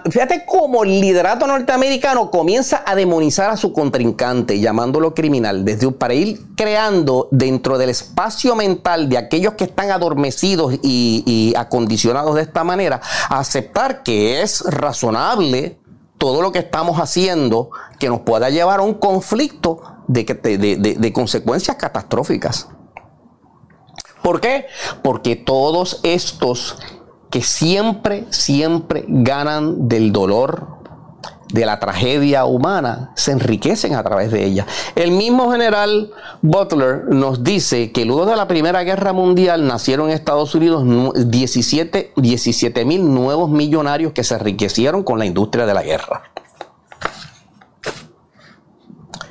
fíjate 0.10 0.44
cómo 0.46 0.84
el 0.84 1.00
liderato 1.00 1.48
norteamericano 1.48 2.32
comienza 2.32 2.84
a 2.86 2.96
demonizar 2.96 3.50
a 3.50 3.58
su 3.58 3.72
contrincante, 3.72 4.60
llamándolo 4.60 5.14
criminal, 5.14 5.64
desde 5.64 5.92
para 5.92 6.14
ir 6.14 6.42
creando 6.56 7.28
dentro 7.32 7.78
del 7.78 7.90
espacio 7.90 8.56
mental 8.56 9.10
de 9.10 9.18
aquellos 9.18 9.54
que 9.54 9.66
están 9.66 9.92
adormecidos 9.92 10.74
y, 10.82 11.24
y 11.26 11.54
acondicionados 11.56 12.36
de 12.36 12.42
esta 12.42 12.64
manera, 12.64 13.02
aceptar 13.30 14.04
que 14.04 14.42
es 14.42 14.62
razonable 14.62 15.78
todo 16.18 16.42
lo 16.42 16.52
que 16.52 16.60
estamos 16.60 17.00
haciendo 17.00 17.70
que 18.00 18.08
nos 18.08 18.22
pueda 18.22 18.50
llevar 18.50 18.80
a 18.80 18.84
un 18.84 18.94
conflicto 18.94 19.82
de, 20.08 20.24
de, 20.24 20.96
de, 20.98 21.14
consecuencias 21.14 21.76
catastróficas. 21.78 22.70
¿Por 24.24 24.42
qué? 24.42 24.66
Porque 25.04 25.36
todos 25.36 26.00
estos 26.04 26.78
que 27.30 27.42
siempre, 27.42 28.26
siempre 28.30 29.06
ganan 29.08 29.88
del 29.90 30.12
dolor, 30.12 30.82
de 31.52 31.66
la 31.68 31.80
tragedia 31.80 32.46
humana, 32.46 33.12
se 33.16 33.32
enriquecen 33.32 33.94
a 33.94 34.04
través 34.04 34.32
de 34.32 34.44
ella. 34.44 34.66
El 34.96 35.12
mismo 35.12 35.52
general 35.52 36.12
Butler 36.42 37.06
nos 37.10 37.44
dice 37.44 37.92
que 37.92 38.06
luego 38.06 38.26
de 38.26 38.36
la 38.36 38.48
Primera 38.48 38.84
Guerra 38.84 39.14
Mundial 39.14 39.68
nacieron 39.68 40.10
en 40.10 40.16
Estados 40.16 40.56
Unidos 40.56 40.84
17 41.26 42.86
mil 42.86 43.14
nuevos 43.14 43.52
millonarios 43.52 44.14
que 44.14 44.24
se 44.24 44.34
enriquecieron 44.34 45.04
con 45.04 45.20
la 45.20 45.26
industria 45.26 45.68
de 45.68 45.74
la 45.76 45.84
guerra. 45.84 46.24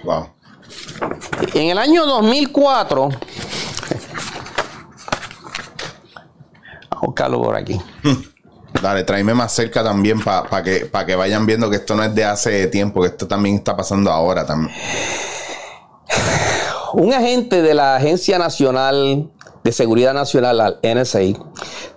Wow. 0.04 0.28
En 1.54 1.70
el 1.70 1.78
año 1.78 2.06
2004 2.06 3.08
buscarlo 7.06 7.42
por 7.42 7.56
aquí. 7.56 7.80
Dale, 8.82 9.04
tráeme 9.04 9.34
más 9.34 9.52
cerca 9.52 9.84
también 9.84 10.18
para 10.20 10.62
que, 10.62 10.90
que 11.06 11.16
vayan 11.16 11.44
viendo 11.44 11.68
que 11.68 11.76
esto 11.76 11.94
no 11.94 12.02
es 12.02 12.14
de 12.14 12.24
hace 12.24 12.66
tiempo, 12.68 13.02
que 13.02 13.08
esto 13.08 13.28
también 13.28 13.56
está 13.56 13.76
pasando 13.76 14.10
ahora 14.10 14.46
también. 14.46 14.74
Un 16.94 17.12
agente 17.12 17.60
de 17.62 17.74
la 17.74 17.96
Agencia 17.96 18.38
Nacional 18.38 19.30
de 19.62 19.72
Seguridad 19.72 20.14
Nacional, 20.14 20.78
NSA, 20.82 21.20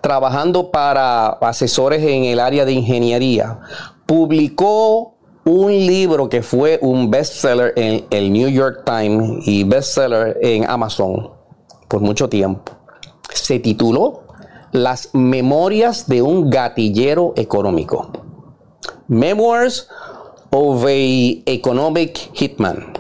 trabajando 0.01 0.69
para 0.69 1.29
asesores 1.29 2.03
en 2.03 2.25
el 2.25 2.39
área 2.39 2.65
de 2.65 2.73
ingeniería, 2.73 3.59
publicó 4.05 5.15
un 5.45 5.71
libro 5.71 6.29
que 6.29 6.41
fue 6.41 6.79
un 6.81 7.09
bestseller 7.09 7.73
en 7.75 8.05
el 8.09 8.31
New 8.31 8.49
York 8.49 8.83
Times 8.85 9.47
y 9.47 9.63
bestseller 9.63 10.37
en 10.41 10.69
Amazon 10.69 11.31
por 11.87 12.01
mucho 12.01 12.29
tiempo. 12.29 12.71
Se 13.31 13.59
tituló 13.59 14.24
las 14.75 15.09
memorias 15.13 16.07
de 16.07 16.21
un 16.21 16.49
gatillero 16.49 17.33
económico. 17.37 18.11
Memoirs 19.07 19.87
of 20.51 20.85
a 20.85 20.89
Economic 20.89 22.31
Hitman. 22.33 22.93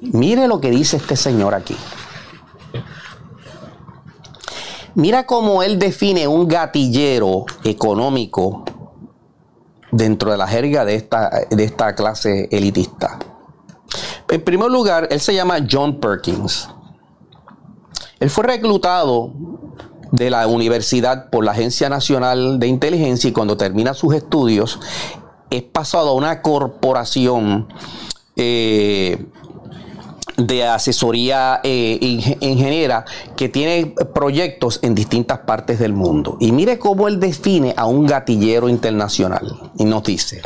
Mire 0.00 0.48
lo 0.48 0.60
que 0.60 0.70
dice 0.70 0.96
este 0.96 1.16
señor 1.16 1.54
aquí. 1.54 1.76
Mira 4.94 5.26
cómo 5.26 5.62
él 5.62 5.78
define 5.78 6.26
un 6.26 6.48
gatillero 6.48 7.44
económico 7.64 8.64
dentro 9.92 10.30
de 10.30 10.38
la 10.38 10.46
jerga 10.46 10.84
de 10.84 10.94
esta, 10.94 11.30
de 11.50 11.64
esta 11.64 11.94
clase 11.94 12.48
elitista. 12.50 13.18
En 14.28 14.42
primer 14.42 14.70
lugar, 14.70 15.08
él 15.10 15.20
se 15.20 15.34
llama 15.34 15.58
John 15.70 16.00
Perkins. 16.00 16.68
Él 18.20 18.30
fue 18.30 18.44
reclutado 18.44 19.32
de 20.10 20.30
la 20.30 20.46
universidad 20.46 21.30
por 21.30 21.44
la 21.44 21.52
Agencia 21.52 21.88
Nacional 21.88 22.58
de 22.58 22.66
Inteligencia 22.66 23.28
y 23.28 23.32
cuando 23.32 23.56
termina 23.56 23.94
sus 23.94 24.14
estudios 24.14 24.80
es 25.50 25.62
pasado 25.62 26.10
a 26.10 26.14
una 26.14 26.42
corporación 26.42 27.68
eh, 28.36 29.26
de 30.36 30.64
asesoría 30.64 31.60
eh, 31.62 31.98
ingeniera 32.40 33.04
que 33.36 33.48
tiene 33.48 33.94
proyectos 34.14 34.78
en 34.82 34.94
distintas 34.94 35.40
partes 35.40 35.78
del 35.78 35.92
mundo. 35.92 36.36
Y 36.38 36.52
mire 36.52 36.78
cómo 36.78 37.08
él 37.08 37.18
define 37.18 37.74
a 37.76 37.86
un 37.86 38.06
gatillero 38.06 38.68
internacional. 38.68 39.72
Y 39.78 39.84
nos 39.84 40.04
dice, 40.04 40.42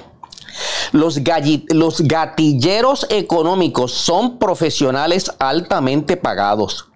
los, 0.93 1.21
los 1.69 2.01
gatilleros 2.03 3.07
económicos 3.11 3.93
son 3.93 4.39
profesionales 4.39 5.31
altamente 5.39 6.17
pagados 6.17 6.92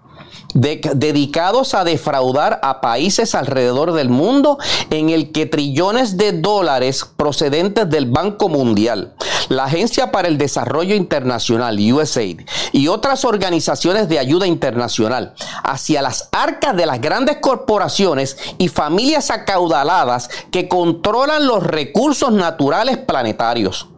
dedicados 0.57 1.75
a 1.75 1.85
defraudar 1.85 2.61
a 2.63 2.81
países 2.81 3.35
alrededor 3.35 3.93
del 3.93 4.09
mundo 4.09 4.59
en 4.91 5.11
el 5.11 5.33
que 5.33 5.47
trillones 5.47 6.17
de 6.17 6.33
dólares 6.33 7.05
procedentes 7.17 7.89
del 7.89 8.07
Banco 8.07 8.49
Mundial, 8.49 9.15
la 9.49 9.65
Agencia 9.65 10.11
para 10.11 10.29
el 10.29 10.39
Desarrollo 10.39 10.95
Internacional, 10.95 11.79
USAID, 11.79 12.41
y 12.73 12.89
otras 12.89 13.25
organizaciones 13.25 14.09
de 14.09 14.19
ayuda 14.19 14.47
internacional 14.47 15.35
hacia 15.63 16.03
las 16.03 16.29
arcas 16.33 16.77
de 16.77 16.87
las 16.87 17.01
grandes 17.01 17.39
corporaciones 17.39 18.37
y 18.59 18.69
familias 18.69 19.31
acaudaladas 19.31 20.31
que 20.51 20.69
controlan 20.69 21.47
los 21.47 21.63
recursos 21.63 22.33
naturales 22.33 22.99
planetarios. 22.99 23.89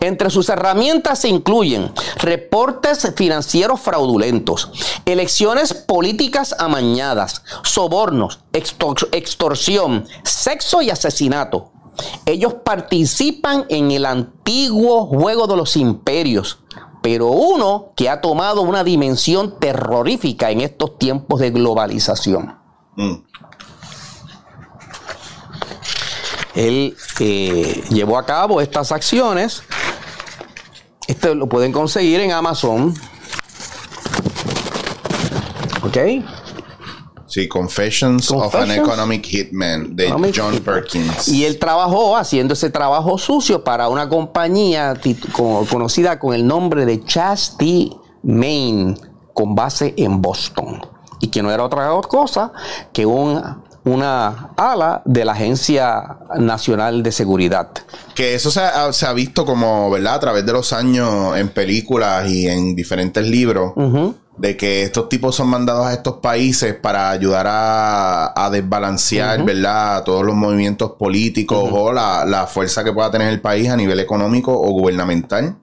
Entre 0.00 0.30
sus 0.30 0.48
herramientas 0.48 1.20
se 1.20 1.28
incluyen 1.28 1.92
reportes 2.16 3.12
financieros 3.14 3.80
fraudulentos, 3.80 4.70
elecciones 5.04 5.74
políticas 5.74 6.54
amañadas, 6.58 7.44
sobornos, 7.62 8.40
extorsión, 8.52 10.06
sexo 10.24 10.82
y 10.82 10.90
asesinato. 10.90 11.70
Ellos 12.26 12.54
participan 12.64 13.66
en 13.68 13.90
el 13.90 14.06
antiguo 14.06 15.06
juego 15.06 15.46
de 15.46 15.56
los 15.56 15.76
imperios, 15.76 16.60
pero 17.02 17.28
uno 17.28 17.92
que 17.96 18.08
ha 18.08 18.20
tomado 18.20 18.62
una 18.62 18.82
dimensión 18.82 19.58
terrorífica 19.58 20.50
en 20.50 20.62
estos 20.62 20.98
tiempos 20.98 21.40
de 21.40 21.50
globalización. 21.50 22.56
Mm. 22.96 23.14
Él 26.54 26.96
eh, 27.20 27.82
llevó 27.90 28.18
a 28.18 28.26
cabo 28.26 28.60
estas 28.60 28.92
acciones. 28.92 29.62
Esto 31.08 31.34
lo 31.34 31.48
pueden 31.48 31.72
conseguir 31.72 32.20
en 32.20 32.32
Amazon. 32.32 32.94
¿Ok? 35.82 35.98
Sí, 37.32 37.48
Confessions, 37.48 38.30
of 38.30 38.54
an 38.54 38.70
Economic 38.70 39.24
Hitman 39.24 39.96
de 39.96 40.32
John 40.36 40.58
Perkins. 40.58 41.28
Y 41.28 41.46
él 41.46 41.58
trabajó 41.58 42.14
haciendo 42.14 42.52
ese 42.52 42.68
trabajo 42.68 43.16
sucio 43.16 43.64
para 43.64 43.88
una 43.88 44.06
compañía 44.06 45.00
conocida 45.70 46.18
con 46.18 46.34
el 46.34 46.46
nombre 46.46 46.84
de 46.84 47.02
Chastity 47.02 47.96
Maine, 48.22 48.96
con 49.32 49.54
base 49.54 49.94
en 49.96 50.20
Boston. 50.20 50.82
Y 51.20 51.28
que 51.28 51.42
no 51.42 51.50
era 51.50 51.64
otra 51.64 51.90
cosa 52.06 52.52
que 52.92 53.06
un 53.06 53.42
una 53.84 54.50
ala 54.56 55.02
de 55.04 55.24
la 55.24 55.32
Agencia 55.32 56.18
Nacional 56.38 57.02
de 57.02 57.10
Seguridad. 57.10 57.68
Que 58.14 58.34
eso 58.34 58.50
se 58.50 58.60
ha, 58.60 59.12
visto 59.12 59.44
como, 59.44 59.90
¿verdad? 59.90 60.14
A 60.14 60.20
través 60.20 60.46
de 60.46 60.52
los 60.52 60.72
años 60.72 61.36
en 61.36 61.48
películas 61.48 62.28
y 62.28 62.48
en 62.48 62.76
diferentes 62.76 63.26
libros, 63.26 63.72
de 64.36 64.56
que 64.56 64.84
estos 64.84 65.08
tipos 65.08 65.34
son 65.34 65.48
mandados 65.48 65.86
a 65.86 65.92
estos 65.92 66.16
países 66.16 66.74
para 66.74 67.10
ayudar 67.10 67.46
a, 67.48 68.48
desbalancear, 68.52 69.44
¿verdad? 69.44 70.04
Todos 70.04 70.24
los 70.24 70.36
movimientos 70.36 70.92
políticos 70.92 71.68
o 71.72 71.92
la, 71.92 72.46
fuerza 72.46 72.84
que 72.84 72.92
pueda 72.92 73.10
tener 73.10 73.28
el 73.28 73.40
país 73.40 73.68
a 73.68 73.76
nivel 73.76 73.98
económico 73.98 74.52
o 74.52 74.70
gubernamental 74.70 75.56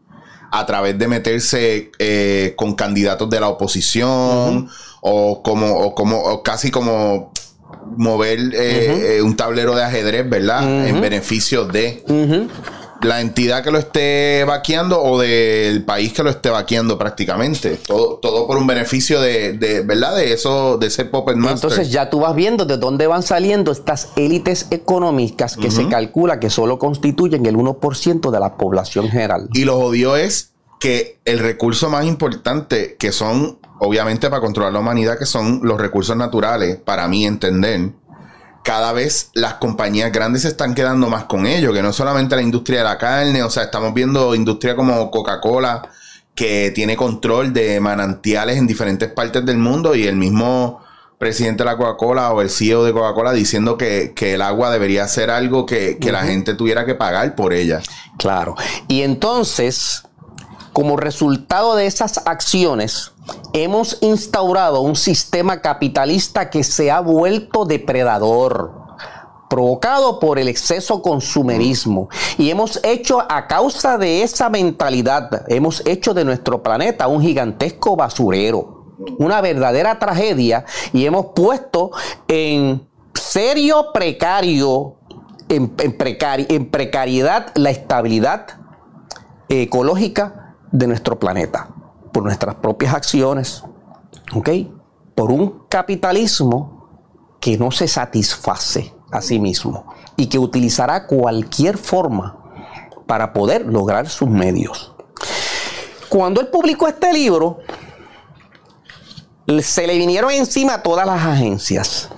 a 0.51 0.65
través 0.65 0.97
de 0.97 1.07
meterse 1.07 1.91
eh, 1.99 2.53
con 2.57 2.73
candidatos 2.73 3.29
de 3.29 3.39
la 3.39 3.49
oposición 3.49 4.67
o 5.01 5.43
como 5.43 5.77
o 5.77 5.93
como 5.93 6.17
o 6.17 6.41
casi 6.41 6.71
como 6.71 7.31
mover 7.97 8.39
eh, 8.53 9.17
eh, 9.17 9.21
un 9.21 9.35
tablero 9.35 9.75
de 9.75 9.83
ajedrez, 9.83 10.29
¿verdad? 10.29 10.87
En 10.87 11.01
beneficio 11.01 11.65
de 11.65 12.03
la 13.01 13.21
entidad 13.21 13.63
que 13.63 13.71
lo 13.71 13.77
esté 13.77 14.43
vaqueando 14.45 15.01
o 15.01 15.19
del 15.19 15.83
país 15.85 16.13
que 16.13 16.23
lo 16.23 16.29
esté 16.29 16.49
vaqueando 16.49 16.97
prácticamente. 16.97 17.77
Todo, 17.85 18.17
todo 18.17 18.47
por 18.47 18.57
un 18.57 18.67
beneficio 18.67 19.21
de, 19.21 19.83
¿verdad? 19.85 20.15
De 20.15 20.33
eso, 20.33 20.77
de 20.77 20.89
ser 20.89 21.09
puppet 21.09 21.35
master. 21.35 21.71
Entonces 21.71 21.91
ya 21.91 22.09
tú 22.09 22.19
vas 22.19 22.35
viendo 22.35 22.65
de 22.65 22.77
dónde 22.77 23.07
van 23.07 23.23
saliendo 23.23 23.71
estas 23.71 24.09
élites 24.15 24.67
económicas 24.71 25.55
que 25.55 25.71
se 25.71 25.87
calcula 25.87 26.39
que 26.39 26.49
solo 26.49 26.79
constituyen 26.79 27.45
el 27.45 27.55
1% 27.55 28.31
de 28.31 28.39
la 28.39 28.57
población 28.57 29.09
general. 29.09 29.49
Y 29.53 29.65
lo 29.65 29.77
odio 29.77 30.15
es 30.15 30.51
que 30.79 31.19
el 31.25 31.39
recurso 31.39 31.89
más 31.89 32.05
importante, 32.05 32.95
que 32.97 33.11
son 33.11 33.59
obviamente 33.79 34.29
para 34.29 34.41
controlar 34.41 34.73
la 34.73 34.79
humanidad, 34.79 35.17
que 35.17 35.25
son 35.25 35.61
los 35.63 35.79
recursos 35.79 36.15
naturales, 36.15 36.77
para 36.77 37.07
mí 37.07 37.25
entender, 37.25 37.91
cada 38.63 38.93
vez 38.93 39.29
las 39.33 39.55
compañías 39.55 40.11
grandes 40.11 40.43
se 40.43 40.49
están 40.49 40.75
quedando 40.75 41.09
más 41.09 41.25
con 41.25 41.45
ellos, 41.45 41.73
que 41.73 41.81
no 41.81 41.93
solamente 41.93 42.35
la 42.35 42.41
industria 42.41 42.79
de 42.79 42.85
la 42.85 42.97
carne, 42.97 43.43
o 43.43 43.49
sea, 43.49 43.63
estamos 43.63 43.93
viendo 43.93 44.35
industria 44.35 44.75
como 44.75 45.09
Coca-Cola, 45.11 45.89
que 46.35 46.71
tiene 46.73 46.95
control 46.95 47.51
de 47.51 47.79
manantiales 47.79 48.57
en 48.57 48.67
diferentes 48.67 49.11
partes 49.11 49.45
del 49.45 49.57
mundo 49.57 49.95
y 49.95 50.07
el 50.07 50.15
mismo 50.15 50.81
presidente 51.17 51.63
de 51.63 51.69
la 51.69 51.77
Coca-Cola 51.77 52.31
o 52.31 52.41
el 52.41 52.49
CEO 52.49 52.85
de 52.85 52.93
Coca-Cola 52.93 53.33
diciendo 53.33 53.77
que, 53.77 54.13
el 54.17 54.41
agua 54.41 54.71
debería 54.71 55.07
ser 55.07 55.29
algo 55.29 55.65
que, 55.65 55.97
la 56.01 56.23
gente 56.23 56.53
tuviera 56.53 56.85
que 56.85 56.95
pagar 56.95 57.35
por 57.35 57.53
ella. 57.53 57.81
Claro. 58.17 58.55
Y 58.87 59.01
entonces, 59.01 60.03
como 60.79 60.95
resultado 60.95 61.75
de 61.75 61.87
esas 61.87 62.21
acciones, 62.25 63.11
hemos 63.51 63.97
instaurado 63.99 64.79
un 64.79 64.95
sistema 64.95 65.59
capitalista 65.59 66.49
que 66.49 66.63
se 66.63 66.89
ha 66.89 67.01
vuelto 67.01 67.65
depredador 67.65 68.71
provocado 69.49 70.21
por 70.21 70.39
el 70.39 70.47
exceso 70.47 71.01
consumerismo. 71.01 72.07
Y 72.37 72.49
hemos 72.49 72.79
hecho, 72.85 73.21
a 73.29 73.47
causa 73.47 73.97
de 73.97 74.23
esa 74.23 74.49
mentalidad, 74.49 75.43
hemos 75.49 75.85
hecho 75.85 76.13
de 76.13 76.23
nuestro 76.23 76.63
planeta 76.63 77.09
un 77.09 77.21
gigantesco 77.21 77.97
basurero, 77.97 78.95
una 79.17 79.41
verdadera 79.41 79.99
tragedia, 79.99 80.63
y 80.93 81.05
hemos 81.05 81.33
puesto 81.35 81.91
en 82.29 82.87
serio 83.13 83.87
precario, 83.93 84.95
en, 85.49 85.73
en 85.77 86.69
precariedad 86.69 87.51
la 87.55 87.69
estabilidad 87.69 88.47
ecológica 89.49 90.38
de 90.71 90.87
nuestro 90.87 91.19
planeta, 91.19 91.69
por 92.11 92.23
nuestras 92.23 92.55
propias 92.55 92.93
acciones, 92.93 93.63
¿ok? 94.33 94.49
Por 95.15 95.31
un 95.31 95.65
capitalismo 95.67 96.79
que 97.39 97.57
no 97.57 97.71
se 97.71 97.87
satisface 97.87 98.93
a 99.11 99.21
sí 99.21 99.39
mismo 99.39 99.85
y 100.15 100.27
que 100.27 100.37
utilizará 100.37 101.07
cualquier 101.07 101.77
forma 101.77 102.37
para 103.07 103.33
poder 103.33 103.65
lograr 103.65 104.07
sus 104.07 104.29
medios. 104.29 104.93
Cuando 106.09 106.41
él 106.41 106.47
publicó 106.47 106.87
este 106.87 107.11
libro, 107.13 107.59
se 109.61 109.87
le 109.87 109.97
vinieron 109.97 110.31
encima 110.31 110.83
todas 110.83 111.07
las 111.07 111.23
agencias. 111.23 112.09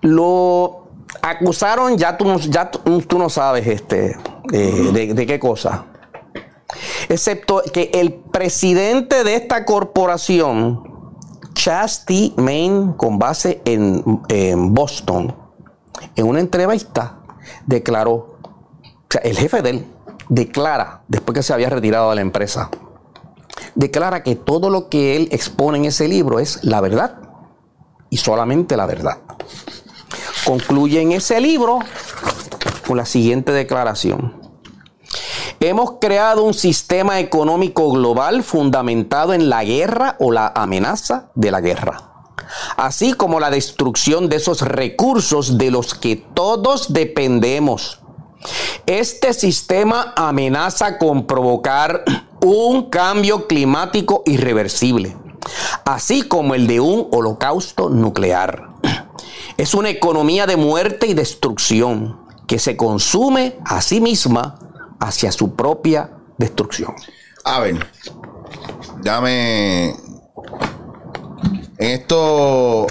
Lo 0.00 0.88
acusaron, 1.20 1.98
ya 1.98 2.16
tú, 2.16 2.38
ya 2.38 2.70
tú 2.70 3.18
no 3.18 3.28
sabes 3.28 3.66
este, 3.66 4.16
de, 4.44 5.12
de 5.14 5.26
qué 5.26 5.38
cosa. 5.38 5.86
Excepto 7.08 7.62
que 7.72 7.90
el 7.94 8.12
presidente 8.12 9.24
de 9.24 9.34
esta 9.34 9.64
corporación 9.64 11.14
Chastity 11.54 12.34
Main, 12.36 12.92
con 12.92 13.18
base 13.18 13.62
en, 13.64 14.02
Boston, 14.74 15.34
en 16.14 16.26
una 16.26 16.40
entrevista, 16.40 17.18
declaró, 17.66 18.14
o 18.14 19.10
sea, 19.10 19.22
el 19.22 19.36
jefe 19.36 19.62
de 19.62 19.70
él 19.70 19.86
declara, 20.28 21.02
después 21.08 21.34
que 21.34 21.42
se 21.42 21.52
había 21.52 21.70
retirado 21.70 22.10
de 22.10 22.16
la 22.16 22.20
empresa, 22.20 22.70
declara 23.74 24.22
que 24.22 24.36
todo 24.36 24.70
lo 24.70 24.88
que 24.88 25.16
él 25.16 25.28
expone 25.32 25.78
en 25.78 25.84
ese 25.86 26.06
libro 26.06 26.38
es 26.38 26.62
la 26.62 26.80
verdad 26.80 27.18
y 28.10 28.18
solamente 28.18 28.76
la 28.76 28.86
verdad. 28.86 29.18
Concluye 30.44 31.00
en 31.00 31.12
ese 31.12 31.40
libro 31.40 31.80
con 32.86 32.96
la 32.96 33.04
siguiente 33.04 33.52
declaración. 33.52 34.47
Hemos 35.60 35.94
creado 36.00 36.44
un 36.44 36.54
sistema 36.54 37.18
económico 37.18 37.90
global 37.90 38.44
fundamentado 38.44 39.34
en 39.34 39.48
la 39.48 39.64
guerra 39.64 40.14
o 40.20 40.30
la 40.30 40.52
amenaza 40.54 41.30
de 41.34 41.50
la 41.50 41.60
guerra, 41.60 42.12
así 42.76 43.12
como 43.12 43.40
la 43.40 43.50
destrucción 43.50 44.28
de 44.28 44.36
esos 44.36 44.62
recursos 44.62 45.58
de 45.58 45.72
los 45.72 45.94
que 45.94 46.14
todos 46.14 46.92
dependemos. 46.92 47.98
Este 48.86 49.32
sistema 49.32 50.12
amenaza 50.14 50.96
con 50.96 51.26
provocar 51.26 52.04
un 52.40 52.88
cambio 52.88 53.48
climático 53.48 54.22
irreversible, 54.26 55.16
así 55.84 56.22
como 56.22 56.54
el 56.54 56.68
de 56.68 56.78
un 56.78 57.08
holocausto 57.10 57.90
nuclear. 57.90 58.68
Es 59.56 59.74
una 59.74 59.90
economía 59.90 60.46
de 60.46 60.56
muerte 60.56 61.08
y 61.08 61.14
destrucción 61.14 62.20
que 62.46 62.60
se 62.60 62.76
consume 62.76 63.58
a 63.64 63.82
sí 63.82 64.00
misma 64.00 64.67
hacia 64.98 65.32
su 65.32 65.54
propia 65.54 66.10
destrucción. 66.36 66.94
A 67.44 67.60
ver, 67.60 67.86
dame. 69.02 69.90
En 71.78 71.90
esto. 71.90 72.86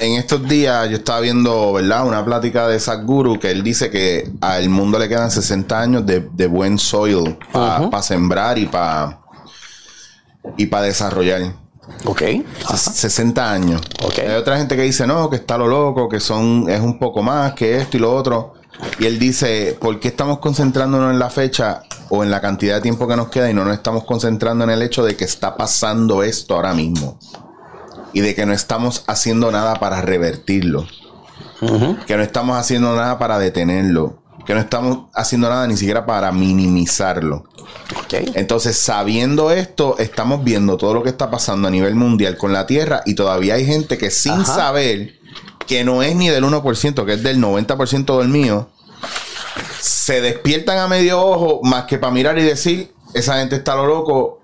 En 0.00 0.12
estos 0.12 0.46
días 0.48 0.88
yo 0.90 0.96
estaba 0.96 1.20
viendo, 1.20 1.72
¿verdad? 1.72 2.06
Una 2.06 2.24
plática 2.24 2.68
de 2.68 2.78
Sadhguru 2.78 3.38
que 3.38 3.50
él 3.50 3.62
dice 3.62 3.90
que 3.90 4.30
al 4.40 4.68
mundo 4.68 4.98
le 4.98 5.08
quedan 5.08 5.30
60 5.30 5.80
años 5.80 6.04
de, 6.04 6.46
buen 6.46 6.78
soil 6.78 7.38
para 7.52 8.02
sembrar 8.02 8.58
y 8.58 8.66
para 8.66 9.20
y 10.56 10.66
para 10.66 10.84
desarrollar. 10.84 11.54
Ok. 12.04 12.22
60 12.74 13.52
años. 13.52 13.80
Okay. 14.02 14.26
Hay 14.26 14.34
otra 14.34 14.56
gente 14.56 14.76
que 14.76 14.82
dice, 14.82 15.06
no, 15.06 15.28
que 15.28 15.36
está 15.36 15.58
lo 15.58 15.66
loco, 15.66 16.08
que 16.08 16.20
son, 16.20 16.68
es 16.68 16.80
un 16.80 16.98
poco 16.98 17.22
más 17.22 17.54
que 17.54 17.76
esto 17.76 17.96
y 17.96 18.00
lo 18.00 18.14
otro. 18.14 18.54
Y 18.98 19.06
él 19.06 19.18
dice, 19.18 19.76
¿por 19.80 19.98
qué 20.00 20.08
estamos 20.08 20.38
concentrándonos 20.38 21.12
en 21.12 21.18
la 21.18 21.30
fecha 21.30 21.82
o 22.10 22.22
en 22.22 22.30
la 22.30 22.40
cantidad 22.40 22.76
de 22.76 22.80
tiempo 22.80 23.08
que 23.08 23.16
nos 23.16 23.28
queda 23.28 23.50
y 23.50 23.54
no 23.54 23.64
nos 23.64 23.74
estamos 23.74 24.04
concentrando 24.04 24.64
en 24.64 24.70
el 24.70 24.82
hecho 24.82 25.04
de 25.04 25.16
que 25.16 25.24
está 25.24 25.56
pasando 25.56 26.22
esto 26.22 26.54
ahora 26.54 26.74
mismo? 26.74 27.18
Y 28.12 28.20
de 28.20 28.34
que 28.34 28.46
no 28.46 28.52
estamos 28.52 29.04
haciendo 29.06 29.50
nada 29.50 29.74
para 29.74 30.00
revertirlo. 30.00 30.86
Que 32.06 32.16
no 32.16 32.22
estamos 32.22 32.56
haciendo 32.56 32.94
nada 32.94 33.18
para 33.18 33.38
detenerlo. 33.38 34.18
Que 34.46 34.54
no 34.54 34.60
estamos 34.60 35.06
haciendo 35.14 35.48
nada 35.48 35.66
ni 35.66 35.76
siquiera 35.76 36.06
para 36.06 36.30
minimizarlo. 36.30 37.44
Entonces, 38.34 38.76
sabiendo 38.76 39.50
esto, 39.50 39.96
estamos 39.98 40.44
viendo 40.44 40.76
todo 40.76 40.94
lo 40.94 41.02
que 41.02 41.08
está 41.08 41.30
pasando 41.30 41.68
a 41.68 41.70
nivel 41.70 41.94
mundial 41.94 42.36
con 42.36 42.52
la 42.52 42.66
Tierra 42.66 43.02
y 43.04 43.14
todavía 43.14 43.54
hay 43.54 43.66
gente 43.66 43.98
que 43.98 44.10
sin 44.10 44.44
saber 44.44 45.14
que 45.66 45.84
no 45.84 46.02
es 46.02 46.14
ni 46.14 46.28
del 46.28 46.44
1%, 46.44 47.04
que 47.04 47.12
es 47.14 47.22
del 47.22 47.40
90% 47.40 48.18
del 48.18 48.28
mío, 48.28 48.68
se 49.84 50.20
despiertan 50.22 50.78
a 50.78 50.88
medio 50.88 51.20
ojo 51.20 51.60
más 51.62 51.84
que 51.84 51.98
para 51.98 52.10
mirar 52.10 52.38
y 52.38 52.42
decir, 52.42 52.90
esa 53.12 53.38
gente 53.38 53.56
está 53.56 53.74
lo 53.74 53.86
loco, 53.86 54.40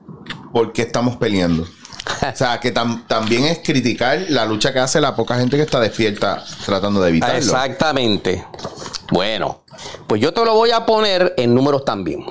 porque 0.53 0.82
estamos 0.82 1.16
peleando? 1.16 1.62
O 1.62 2.36
sea, 2.36 2.61
que 2.61 2.72
también 2.72 3.45
es 3.45 3.61
criticar 3.61 4.26
la 4.28 4.45
lucha 4.45 4.74
que 4.74 4.80
hace 4.80 5.01
la 5.01 5.16
poca 5.16 5.38
gente 5.38 5.57
que 5.57 5.62
está 5.62 5.80
despierta 5.80 6.45
tratando 6.66 7.01
de 7.01 7.09
evitarlo. 7.09 7.36
Exactamente. 7.36 8.45
Bueno, 9.11 9.62
pues 10.07 10.20
yo 10.20 10.34
te 10.34 10.45
lo 10.45 10.53
voy 10.55 10.72
a 10.72 10.84
poner 10.84 11.32
en 11.38 11.55
números 11.55 11.86
también. 11.86 12.22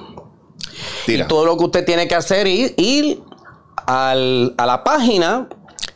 Y 1.08 1.24
todo 1.24 1.48
lo 1.48 1.58
que 1.58 1.66
usted 1.66 1.84
tiene 1.86 2.08
que 2.08 2.14
hacer 2.14 2.46
es 2.46 2.76
ir, 2.78 3.24
a 3.88 4.14
la 4.14 4.84
página 4.84 5.50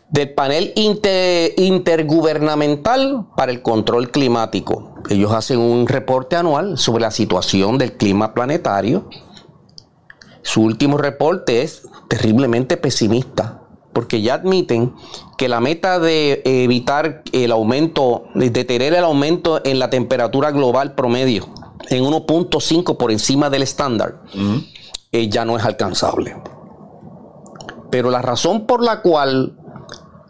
del 0.09 0.34
panel 0.34 0.74
intergubernamental 0.76 3.28
para 3.38 3.51
el 3.51 3.61
control 3.61 4.09
climático. 4.09 4.92
Ellos 5.10 5.32
hacen 5.34 5.60
un 5.60 5.88
reporte 5.88 6.36
anual 6.36 6.78
sobre 6.78 7.01
la 7.01 7.12
situación 7.12 7.78
del 7.78 7.93
clima 7.93 8.34
planetario. 8.34 9.10
Su 10.41 10.62
último 10.62 10.97
reporte 10.97 11.62
es 11.62 11.88
terriblemente 12.08 12.78
pesimista, 12.78 13.62
porque 13.91 14.22
ya 14.22 14.36
admiten 14.36 14.93
que 15.38 15.49
la 15.49 15.60
meta 15.60 15.99
de 15.99 16.41
evitar 16.45 17.24
el 17.32 17.51
aumento, 17.51 18.26
de 18.34 18.49
detener 18.49 18.93
el 18.93 19.04
aumento 19.04 19.62
en 19.64 19.80
la 19.80 19.89
temperatura 19.89 20.51
global 20.51 20.95
promedio 20.95 21.47
en 21.89 22.04
1.5 22.04 22.97
por 22.97 23.12
encima 23.12 23.49
del 23.49 23.64
estándar, 23.64 24.22
eh, 25.12 25.30
ya 25.30 25.45
no 25.45 25.58
es 25.58 25.64
alcanzable. 25.64 26.36
Pero 27.89 28.10
la 28.10 28.22
razón 28.22 28.66
por 28.66 28.84
la 28.84 29.01
cual 29.01 29.58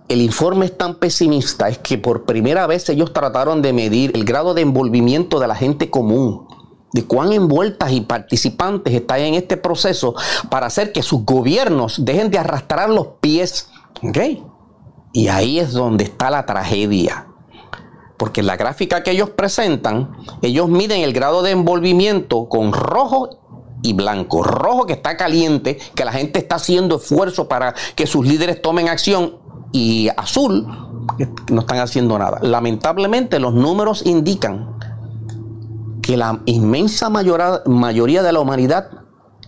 el 0.10 0.22
informe 0.22 0.66
es 0.66 0.78
tan 0.78 0.96
pesimista 0.96 1.70
es 1.70 1.78
que 1.78 1.98
por 1.98 2.26
primera 2.26 2.68
vez 2.68 2.90
ellos 2.90 3.14
trataron 3.14 3.62
de 3.62 3.74
medir 3.74 4.12
el 4.16 4.26
grado 4.26 4.54
de 4.54 4.62
envolvimiento 4.62 5.40
de 5.40 5.48
la 5.48 5.56
gente 5.56 5.90
común, 5.90 6.48
de 6.92 7.06
cuán 7.06 7.32
envueltas 7.32 7.92
y 7.92 8.02
participantes 8.02 8.94
están 8.94 9.22
en 9.22 9.34
este 9.36 9.58
proceso 9.58 10.14
para 10.50 10.68
hacer 10.68 10.92
que 10.92 11.02
sus 11.02 11.26
gobiernos 11.26 12.06
dejen 12.06 12.30
de 12.30 12.38
arrastrar 12.38 12.90
los 12.90 13.08
pies. 13.22 13.70
Y 15.14 15.28
ahí 15.30 15.60
es 15.60 15.72
donde 15.72 16.04
está 16.04 16.30
la 16.30 16.46
tragedia. 16.46 17.28
Porque 18.18 18.42
en 18.42 18.48
la 18.48 18.58
gráfica 18.58 19.04
que 19.04 19.12
ellos 19.12 19.32
presentan, 19.32 20.12
ellos 20.42 20.70
miden 20.70 21.02
el 21.02 21.14
grado 21.14 21.42
de 21.42 21.52
envolvimiento 21.52 22.48
con 22.50 22.74
rojo 22.74 23.30
y 23.82 23.94
blanco. 23.94 24.44
Rojo 24.44 24.86
que 24.86 24.94
está 24.94 25.18
caliente, 25.18 25.80
que 25.96 26.06
la 26.06 26.12
gente 26.12 26.40
está 26.40 26.56
haciendo 26.56 26.98
esfuerzo 26.98 27.48
para 27.48 27.74
que 27.96 28.08
sus 28.08 28.26
líderes 28.26 28.62
tomen 28.62 28.88
acción 28.88 29.43
y 29.74 30.08
azul 30.16 30.66
no 31.52 31.62
están 31.62 31.80
haciendo 31.80 32.18
nada. 32.18 32.40
Lamentablemente 32.42 33.40
los 33.40 33.54
números 33.54 34.06
indican 34.06 34.78
que 36.02 36.16
la 36.16 36.40
inmensa 36.46 37.10
mayoría 37.10 38.24
de 38.24 38.32
la 38.32 38.40
humanidad 38.40 38.92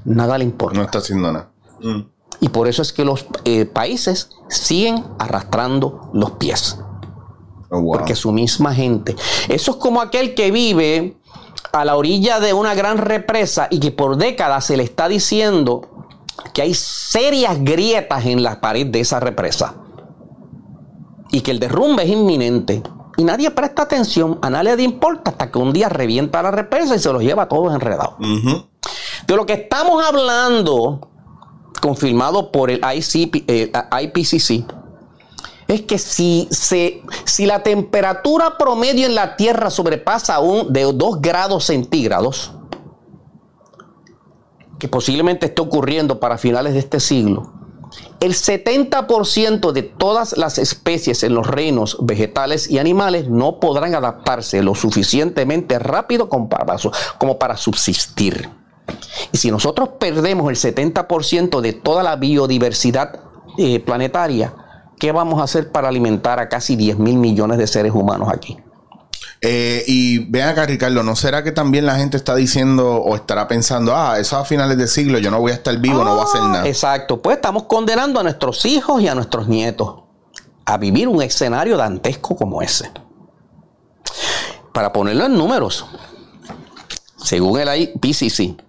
nada 0.03 0.37
le 0.37 0.43
importa. 0.43 0.77
No 0.77 0.83
está 0.83 0.97
haciendo 0.97 1.31
nada. 1.31 1.49
Mm. 1.81 2.01
Y 2.41 2.49
por 2.49 2.67
eso 2.67 2.81
es 2.81 2.91
que 2.91 3.05
los 3.05 3.27
eh, 3.45 3.65
países 3.65 4.29
siguen 4.49 5.03
arrastrando 5.19 6.09
los 6.13 6.31
pies. 6.31 6.79
Oh, 7.69 7.81
Porque 7.93 8.15
su 8.15 8.31
misma 8.31 8.73
gente. 8.73 9.15
Eso 9.47 9.71
es 9.71 9.77
como 9.77 10.01
aquel 10.01 10.33
que 10.33 10.51
vive 10.51 11.17
a 11.71 11.85
la 11.85 11.95
orilla 11.95 12.39
de 12.39 12.53
una 12.53 12.73
gran 12.73 12.97
represa 12.97 13.67
y 13.69 13.79
que 13.79 13.91
por 13.91 14.17
décadas 14.17 14.65
se 14.65 14.77
le 14.77 14.83
está 14.83 15.07
diciendo 15.07 15.89
que 16.53 16.61
hay 16.61 16.73
serias 16.73 17.57
grietas 17.63 18.25
en 18.25 18.43
la 18.43 18.61
pared 18.61 18.87
de 18.87 19.01
esa 19.01 19.19
represa 19.19 19.75
y 21.35 21.41
que 21.41 21.51
el 21.51 21.59
derrumbe 21.59 22.03
es 22.03 22.09
inminente. 22.09 22.81
Y 23.17 23.25
nadie 23.25 23.51
presta 23.51 23.81
atención, 23.81 24.39
a 24.41 24.49
nadie 24.49 24.73
le 24.77 24.83
importa 24.83 25.31
hasta 25.31 25.51
que 25.51 25.57
un 25.57 25.73
día 25.73 25.89
revienta 25.89 26.41
la 26.41 26.49
represa 26.49 26.95
y 26.95 26.99
se 26.99 27.11
los 27.11 27.21
lleva 27.21 27.43
a 27.43 27.49
todos 27.49 27.73
enredados. 27.73 28.13
De 29.27 29.35
lo 29.35 29.45
que 29.45 29.51
estamos 29.51 30.01
hablando, 30.05 31.09
confirmado 31.81 32.53
por 32.53 32.71
el 32.71 32.79
IPCC, 32.79 33.43
eh, 33.49 34.65
es 35.67 35.81
que 35.81 35.97
si, 35.97 36.47
se, 36.51 37.01
si 37.25 37.45
la 37.45 37.63
temperatura 37.63 38.57
promedio 38.57 39.05
en 39.05 39.15
la 39.15 39.35
Tierra 39.35 39.69
sobrepasa 39.69 40.39
un, 40.39 40.71
de 40.71 40.83
2 40.83 41.19
grados 41.19 41.65
centígrados, 41.65 42.53
que 44.79 44.87
posiblemente 44.87 45.47
esté 45.47 45.61
ocurriendo 45.61 46.17
para 46.17 46.37
finales 46.37 46.71
de 46.71 46.79
este 46.79 47.01
siglo, 47.01 47.51
el 48.19 48.33
70% 48.33 49.71
de 49.71 49.83
todas 49.83 50.37
las 50.37 50.57
especies 50.57 51.23
en 51.23 51.35
los 51.35 51.47
reinos 51.47 51.97
vegetales 52.01 52.69
y 52.69 52.79
animales 52.79 53.29
no 53.29 53.59
podrán 53.59 53.93
adaptarse 53.93 54.63
lo 54.63 54.73
suficientemente 54.75 55.79
rápido 55.79 56.29
como 56.29 56.49
para, 56.49 57.57
subsistir. 57.57 58.49
Y 59.31 59.37
si 59.37 59.51
nosotros 59.51 59.89
perdemos 59.99 60.49
el 60.49 60.55
70% 60.55 61.61
de 61.61 61.73
toda 61.73 62.03
la 62.03 62.15
biodiversidad 62.15 63.19
eh, 63.57 63.79
planetaria, 63.79 64.53
¿qué 64.99 65.11
vamos 65.11 65.39
a 65.39 65.43
hacer 65.43 65.71
para 65.71 65.89
alimentar 65.89 66.39
a 66.39 66.49
casi 66.49 66.75
10 66.75 66.99
mil 66.99 67.17
millones 67.17 67.57
de 67.57 67.67
seres 67.67 67.93
humanos 67.93 68.29
aquí? 68.31 68.57
Eh, 69.41 69.83
y 69.87 70.19
ven 70.19 70.43
acá, 70.43 70.65
Ricardo, 70.65 71.03
¿no 71.03 71.15
será 71.15 71.43
que 71.43 71.51
también 71.51 71.85
la 71.85 71.95
gente 71.95 72.17
está 72.17 72.35
diciendo 72.35 72.95
o 72.95 73.15
estará 73.15 73.47
pensando, 73.47 73.95
ah, 73.95 74.17
eso 74.19 74.37
a 74.37 74.45
finales 74.45 74.77
de 74.77 74.87
siglo 74.87 75.19
yo 75.19 75.29
no 75.29 75.39
voy 75.39 75.51
a 75.51 75.55
estar 75.55 75.77
vivo, 75.77 76.03
no 76.03 76.11
voy 76.11 76.21
a 76.21 76.23
hacer 76.23 76.41
ah, 76.43 76.47
nada? 76.47 76.67
Exacto, 76.67 77.21
pues 77.21 77.37
estamos 77.37 77.63
condenando 77.63 78.19
a 78.19 78.23
nuestros 78.23 78.65
hijos 78.65 79.01
y 79.01 79.07
a 79.07 79.15
nuestros 79.15 79.47
nietos 79.47 80.03
a 80.65 80.77
vivir 80.77 81.07
un 81.07 81.21
escenario 81.21 81.77
dantesco 81.77 82.35
como 82.35 82.61
ese. 82.61 82.89
Para 84.73 84.91
ponerlo 84.91 85.25
en 85.25 85.37
números, 85.37 85.85
según 87.17 87.59
el 87.59 87.69
IPCC, 87.81 88.61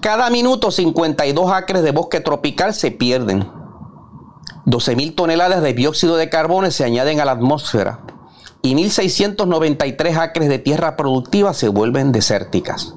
cada 0.00 0.30
minuto 0.30 0.70
52 0.70 1.50
acres 1.50 1.82
de 1.82 1.90
bosque 1.90 2.20
tropical 2.20 2.72
se 2.72 2.92
pierden. 2.92 3.50
12.000 4.66 5.14
toneladas 5.14 5.62
de 5.62 5.72
dióxido 5.72 6.16
de 6.16 6.28
carbono 6.28 6.70
se 6.70 6.84
añaden 6.84 7.20
a 7.20 7.24
la 7.24 7.32
atmósfera 7.32 8.00
y 8.62 8.74
1.693 8.74 10.16
acres 10.16 10.48
de 10.48 10.58
tierra 10.58 10.96
productiva 10.96 11.54
se 11.54 11.68
vuelven 11.68 12.12
desérticas. 12.12 12.94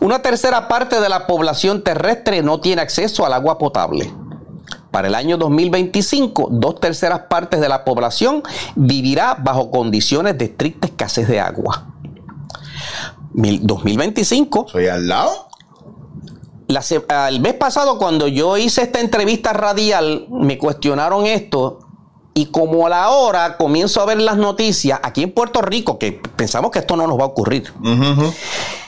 Una 0.00 0.22
tercera 0.22 0.68
parte 0.68 1.00
de 1.00 1.08
la 1.08 1.26
población 1.26 1.82
terrestre 1.82 2.42
no 2.42 2.60
tiene 2.60 2.82
acceso 2.82 3.26
al 3.26 3.32
agua 3.32 3.58
potable. 3.58 4.12
Para 4.90 5.08
el 5.08 5.14
año 5.14 5.36
2025, 5.36 6.48
dos 6.52 6.80
terceras 6.80 7.20
partes 7.28 7.60
de 7.60 7.68
la 7.68 7.84
población 7.84 8.42
vivirá 8.74 9.34
bajo 9.34 9.70
condiciones 9.70 10.38
de 10.38 10.46
estricta 10.46 10.86
escasez 10.86 11.28
de 11.28 11.40
agua. 11.40 11.94
2025. 13.32 14.68
¿Soy 14.68 14.88
al 14.88 15.08
lado? 15.08 15.48
el 17.28 17.40
mes 17.40 17.54
pasado, 17.54 17.98
cuando 17.98 18.28
yo 18.28 18.56
hice 18.56 18.82
esta 18.82 19.00
entrevista 19.00 19.52
radial, 19.52 20.26
me 20.30 20.58
cuestionaron 20.58 21.26
esto 21.26 21.87
y 22.38 22.46
como 22.46 22.86
a 22.86 22.90
la 22.90 23.10
hora 23.10 23.56
comienzo 23.56 24.00
a 24.00 24.06
ver 24.06 24.20
las 24.20 24.36
noticias 24.36 25.00
aquí 25.02 25.24
en 25.24 25.32
Puerto 25.32 25.60
Rico, 25.60 25.98
que 25.98 26.12
pensamos 26.12 26.70
que 26.70 26.78
esto 26.78 26.96
no 26.96 27.04
nos 27.04 27.18
va 27.18 27.24
a 27.24 27.26
ocurrir. 27.26 27.72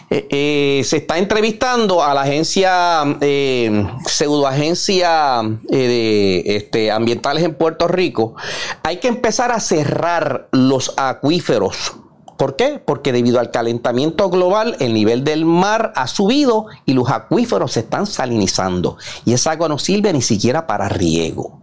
Eh, 0.08 0.28
eh, 0.30 0.82
se 0.84 0.98
está 0.98 1.18
entrevistando 1.18 2.00
a 2.00 2.14
la 2.14 2.22
agencia, 2.22 3.02
eh, 3.20 3.88
pseudoagencia 4.06 5.42
de 5.68 6.42
este, 6.46 6.92
ambientales 6.92 7.42
en 7.42 7.54
Puerto 7.56 7.88
Rico. 7.88 8.36
Hay 8.84 8.98
que 8.98 9.08
empezar 9.08 9.50
a 9.50 9.58
cerrar 9.58 10.48
los 10.52 10.94
acuíferos. 10.96 11.94
¿Por 12.36 12.54
qué? 12.54 12.80
Porque 12.84 13.12
debido 13.12 13.40
al 13.40 13.50
calentamiento 13.50 14.30
global, 14.30 14.76
el 14.78 14.94
nivel 14.94 15.24
del 15.24 15.44
mar 15.44 15.92
ha 15.96 16.06
subido 16.06 16.66
y 16.86 16.94
los 16.94 17.10
acuíferos 17.10 17.72
se 17.72 17.80
están 17.80 18.06
salinizando. 18.06 18.96
Y 19.24 19.32
esa 19.32 19.50
agua 19.50 19.68
no 19.68 19.78
sirve 19.78 20.12
ni 20.12 20.22
siquiera 20.22 20.68
para 20.68 20.88
riego. 20.88 21.59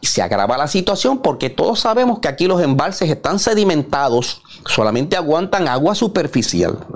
Y 0.00 0.06
se 0.06 0.22
agrava 0.22 0.56
la 0.56 0.68
situación 0.68 1.18
porque 1.18 1.50
todos 1.50 1.80
sabemos 1.80 2.18
que 2.20 2.28
aquí 2.28 2.46
los 2.46 2.62
embalses 2.62 3.10
están 3.10 3.38
sedimentados, 3.38 4.42
solamente 4.66 5.16
aguantan 5.16 5.68
agua 5.68 5.94
superficial. 5.94 6.86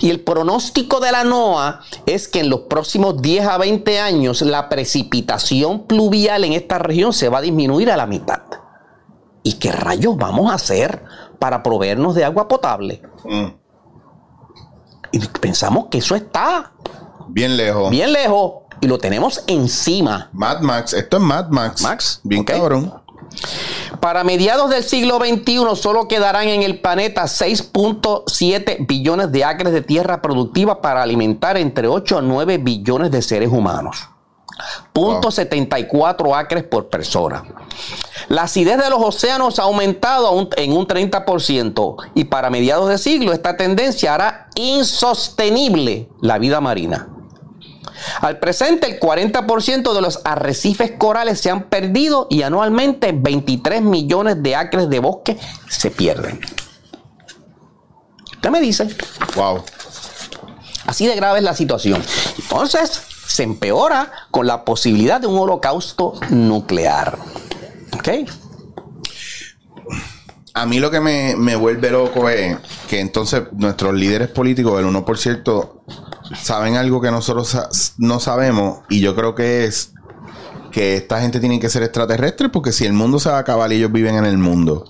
Y 0.00 0.10
el 0.10 0.20
pronóstico 0.20 1.00
de 1.00 1.12
la 1.12 1.24
NOAA 1.24 1.80
es 2.06 2.28
que 2.28 2.40
en 2.40 2.50
los 2.50 2.60
próximos 2.60 3.20
10 3.20 3.46
a 3.46 3.58
20 3.58 3.98
años 3.98 4.42
la 4.42 4.68
precipitación 4.68 5.86
pluvial 5.86 6.44
en 6.44 6.52
esta 6.52 6.78
región 6.78 7.12
se 7.12 7.28
va 7.28 7.38
a 7.38 7.42
disminuir 7.42 7.90
a 7.90 7.96
la 7.96 8.06
mitad. 8.06 8.42
¿Y 9.42 9.54
qué 9.54 9.72
rayos 9.72 10.16
vamos 10.16 10.50
a 10.50 10.54
hacer 10.54 11.04
para 11.38 11.62
proveernos 11.62 12.14
de 12.14 12.24
agua 12.24 12.48
potable? 12.48 13.02
Mm. 13.24 13.46
Y 15.12 15.18
pensamos 15.40 15.86
que 15.90 15.98
eso 15.98 16.14
está 16.14 16.72
bien 17.28 17.56
lejos. 17.56 17.90
Bien 17.90 18.12
lejos 18.12 18.65
y 18.80 18.86
lo 18.86 18.98
tenemos 18.98 19.42
encima. 19.46 20.28
Mad 20.32 20.60
Max, 20.60 20.92
esto 20.92 21.16
es 21.16 21.22
Mad 21.22 21.48
Max. 21.48 21.82
Max. 21.82 22.20
Bien 22.22 22.44
cabrón. 22.44 22.92
Para 24.00 24.24
mediados 24.24 24.70
del 24.70 24.82
siglo 24.82 25.18
XXI 25.18 25.64
solo 25.74 26.08
quedarán 26.08 26.48
en 26.48 26.62
el 26.62 26.80
planeta 26.80 27.24
6.7 27.24 28.86
billones 28.86 29.32
de 29.32 29.44
acres 29.44 29.72
de 29.72 29.82
tierra 29.82 30.22
productiva 30.22 30.80
para 30.80 31.02
alimentar 31.02 31.56
entre 31.56 31.88
8 31.88 32.18
a 32.18 32.22
9 32.22 32.58
billones 32.58 33.10
de 33.10 33.22
seres 33.22 33.50
humanos. 33.50 34.08
Punto 34.92 35.30
74 35.30 36.34
acres 36.34 36.64
por 36.64 36.88
persona. 36.88 37.44
La 38.28 38.42
acidez 38.42 38.78
de 38.78 38.88
los 38.88 39.02
océanos 39.02 39.58
ha 39.58 39.64
aumentado 39.64 40.48
en 40.56 40.72
un 40.72 40.86
30% 40.86 41.96
y 42.14 42.24
para 42.24 42.48
mediados 42.48 42.88
de 42.88 42.96
siglo 42.96 43.32
esta 43.32 43.56
tendencia 43.56 44.14
hará 44.14 44.48
insostenible 44.54 46.08
la 46.20 46.38
vida 46.38 46.60
marina. 46.60 47.08
Al 48.20 48.38
presente, 48.38 48.86
el 48.86 49.00
40% 49.00 49.94
de 49.94 50.00
los 50.00 50.20
arrecifes 50.24 50.92
corales 50.98 51.40
se 51.40 51.50
han 51.50 51.64
perdido 51.64 52.26
y 52.30 52.42
anualmente 52.42 53.12
23 53.12 53.82
millones 53.82 54.42
de 54.42 54.56
acres 54.56 54.88
de 54.88 54.98
bosque 54.98 55.38
se 55.68 55.90
pierden. 55.90 56.40
¿Qué 58.40 58.50
me 58.50 58.60
dice? 58.60 58.88
Wow. 59.34 59.64
Así 60.86 61.06
de 61.06 61.16
grave 61.16 61.38
es 61.38 61.44
la 61.44 61.54
situación. 61.54 62.02
Entonces, 62.38 63.02
se 63.26 63.42
empeora 63.42 64.12
con 64.30 64.46
la 64.46 64.64
posibilidad 64.64 65.20
de 65.20 65.26
un 65.26 65.38
holocausto 65.38 66.14
nuclear. 66.30 67.18
¿Ok? 67.92 68.08
A 70.56 70.64
mí 70.64 70.80
lo 70.80 70.90
que 70.90 71.00
me, 71.00 71.36
me 71.36 71.54
vuelve 71.54 71.90
loco 71.90 72.30
es 72.30 72.56
que 72.88 73.00
entonces 73.00 73.42
nuestros 73.52 73.92
líderes 73.92 74.28
políticos, 74.28 74.80
el 74.80 74.86
1%, 74.86 75.70
saben 76.34 76.76
algo 76.76 77.02
que 77.02 77.10
nosotros 77.10 77.94
no 77.98 78.20
sabemos 78.20 78.78
y 78.88 79.00
yo 79.00 79.14
creo 79.14 79.34
que 79.34 79.66
es 79.66 79.92
que 80.76 80.94
esta 80.96 81.22
gente 81.22 81.40
tiene 81.40 81.58
que 81.58 81.70
ser 81.70 81.82
extraterrestre 81.84 82.50
porque 82.50 82.70
si 82.70 82.84
el 82.84 82.92
mundo 82.92 83.18
se 83.18 83.30
va 83.30 83.38
a 83.38 83.38
acabar 83.38 83.72
y 83.72 83.76
ellos 83.76 83.90
viven 83.90 84.16
en 84.16 84.26
el 84.26 84.36
mundo 84.36 84.84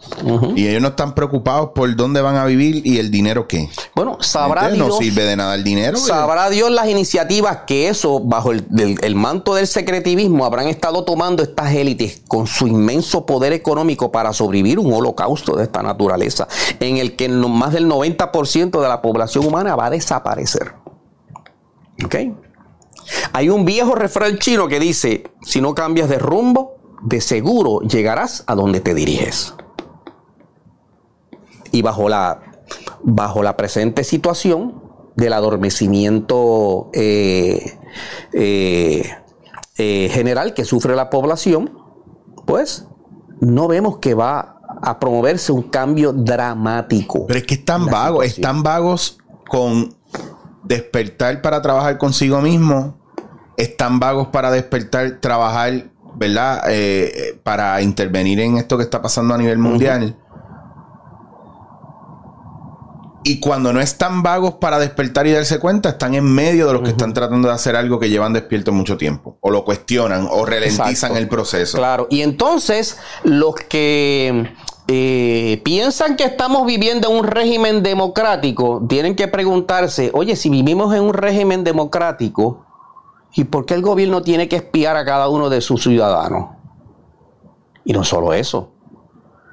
y 0.57 0.67
ellos 0.67 0.83
no 0.83 0.89
están 0.89 1.15
preocupados 1.15 1.71
por 1.77 1.95
dónde 1.95 2.21
van 2.21 2.35
a 2.35 2.45
vivir 2.45 2.85
y 2.85 2.99
el 2.99 3.13
dinero 3.13 3.47
qué. 3.47 3.71
Bueno, 3.95 4.21
sabrá 4.21 4.69
Dios. 4.69 4.89
No 4.89 4.97
sirve 4.97 5.25
de 5.25 5.37
nada 5.37 5.55
el 5.55 5.63
dinero. 5.63 5.97
Sabrá 5.97 6.51
Dios 6.51 6.73
las 6.73 6.89
iniciativas 6.89 7.59
que 7.69 7.87
eso, 7.87 8.19
bajo 8.19 8.51
el, 8.51 8.67
el, 9.01 9.15
manto 9.15 9.55
del 9.55 9.69
secretivismo, 9.69 10.45
habrán 10.45 10.67
estado 10.67 11.05
tomando 11.05 11.45
estas 11.45 11.73
élites 11.73 12.21
con 12.27 12.49
su 12.49 12.67
inmenso 12.67 13.25
poder 13.25 13.53
económico 13.53 14.11
para 14.11 14.33
sobrevivir 14.33 14.81
un 14.81 14.93
holocausto 14.93 15.55
de 15.55 15.63
esta 15.63 15.85
naturaleza 15.85 16.49
en 16.81 16.97
el 16.97 17.15
que 17.15 17.29
más 17.29 17.73
del 17.73 17.87
90% 17.87 18.83
de 18.83 18.89
la 18.89 19.01
población 19.01 19.47
humana 19.47 19.77
va 19.77 19.87
a 19.87 19.91
desaparecer. 19.91 20.73
¿Ok? 22.05 22.17
Hay 23.33 23.49
un 23.49 23.65
viejo 23.65 23.95
refrán 23.95 24.39
chino 24.39 24.69
que 24.69 24.81
dice, 24.81 25.25
si 25.43 25.61
no 25.61 25.75
cambias 25.75 26.09
de 26.09 26.19
rumbo, 26.19 26.77
de 27.03 27.21
seguro 27.21 27.81
llegarás 27.81 28.45
a 28.47 28.55
donde 28.55 28.81
te 28.81 28.95
diriges. 28.95 29.55
Y 31.73 31.83
bajo 31.83 32.09
la, 32.09 32.43
bajo 33.03 33.43
la 33.43 33.57
presente 33.57 34.05
situación 34.05 34.83
del 35.17 35.33
adormecimiento 35.33 36.91
eh, 36.93 37.79
eh, 38.33 39.11
eh, 39.79 40.11
general 40.13 40.55
que 40.55 40.65
sufre 40.65 40.95
la 40.95 41.11
población, 41.11 41.79
pues 42.47 42.87
no 43.41 43.69
vemos 43.69 43.99
que 43.99 44.15
va 44.15 44.61
a 44.83 44.99
promoverse 44.99 45.53
un 45.53 45.63
cambio 45.63 46.13
dramático. 46.13 47.27
Pero 47.27 47.39
es 47.39 47.47
que 47.47 47.55
están 47.55 47.87
vagos, 47.87 48.27
están 48.27 48.63
vagos 48.63 49.19
con 49.49 49.95
despertar 50.67 51.43
para 51.43 51.63
trabajar 51.63 51.99
consigo 51.99 52.41
mismo, 52.41 52.99
están 53.57 54.01
vagos 54.01 54.29
para 54.29 54.51
despertar, 54.51 55.19
trabajar, 55.21 55.85
¿verdad? 56.15 56.65
Eh, 56.69 57.39
para 57.43 57.81
intervenir 57.83 58.41
en 58.41 58.59
esto 58.59 58.77
que 58.77 58.85
está 58.85 59.01
pasando 59.01 59.35
a 59.35 59.39
nivel 59.39 59.59
mundial. 59.59 60.17
Y 63.29 63.41
cuando 63.41 63.73
no 63.73 63.81
están 63.81 64.23
vagos 64.23 64.55
para 64.55 64.79
despertar 64.79 65.27
y 65.27 65.33
darse 65.33 65.59
cuenta, 65.59 65.89
están 65.89 66.15
en 66.15 66.25
medio 66.25 66.69
de 66.69 66.75
los 66.75 66.83
que 66.83 66.91
están 66.91 67.13
tratando 67.13 67.49
de 67.49 67.55
hacer 67.55 67.75
algo 67.75 67.99
que 67.99 68.09
llevan 68.09 68.33
despierto 68.33 68.71
mucho 68.71 68.97
tiempo. 68.97 69.37
O 69.41 69.51
lo 69.51 69.65
cuestionan 69.65 70.29
o 70.31 70.47
ralentizan 70.47 71.17
el 71.17 71.27
proceso. 71.27 71.77
Claro. 71.77 72.07
Y 72.09 72.21
entonces, 72.21 72.99
los 73.25 73.57
que 73.57 74.53
eh, 74.89 75.61
piensan 75.65 76.15
que 76.15 76.25
estamos 76.25 76.65
viviendo 76.65 77.11
en 77.11 77.17
un 77.17 77.25
régimen 77.25 77.83
democrático, 77.83 78.83
tienen 78.89 79.17
que 79.17 79.27
preguntarse, 79.27 80.11
oye, 80.15 80.37
si 80.37 80.49
vivimos 80.49 80.95
en 80.95 81.03
un 81.03 81.13
régimen 81.13 81.65
democrático, 81.65 82.65
¿y 83.35 83.45
por 83.45 83.67
qué 83.67 83.75
el 83.75 83.83
gobierno 83.83 84.23
tiene 84.23 84.49
que 84.49 84.57
espiar 84.57 84.97
a 84.97 85.05
cada 85.05 85.29
uno 85.29 85.51
de 85.51 85.61
sus 85.61 85.83
ciudadanos? 85.83 86.51
Y 87.85 87.93
no 87.93 88.05
solo 88.05 88.33
eso, 88.33 88.71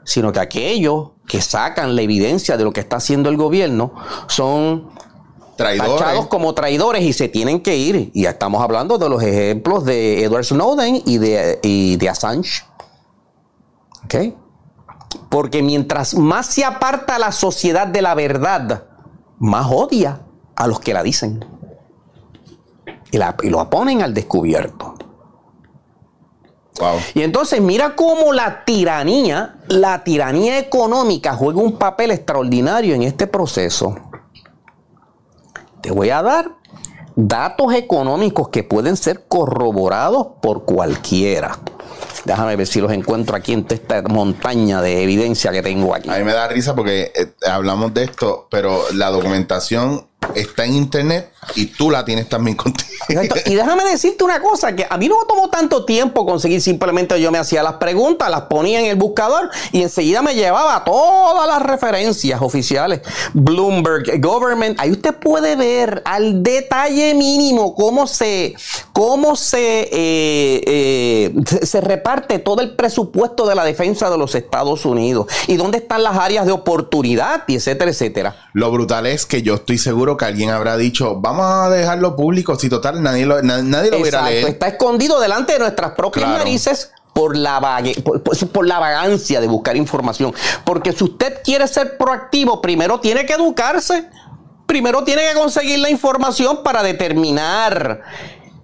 sino 0.04 0.32
que 0.32 0.40
aquellos 0.40 1.12
que 1.28 1.42
sacan 1.42 1.96
la 1.96 2.04
evidencia 2.04 2.56
de 2.56 2.64
lo 2.64 2.72
que 2.72 2.82
está 2.82 2.98
haciendo 2.98 3.30
el 3.30 3.38
gobierno 3.38 3.94
son 4.28 4.90
tachados 5.56 6.28
como 6.28 6.54
traidores 6.54 7.04
y 7.04 7.14
se 7.14 7.28
tienen 7.28 7.62
que 7.62 7.76
ir. 7.78 8.12
Y 8.14 8.24
ya 8.24 8.32
estamos 8.32 8.62
hablando 8.62 8.98
de 8.98 9.10
los 9.10 9.24
ejemplos 9.24 9.86
de 9.86 10.24
Edward 10.24 10.46
Snowden 10.46 11.02
y 11.06 11.18
de, 11.18 11.60
y 11.64 11.96
de 11.96 12.10
Assange. 12.10 12.64
¿Ok? 14.06 14.43
Porque 15.30 15.62
mientras 15.62 16.16
más 16.16 16.48
se 16.48 16.66
aparta 16.66 17.20
la 17.20 17.32
sociedad 17.32 17.88
de 17.88 18.02
la 18.02 18.16
verdad, 18.16 18.86
más 19.40 19.68
odia 19.70 20.22
a 20.56 20.68
los 20.68 20.80
que 20.80 20.94
la 20.94 21.04
dicen. 21.04 21.46
Y, 23.12 23.18
la, 23.18 23.36
y 23.44 23.50
lo 23.50 23.70
ponen 23.70 24.02
al 24.02 24.14
descubierto. 24.14 24.96
Y 27.14 27.22
entonces 27.22 27.62
mira 27.62 27.96
cómo 27.96 28.34
la 28.34 28.66
tiranía, 28.66 29.58
la 29.68 30.04
tiranía 30.04 30.58
económica 30.58 31.34
juega 31.36 31.62
un 31.62 31.78
papel 31.78 32.12
extraordinario 32.12 32.96
en 32.96 33.04
este 33.04 33.28
proceso. 33.28 33.96
Te 35.82 35.92
voy 35.92 36.10
a 36.10 36.22
dar 36.22 36.52
datos 37.16 37.74
económicos 37.74 38.50
que 38.50 38.64
pueden 38.64 38.98
ser 38.98 39.28
corroborados 39.28 40.28
por 40.42 40.66
cualquiera. 40.66 41.60
Déjame 42.26 42.56
ver 42.56 42.68
si 42.68 42.80
los 42.80 42.92
encuentro 42.92 43.36
aquí 43.36 43.54
en 43.54 43.66
esta 43.70 44.02
montaña 44.04 44.82
de 44.82 45.04
evidencia 45.04 45.52
que 45.52 45.62
tengo 45.62 45.94
aquí. 45.94 46.10
A 46.10 46.18
mí 46.18 46.24
me 46.24 46.34
da 46.34 46.48
risa 46.48 46.76
porque 46.76 47.12
eh, 47.16 47.34
hablamos 47.48 47.94
de 47.94 48.04
esto, 48.06 48.48
pero 48.50 48.84
la 48.94 49.10
documentación 49.10 50.08
está 50.36 50.66
en 50.66 50.74
internet 50.74 51.32
y 51.56 51.68
tú 51.68 51.92
la 51.92 52.04
tienes 52.06 52.30
también 52.30 52.58
contigo. 52.58 52.90
Y 53.46 53.56
déjame 53.56 53.84
decirte 53.86 54.24
una 54.24 54.42
cosa, 54.42 54.76
que 54.76 54.86
a 54.90 54.98
mí 54.98 55.08
no 55.08 55.20
me 55.20 55.26
tomó 55.28 55.50
tanto 55.50 55.86
tiempo 55.86 56.26
conseguir, 56.26 56.62
simplemente 56.62 57.20
yo 57.20 57.32
me 57.32 57.38
hacía 57.38 57.64
las 57.64 57.74
preguntas, 57.74 58.30
las 58.30 58.44
ponía 58.44 58.80
en 58.80 58.86
el 58.86 58.96
buscador 58.96 59.50
y 59.72 59.82
enseguida 59.82 60.22
me 60.22 60.36
llevaba 60.36 60.84
todas 60.84 61.48
las 61.48 61.62
referencias 61.62 62.42
oficiales. 62.42 63.02
Bloomberg, 63.34 64.22
Government, 64.22 64.80
ahí 64.80 64.92
usted 64.92 65.16
puede 65.16 65.56
ver 65.56 66.02
al 66.06 66.44
detalle 66.44 67.14
mínimo 67.14 67.76
cómo 67.76 68.08
se, 68.08 68.56
cómo 68.94 69.36
se, 69.36 69.90
eh, 69.92 70.62
eh, 70.66 71.34
se 71.64 71.82
reparte 71.82 72.40
todo 72.40 72.62
el 72.62 72.76
presupuesto 72.76 73.48
de 73.48 73.56
la 73.56 73.66
defensa 73.66 74.10
de 74.10 74.18
los 74.18 74.36
Estados 74.36 74.86
Unidos 74.86 75.28
y 75.48 75.58
dónde 75.58 75.80
están 75.80 76.04
las 76.04 76.18
áreas 76.18 76.46
de 76.46 76.52
oportunidad 76.52 77.44
y 77.48 77.56
etcétera, 77.56 77.92
etcétera. 77.92 78.36
Lo 78.54 78.72
brutal 78.72 79.08
es 79.08 79.26
que 79.26 79.42
yo 79.42 79.56
estoy 79.56 79.78
seguro 79.78 80.13
que 80.18 80.26
alguien 80.26 80.50
habrá 80.50 80.78
dicho, 80.78 81.20
vamos 81.20 81.46
a 81.46 81.70
dejarlo 81.70 82.16
público, 82.16 82.58
si 82.58 82.70
total 82.70 83.02
nadie 83.02 83.26
lo, 83.26 83.42
nadie 83.42 83.92
lo 83.92 84.18
a 84.18 84.22
leer. 84.24 84.48
Está 84.48 84.68
escondido 84.68 85.20
delante 85.20 85.54
de 85.54 85.60
nuestras 85.60 85.92
propias 85.92 86.30
narices 86.30 86.92
por 87.14 87.38
la, 87.38 87.62
por, 88.52 88.68
la 88.68 88.80
vagancia 88.80 89.40
de 89.40 89.48
buscar 89.48 89.78
información. 89.78 90.34
Porque 90.66 90.92
si 90.92 91.04
usted 91.04 91.42
quiere 91.44 91.68
ser 91.68 91.98
proactivo, 91.98 92.62
primero 92.62 93.00
tiene 93.00 93.26
que 93.26 93.34
educarse. 93.34 94.10
Primero 94.66 95.04
tiene 95.04 95.22
que 95.30 95.40
conseguir 95.40 95.80
la 95.80 95.90
información 95.90 96.64
para 96.64 96.82
determinar 96.82 98.02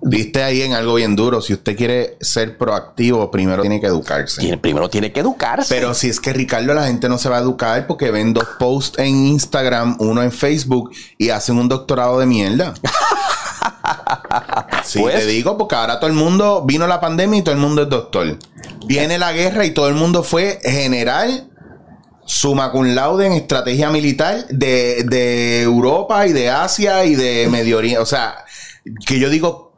Viste 0.02 0.44
ahí 0.44 0.62
en 0.62 0.74
algo 0.74 0.96
bien 0.96 1.16
duro. 1.16 1.42
Si 1.42 1.54
usted 1.54 1.76
quiere 1.76 2.18
ser 2.22 2.58
proactivo, 2.58 3.30
primero 3.30 3.62
tiene 3.62 3.82
que 3.82 3.88
educarse. 3.88 4.58
primero 4.58 4.90
tiene 4.90 5.12
que 5.12 5.20
educarse. 5.20 5.74
Pero 5.74 5.94
si 5.94 6.08
es 6.08 6.20
que 6.20 6.32
Ricardo, 6.32 6.74
la 6.74 6.88
gente 6.88 7.10
no 7.10 7.18
se 7.18 7.28
va 7.28 7.38
a 7.38 7.42
educar 7.42 7.86
porque 7.86 8.10
ven 8.10 8.34
dos 8.34 8.48
posts 8.58 8.98
en 9.00 9.28
Instagram, 9.28 9.98
uno 10.00 10.24
en 10.24 10.32
Facebook 10.32 10.92
y 11.18 11.30
hacen 11.30 11.58
un 11.58 11.68
doctorado 11.68 12.20
de 12.20 12.26
mierda. 12.26 12.74
sí, 14.86 15.00
pues. 15.00 15.16
te 15.16 15.26
digo, 15.26 15.58
porque 15.58 15.76
ahora 15.76 16.00
todo 16.00 16.10
el 16.10 16.16
mundo 16.16 16.64
vino 16.66 16.88
la 16.88 17.02
pandemia 17.02 17.40
y 17.40 17.42
todo 17.42 17.56
el 17.56 17.62
mundo 17.62 17.84
es 17.84 17.90
doctor. 17.90 18.38
Viene 18.86 19.18
la 19.18 19.34
guerra 19.34 19.66
y 19.66 19.72
todo 19.72 19.90
el 19.90 19.96
mundo 19.96 20.24
fue 20.24 20.60
general 20.64 21.48
suma 22.26 22.72
cum 22.72 22.94
laude 22.94 23.26
en 23.26 23.34
estrategia 23.34 23.90
militar 23.90 24.46
de, 24.50 25.04
de 25.04 25.64
Europa 25.64 26.28
y 26.28 26.32
de 26.32 26.50
Asia 26.50 27.04
y 27.04 27.16
de 27.16 27.50
Medio 27.50 27.80
Oriente. 27.80 28.00
O 28.00 28.06
sea, 28.06 28.46
que 29.06 29.20
yo 29.20 29.30
digo, 29.30 29.69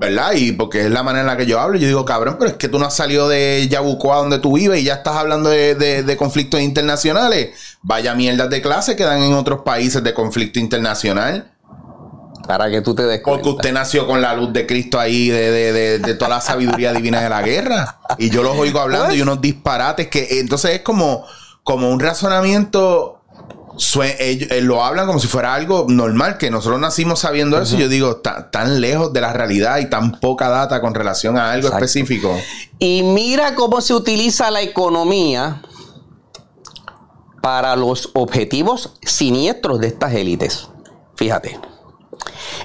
¿verdad? 0.00 0.32
Y 0.32 0.52
porque 0.52 0.86
es 0.86 0.90
la 0.90 1.02
manera 1.02 1.20
en 1.20 1.26
la 1.26 1.36
que 1.36 1.44
yo 1.44 1.60
hablo, 1.60 1.76
yo 1.76 1.86
digo, 1.86 2.06
cabrón, 2.06 2.36
pero 2.38 2.50
es 2.50 2.56
que 2.56 2.68
tú 2.68 2.78
no 2.78 2.86
has 2.86 2.94
salido 2.96 3.28
de 3.28 3.68
Yabucoa 3.68 4.16
donde 4.16 4.38
tú 4.38 4.56
vives 4.56 4.80
y 4.80 4.84
ya 4.84 4.94
estás 4.94 5.14
hablando 5.14 5.50
de, 5.50 6.16
conflictos 6.18 6.60
internacionales. 6.60 7.50
Vaya 7.82 8.14
mierdas 8.14 8.48
de 8.48 8.62
clase 8.62 8.96
que 8.96 9.04
dan 9.04 9.22
en 9.22 9.34
otros 9.34 9.60
países 9.60 10.02
de 10.02 10.14
conflicto 10.14 10.58
internacional. 10.58 11.52
Para 12.48 12.70
que 12.70 12.80
tú 12.80 12.94
te 12.94 13.02
des 13.04 13.20
Porque 13.20 13.50
usted 13.50 13.72
nació 13.72 14.06
con 14.06 14.22
la 14.22 14.34
luz 14.34 14.52
de 14.54 14.66
Cristo 14.66 14.98
ahí, 14.98 15.28
de, 15.28 15.98
de 15.98 16.14
toda 16.14 16.30
la 16.30 16.40
sabiduría 16.40 16.94
divina 16.94 17.20
de 17.20 17.28
la 17.28 17.42
guerra. 17.42 18.00
Y 18.16 18.30
yo 18.30 18.42
los 18.42 18.56
oigo 18.56 18.80
hablando 18.80 19.08
pues 19.08 19.18
y 19.18 19.22
unos 19.22 19.40
disparates 19.42 20.08
que 20.08 20.40
entonces 20.40 20.70
es 20.72 20.80
como, 20.80 21.26
como 21.62 21.90
un 21.90 22.00
razonamiento 22.00 23.19
ellos, 24.18 24.50
eh, 24.50 24.60
lo 24.60 24.84
hablan 24.84 25.06
como 25.06 25.18
si 25.18 25.26
fuera 25.26 25.54
algo 25.54 25.86
normal, 25.88 26.38
que 26.38 26.50
nosotros 26.50 26.80
nacimos 26.80 27.20
sabiendo 27.20 27.60
eso. 27.60 27.76
Y 27.76 27.80
yo 27.80 27.88
digo, 27.88 28.16
tan 28.16 28.80
lejos 28.80 29.12
de 29.12 29.20
la 29.20 29.32
realidad 29.32 29.78
y 29.78 29.88
tan 29.88 30.20
poca 30.20 30.48
data 30.48 30.80
con 30.80 30.94
relación 30.94 31.36
a 31.38 31.52
algo 31.52 31.68
específico. 31.68 32.36
Y 32.78 33.02
mira 33.02 33.54
cómo 33.54 33.80
se 33.80 33.94
utiliza 33.94 34.50
la 34.50 34.62
economía 34.62 35.62
para 37.40 37.76
los 37.76 38.10
objetivos 38.14 38.94
siniestros 39.02 39.80
de 39.80 39.88
estas 39.88 40.14
élites. 40.14 40.68
Fíjate. 41.16 41.58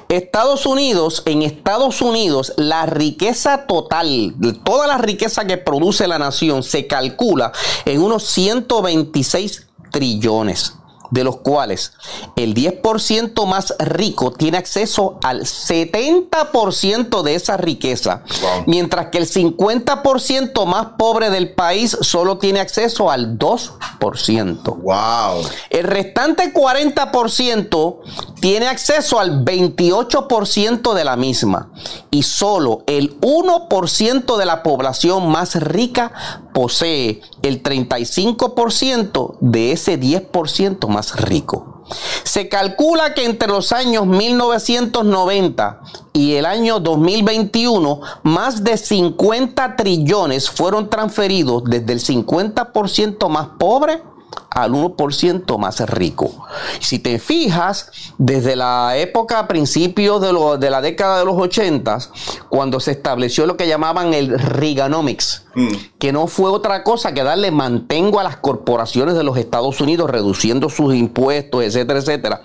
Estados 0.10 0.66
Unidos, 0.66 1.24
en 1.26 1.41
Estados 1.41 2.01
Unidos, 2.01 2.53
la 2.58 2.86
riqueza 2.86 3.66
total, 3.66 4.36
toda 4.64 4.88
la 4.88 4.97
riqueza 4.97 5.45
que 5.45 5.58
produce 5.58 6.08
la 6.08 6.20
nación, 6.20 6.64
se 6.64 6.88
calcula 6.88 7.51
en 7.86 8.01
unos 8.01 8.24
126 8.26 9.68
trillones 9.91 10.74
de 11.12 11.24
los 11.24 11.38
cuales 11.38 11.93
el 12.36 12.53
10% 12.53 13.45
más 13.45 13.74
rico 13.80 14.32
tiene 14.32 14.58
acceso 14.58 15.20
al 15.24 15.41
70% 15.41 17.22
de 17.22 17.36
esa 17.36 17.58
riqueza, 17.58 18.24
mientras 18.66 19.08
que 19.08 19.18
el 19.18 19.28
50% 19.28 20.66
más 20.66 20.88
pobre 20.97 21.30
del 21.30 21.53
país 21.53 21.97
solo 22.01 22.38
tiene 22.38 22.60
acceso 22.60 23.12
al 23.12 23.38
2%. 23.38 24.76
Wow. 24.78 25.49
El 25.70 25.84
restante 25.84 26.53
40% 26.53 27.97
tiene 28.39 28.68
acceso 28.68 29.20
al 29.20 29.43
28% 29.43 30.93
de 30.93 31.03
la 31.03 31.16
misma 31.16 31.70
y 32.12 32.24
solo 32.24 32.84
el 32.88 33.20
1% 33.20 34.38
de 34.38 34.45
la 34.45 34.64
población 34.64 35.30
más 35.30 35.56
rica 35.56 36.12
posee 36.53 37.22
el 37.41 37.62
35% 37.62 39.38
de 39.39 39.72
ese 39.72 39.99
10% 39.99 40.88
más 40.88 40.95
rico. 41.16 41.84
Se 42.24 42.50
calcula 42.50 43.14
que 43.14 43.26
entre 43.26 43.48
los 43.48 43.72
años 43.72 44.08
1990 44.08 45.82
y 46.14 46.34
el 46.34 46.46
año 46.46 46.80
2021, 46.80 48.02
más 48.24 48.64
de 48.64 48.78
50 48.78 49.76
trillones 49.76 50.50
fueron 50.50 50.89
transferidos 50.89 51.64
desde 51.66 51.93
el 51.93 52.00
50% 52.00 53.30
más 53.30 53.50
pobre 53.60 54.02
al 54.50 54.72
1% 54.72 55.58
más 55.58 55.80
rico. 55.90 56.46
Si 56.80 57.00
te 57.00 57.20
fijas, 57.20 57.92
desde 58.18 58.56
la 58.56 58.98
época, 58.98 59.48
principios 59.48 60.22
de, 60.22 60.58
de 60.60 60.70
la 60.70 60.82
década 60.82 61.20
de 61.20 61.26
los 61.26 61.36
80, 61.38 61.98
cuando 62.50 62.80
se 62.80 62.92
estableció 62.92 63.46
lo 63.46 63.58
que 63.58 63.68
llamaban 63.68 64.14
el 64.14 64.40
Reaganomics, 64.40 65.46
mm. 65.56 65.74
que 66.00 66.12
no 66.12 66.28
fue 66.28 66.50
otra 66.50 66.84
cosa 66.84 67.14
que 67.14 67.24
darle 67.24 67.52
mantengo 67.52 68.20
a 68.20 68.24
las 68.24 68.38
corporaciones 68.38 69.16
de 69.16 69.24
los 69.24 69.38
Estados 69.38 69.82
Unidos, 69.82 70.10
reduciendo 70.10 70.70
sus 70.70 70.96
impuestos, 70.96 71.64
etcétera, 71.64 72.00
etcétera 72.00 72.42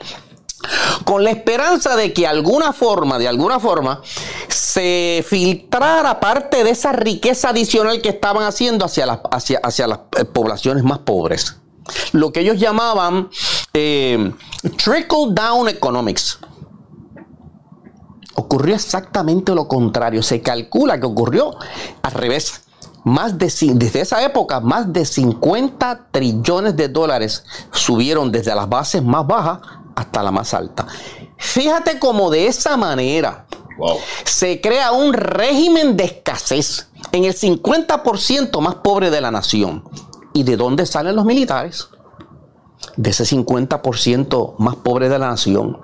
con 1.05 1.25
la 1.25 1.31
esperanza 1.31 1.97
de 1.97 2.13
que 2.13 2.27
alguna 2.27 2.73
forma, 2.73 3.19
de 3.19 3.29
alguna 3.29 3.59
forma, 3.59 4.03
se 4.49 5.25
filtrara 5.27 6.21
parte 6.21 6.65
de 6.65 6.71
esa 6.71 6.93
riqueza 6.93 7.51
adicional 7.51 8.03
que 8.03 8.11
estaban 8.11 8.45
haciendo 8.45 8.85
hacia 8.85 9.21
hacia, 9.31 9.59
hacia 9.63 9.87
las 9.87 10.01
eh, 10.19 10.25
poblaciones 10.25 10.85
más 10.85 10.99
pobres 10.99 11.57
lo 12.13 12.33
que 12.33 12.41
ellos 12.41 12.59
llamaban 12.59 13.29
eh, 13.73 14.33
trickle 14.77 15.29
down 15.31 15.69
economics. 15.69 16.39
Ocurrió 18.35 18.75
exactamente 18.75 19.55
lo 19.55 19.69
contrario. 19.69 20.23
Se 20.23 20.41
calcula 20.41 20.99
que 20.99 21.07
ocurrió 21.07 21.57
al 22.03 22.13
revés. 22.13 22.63
más 23.05 23.39
de, 23.39 23.53
desde 23.75 24.01
esa 24.03 24.23
época, 24.23 24.61
más 24.61 24.93
de 24.93 25.05
50 25.05 26.09
trillones 26.11 26.77
de 26.77 26.89
dólares 26.89 27.45
subieron 27.73 28.31
desde 28.31 28.55
las 28.55 28.69
bases 28.69 29.03
más 29.03 29.27
bajas 29.27 29.61
hasta 29.95 30.23
la 30.23 30.31
más 30.31 30.55
alta. 30.55 30.87
Fíjate 31.37 31.99
cómo 31.99 32.31
de 32.31 32.47
esa 32.47 32.77
manera 32.77 33.47
se 34.25 34.61
crea 34.61 34.93
un 34.93 35.13
régimen 35.13 35.97
de 35.97 36.05
escasez 36.05 36.89
en 37.13 37.25
el 37.25 37.35
50% 37.35 38.61
más 38.61 38.77
pobre 38.77 39.11
de 39.11 39.21
la 39.21 39.31
nación. 39.31 39.85
¿Y 40.33 40.43
de 40.45 40.57
dónde 40.57 40.87
salen 40.87 41.17
los 41.17 41.25
militares? 41.25 41.89
De 42.97 43.11
ese 43.11 43.25
50% 43.25 44.55
más 44.59 44.77
pobre 44.77 45.09
de 45.09 45.19
la 45.19 45.29
nación. 45.29 45.79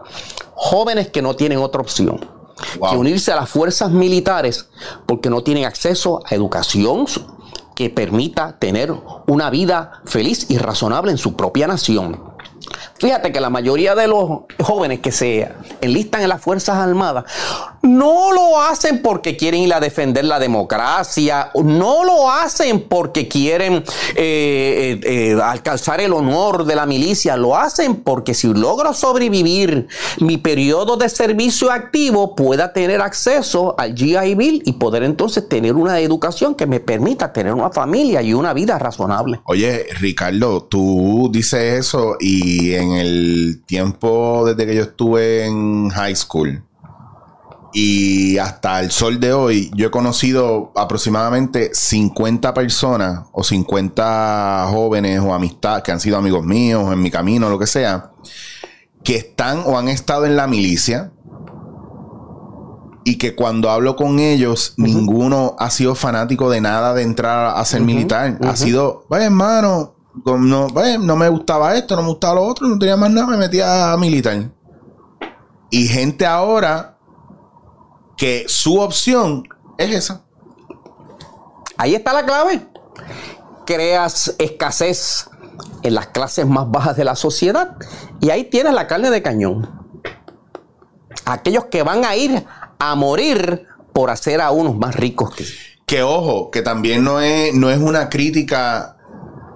Jóvenes 0.54 1.08
que 1.08 1.22
no 1.22 1.34
tienen 1.34 1.58
otra 1.58 1.80
opción 1.80 2.36
que 2.56 2.96
unirse 2.96 3.32
a 3.32 3.36
las 3.36 3.50
fuerzas 3.50 3.90
militares 3.90 4.68
porque 5.04 5.30
no 5.30 5.42
tienen 5.42 5.64
acceso 5.64 6.22
a 6.24 6.34
educación 6.34 7.06
que 7.74 7.90
permita 7.90 8.58
tener 8.58 8.94
una 9.26 9.50
vida 9.50 10.00
feliz 10.06 10.46
y 10.48 10.56
razonable 10.58 11.12
en 11.12 11.18
su 11.18 11.36
propia 11.36 11.66
nación. 11.66 12.34
Fíjate 12.98 13.32
que 13.32 13.40
la 13.40 13.50
mayoría 13.50 13.94
de 13.94 14.08
los 14.08 14.40
jóvenes 14.62 15.00
que 15.00 15.12
se 15.12 15.52
enlistan 15.82 16.22
en 16.22 16.30
las 16.30 16.40
Fuerzas 16.40 16.76
Armadas 16.76 17.24
no 17.86 18.32
lo 18.32 18.60
hacen 18.60 19.02
porque 19.02 19.36
quieren 19.36 19.62
ir 19.62 19.74
a 19.74 19.80
defender 19.80 20.24
la 20.24 20.38
democracia, 20.38 21.50
no 21.54 22.04
lo 22.04 22.30
hacen 22.30 22.82
porque 22.88 23.28
quieren 23.28 23.84
eh, 24.14 24.14
eh, 24.16 25.00
eh, 25.04 25.38
alcanzar 25.42 26.00
el 26.00 26.12
honor 26.12 26.64
de 26.64 26.76
la 26.76 26.86
milicia, 26.86 27.36
lo 27.36 27.56
hacen 27.56 27.96
porque 27.96 28.34
si 28.34 28.52
logro 28.52 28.92
sobrevivir 28.92 29.88
mi 30.20 30.38
periodo 30.38 30.96
de 30.96 31.08
servicio 31.08 31.70
activo, 31.70 32.34
pueda 32.34 32.72
tener 32.72 33.00
acceso 33.00 33.74
al 33.78 33.94
GI 33.94 34.34
Bill 34.34 34.62
y 34.64 34.72
poder 34.74 35.02
entonces 35.02 35.48
tener 35.48 35.74
una 35.74 36.00
educación 36.00 36.54
que 36.54 36.66
me 36.66 36.80
permita 36.80 37.32
tener 37.32 37.54
una 37.54 37.70
familia 37.70 38.22
y 38.22 38.34
una 38.34 38.52
vida 38.52 38.78
razonable. 38.78 39.40
Oye, 39.44 39.86
Ricardo, 40.00 40.64
tú 40.64 41.30
dices 41.32 41.86
eso 41.86 42.16
y 42.20 42.74
en 42.74 42.92
el 42.92 43.62
tiempo 43.66 44.44
desde 44.46 44.66
que 44.66 44.74
yo 44.74 44.82
estuve 44.82 45.46
en 45.46 45.88
high 45.90 46.16
school, 46.16 46.62
y 47.78 48.38
hasta 48.38 48.80
el 48.80 48.90
sol 48.90 49.20
de 49.20 49.34
hoy, 49.34 49.70
yo 49.74 49.88
he 49.88 49.90
conocido 49.90 50.72
aproximadamente 50.76 51.74
50 51.74 52.54
personas 52.54 53.26
o 53.32 53.44
50 53.44 54.68
jóvenes 54.70 55.20
o 55.20 55.34
amistades 55.34 55.82
que 55.82 55.92
han 55.92 56.00
sido 56.00 56.16
amigos 56.16 56.42
míos 56.42 56.90
en 56.90 57.02
mi 57.02 57.10
camino, 57.10 57.50
lo 57.50 57.58
que 57.58 57.66
sea, 57.66 58.12
que 59.04 59.16
están 59.16 59.60
o 59.66 59.76
han 59.76 59.88
estado 59.88 60.24
en 60.24 60.36
la 60.36 60.46
milicia 60.46 61.12
y 63.04 63.18
que 63.18 63.34
cuando 63.36 63.68
hablo 63.68 63.94
con 63.94 64.20
ellos, 64.20 64.72
ninguno 64.78 65.54
ha 65.58 65.68
sido 65.68 65.94
fanático 65.94 66.48
de 66.48 66.62
nada 66.62 66.94
de 66.94 67.02
entrar 67.02 67.58
a 67.58 67.64
ser 67.66 67.82
militar. 67.82 68.38
Ha 68.40 68.56
sido, 68.56 69.04
vaya 69.10 69.26
hermano, 69.26 69.96
no, 70.24 70.38
no 70.38 71.16
me 71.16 71.28
gustaba 71.28 71.76
esto, 71.76 71.94
no 71.94 72.00
me 72.00 72.08
gustaba 72.08 72.36
lo 72.36 72.44
otro, 72.44 72.66
no 72.68 72.78
tenía 72.78 72.96
más 72.96 73.10
nada, 73.10 73.26
me 73.26 73.36
metía 73.36 73.92
a 73.92 73.98
militar. 73.98 74.50
Y 75.68 75.88
gente 75.88 76.24
ahora 76.24 76.95
que 78.16 78.44
su 78.48 78.80
opción 78.80 79.44
es 79.78 79.94
esa. 79.94 80.22
Ahí 81.76 81.94
está 81.94 82.12
la 82.12 82.24
clave. 82.24 82.66
Creas 83.66 84.34
escasez 84.38 85.28
en 85.82 85.94
las 85.94 86.08
clases 86.08 86.46
más 86.46 86.70
bajas 86.70 86.96
de 86.96 87.04
la 87.04 87.16
sociedad 87.16 87.76
y 88.20 88.30
ahí 88.30 88.44
tienes 88.44 88.72
la 88.72 88.86
carne 88.86 89.10
de 89.10 89.22
cañón. 89.22 89.68
Aquellos 91.24 91.66
que 91.66 91.82
van 91.82 92.04
a 92.04 92.16
ir 92.16 92.46
a 92.78 92.94
morir 92.94 93.66
por 93.92 94.10
hacer 94.10 94.40
a 94.40 94.50
unos 94.50 94.76
más 94.76 94.94
ricos 94.94 95.34
que... 95.34 95.44
Que 95.86 96.02
ojo, 96.02 96.50
que 96.50 96.62
también 96.62 97.04
no 97.04 97.20
es, 97.20 97.54
no 97.54 97.70
es 97.70 97.78
una 97.78 98.08
crítica 98.08 98.95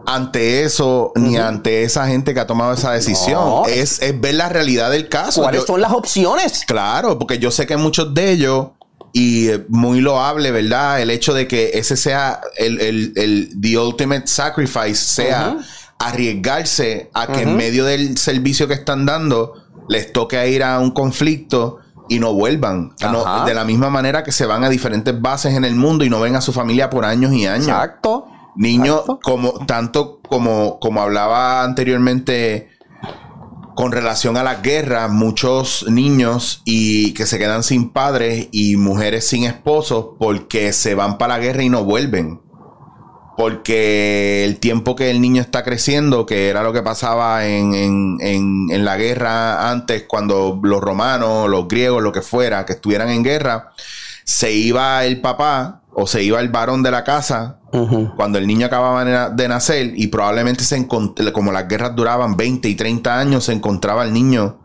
ante 0.06 0.64
eso 0.64 1.12
ni 1.14 1.36
ante 1.36 1.82
esa 1.82 2.06
gente 2.06 2.34
que 2.34 2.40
ha 2.40 2.46
tomado 2.46 2.72
esa 2.72 2.92
decisión. 2.92 3.64
es, 3.68 4.00
ver 4.20 4.34
la 4.34 4.48
realidad 4.48 4.90
del 4.90 5.08
caso. 5.08 5.42
¿Cuáles 5.42 5.64
son 5.64 5.80
las 5.80 5.92
opciones? 5.92 6.64
Claro, 6.66 7.18
porque 7.18 7.38
yo 7.38 7.50
sé 7.50 7.66
que 7.66 7.76
muchos 7.76 8.14
de 8.14 8.30
ellos, 8.30 8.68
y 9.12 9.48
muy 9.68 10.00
loable, 10.00 10.50
¿verdad? 10.50 11.00
El 11.00 11.10
hecho 11.10 11.34
de 11.34 11.48
que 11.48 11.72
ese 11.74 11.96
sea 11.96 12.40
el, 12.56 12.80
el, 12.80 13.60
the 13.60 13.78
ultimate 13.78 14.26
sacrifice, 14.26 14.94
sea 14.94 15.56
arriesgarse 15.98 17.10
a 17.12 17.26
que 17.26 17.42
en 17.42 17.56
medio 17.56 17.84
del 17.84 18.16
servicio 18.16 18.68
que 18.68 18.74
están 18.74 19.04
dando 19.04 19.54
les 19.88 20.12
toque 20.12 20.48
ir 20.48 20.62
a 20.62 20.78
un 20.78 20.92
conflicto 20.92 21.78
y 22.08 22.18
no 22.18 22.32
vuelvan. 22.32 22.94
de 23.46 23.54
la 23.54 23.64
misma 23.64 23.90
manera 23.90 24.24
que 24.24 24.32
se 24.32 24.46
van 24.46 24.64
a 24.64 24.68
diferentes 24.68 25.20
bases 25.20 25.54
en 25.54 25.64
el 25.64 25.74
mundo 25.74 26.04
y 26.04 26.10
no 26.10 26.20
ven 26.20 26.36
a 26.36 26.40
su 26.40 26.52
familia 26.52 26.90
por 26.90 27.04
años 27.04 27.32
y 27.32 27.46
años. 27.46 27.68
Exacto. 27.68 28.26
Niños, 28.56 29.02
como, 29.22 29.64
tanto 29.66 30.20
como, 30.28 30.78
como 30.80 31.00
hablaba 31.00 31.62
anteriormente 31.62 32.68
con 33.74 33.92
relación 33.92 34.36
a 34.36 34.42
la 34.42 34.56
guerra, 34.56 35.08
muchos 35.08 35.86
niños 35.88 36.60
y 36.64 37.14
que 37.14 37.24
se 37.24 37.38
quedan 37.38 37.62
sin 37.62 37.90
padres 37.90 38.48
y 38.52 38.76
mujeres 38.76 39.26
sin 39.26 39.44
esposos 39.44 40.08
porque 40.18 40.72
se 40.72 40.94
van 40.94 41.16
para 41.16 41.38
la 41.38 41.42
guerra 41.42 41.62
y 41.62 41.70
no 41.70 41.84
vuelven. 41.84 42.42
Porque 43.36 44.44
el 44.44 44.58
tiempo 44.58 44.96
que 44.96 45.10
el 45.10 45.22
niño 45.22 45.40
está 45.40 45.64
creciendo, 45.64 46.26
que 46.26 46.50
era 46.50 46.62
lo 46.62 46.74
que 46.74 46.82
pasaba 46.82 47.46
en, 47.46 48.18
en 48.20 48.84
la 48.84 48.98
guerra 48.98 49.70
antes, 49.70 50.04
cuando 50.06 50.60
los 50.62 50.82
romanos, 50.82 51.48
los 51.48 51.66
griegos, 51.66 52.02
lo 52.02 52.12
que 52.12 52.20
fuera, 52.20 52.66
que 52.66 52.74
estuvieran 52.74 53.08
en 53.08 53.24
guerra, 53.24 53.72
se 54.24 54.52
iba 54.52 55.04
el 55.06 55.22
papá 55.22 55.80
o 55.92 56.06
se 56.06 56.22
iba 56.22 56.40
el 56.40 56.48
varón 56.48 56.82
de 56.82 56.90
la 56.90 57.04
casa 57.04 57.60
cuando 58.16 58.38
el 58.38 58.46
niño 58.46 58.66
acababa 58.66 59.30
de 59.30 59.48
nacer 59.48 59.92
y 59.94 60.08
probablemente 60.08 60.64
se 60.64 60.88
como 60.88 61.52
las 61.52 61.68
guerras 61.68 61.94
duraban 61.94 62.36
20 62.36 62.68
y 62.68 62.74
30 62.74 63.18
años, 63.18 63.44
se 63.44 63.52
encontraba 63.52 64.04
el 64.04 64.12
niño 64.12 64.58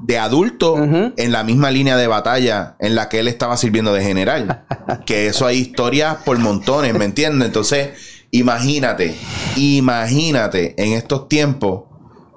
de 0.00 0.18
adulto 0.18 0.76
en 0.76 1.32
la 1.32 1.44
misma 1.44 1.70
línea 1.70 1.96
de 1.96 2.08
batalla 2.08 2.76
en 2.80 2.96
la 2.96 3.08
que 3.08 3.20
él 3.20 3.28
estaba 3.28 3.56
sirviendo 3.56 3.92
de 3.92 4.02
general. 4.02 4.64
que 5.06 5.28
eso 5.28 5.46
hay 5.46 5.58
historias 5.58 6.16
por 6.24 6.38
montones, 6.38 6.94
¿me 6.94 7.04
entiendes? 7.04 7.46
Entonces, 7.46 7.90
imagínate, 8.32 9.16
imagínate 9.56 10.74
en 10.82 10.94
estos 10.94 11.28
tiempos 11.28 11.84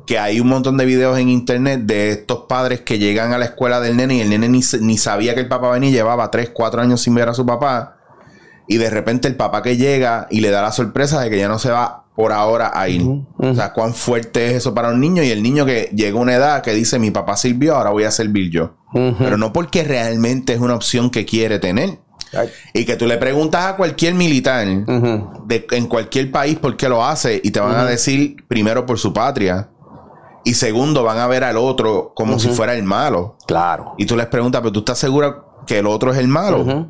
que 0.06 0.20
hay 0.20 0.40
un 0.40 0.48
montón 0.48 0.78
de 0.78 0.86
videos 0.86 1.18
en 1.18 1.30
internet 1.30 1.82
de 1.82 2.12
estos 2.12 2.46
padres 2.48 2.82
que 2.82 3.00
llegan 3.00 3.34
a 3.34 3.38
la 3.38 3.46
escuela 3.46 3.80
del 3.80 3.98
nene 3.98 4.16
y 4.16 4.22
el 4.22 4.30
nene 4.30 4.50
ni, 4.50 4.62
ni 4.82 4.98
sabía 4.98 5.34
que 5.34 5.42
el 5.42 5.48
papá 5.48 5.72
venía 5.72 5.90
y 5.90 5.94
llevaba 5.94 6.30
3, 6.30 6.52
4 6.54 6.82
años 6.82 7.02
sin 7.02 7.16
ver 7.16 7.30
a 7.30 7.34
su 7.34 7.46
papá 7.46 7.98
y 8.68 8.78
de 8.78 8.90
repente 8.90 9.28
el 9.28 9.36
papá 9.36 9.62
que 9.62 9.78
llega 9.78 10.28
y 10.30 10.42
le 10.42 10.50
da 10.50 10.62
la 10.62 10.72
sorpresa 10.72 11.22
de 11.22 11.30
que 11.30 11.38
ya 11.38 11.48
no 11.48 11.60
se 11.60 11.70
va 11.70 12.06
por 12.16 12.32
ahora 12.32 12.72
a 12.74 12.88
ir. 12.88 13.04
O 13.38 13.54
sea, 13.54 13.74
cuán 13.74 13.94
fuerte 13.94 14.48
es 14.48 14.54
eso 14.54 14.74
para 14.74 14.90
un 14.90 15.00
niño 15.00 15.22
y 15.22 15.32
el 15.32 15.44
niño 15.44 15.66
que 15.66 15.92
llega 15.94 16.18
a 16.18 16.22
una 16.22 16.36
edad 16.36 16.62
que 16.62 16.74
dice 16.74 16.98
mi 16.98 17.12
papá 17.12 17.36
sirvió, 17.36 17.76
ahora 17.76 17.90
voy 17.90 18.06
a 18.06 18.12
servir 18.12 18.50
yo. 18.50 18.76
Pero 19.18 19.38
no 19.38 19.52
porque 19.52 19.84
realmente 19.84 20.54
es 20.54 20.60
una 20.60 20.76
opción 20.76 21.10
que 21.10 21.26
quiere 21.26 21.60
tener. 21.60 22.00
Y 22.74 22.86
que 22.86 22.96
tú 22.96 23.06
le 23.06 23.18
preguntas 23.18 23.66
a 23.66 23.76
cualquier 23.76 24.14
militar 24.14 24.66
de, 24.68 25.68
en 25.72 25.88
cualquier 25.88 26.32
país 26.32 26.58
por 26.58 26.76
qué 26.76 26.90
lo 26.90 27.06
hace 27.06 27.40
y 27.44 27.52
te 27.52 27.60
van 27.60 27.76
a 27.76 27.86
decir 27.86 28.44
primero 28.48 28.86
por 28.86 28.98
su 28.98 29.14
patria 29.14 29.70
y 30.46 30.54
segundo 30.54 31.04
van 31.04 31.18
a 31.18 31.28
ver 31.28 31.44
al 31.44 31.58
otro 31.58 32.14
como 32.16 32.40
si 32.40 32.50
fuera 32.50 32.76
el 32.76 32.84
malo. 32.84 33.36
Claro. 33.48 33.96
Y 33.98 34.06
tú 34.06 34.16
les 34.16 34.28
preguntas, 34.28 34.62
pero 34.62 34.72
tú 34.72 34.80
estás 34.80 35.00
seguro 35.00 35.64
que 35.66 35.80
el 35.80 35.88
otro 35.88 36.14
es 36.14 36.20
el 36.20 36.28
malo. 36.28 36.88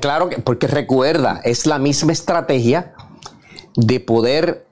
Claro 0.00 0.28
que, 0.28 0.38
porque 0.38 0.66
recuerda, 0.66 1.40
es 1.44 1.66
la 1.66 1.78
misma 1.78 2.12
estrategia 2.12 2.94
de 3.76 4.00
poder 4.00 4.66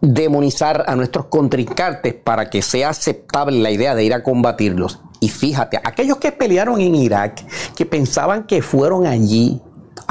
demonizar 0.00 0.84
a 0.86 0.96
nuestros 0.96 1.26
contrincantes 1.26 2.14
para 2.14 2.48
que 2.48 2.62
sea 2.62 2.88
aceptable 2.88 3.58
la 3.58 3.70
idea 3.70 3.94
de 3.94 4.04
ir 4.04 4.14
a 4.14 4.22
combatirlos. 4.22 5.00
Y 5.20 5.28
fíjate, 5.28 5.78
aquellos 5.84 6.16
que 6.16 6.32
pelearon 6.32 6.80
en 6.80 6.94
Irak, 6.94 7.44
que 7.76 7.84
pensaban 7.84 8.44
que 8.44 8.62
fueron 8.62 9.06
allí 9.06 9.60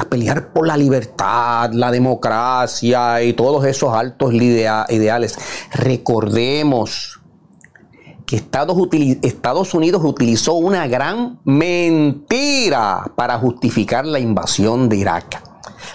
a 0.00 0.04
pelear 0.04 0.52
por 0.52 0.66
la 0.66 0.76
libertad, 0.76 1.70
la 1.72 1.90
democracia 1.90 3.22
y 3.22 3.34
todos 3.34 3.64
esos 3.66 3.92
altos 3.92 4.32
ideales, 4.32 5.38
recordemos 5.72 7.20
que 8.26 8.36
Estados, 8.36 9.74
Unidos 9.74 10.02
utilizó 10.04 10.54
una 10.54 10.86
gran 10.86 11.40
mentira 11.44 13.12
para 13.16 13.38
justificar 13.38 14.06
la 14.06 14.20
invasión 14.20 14.88
de 14.88 14.96
Irak. 14.96 15.42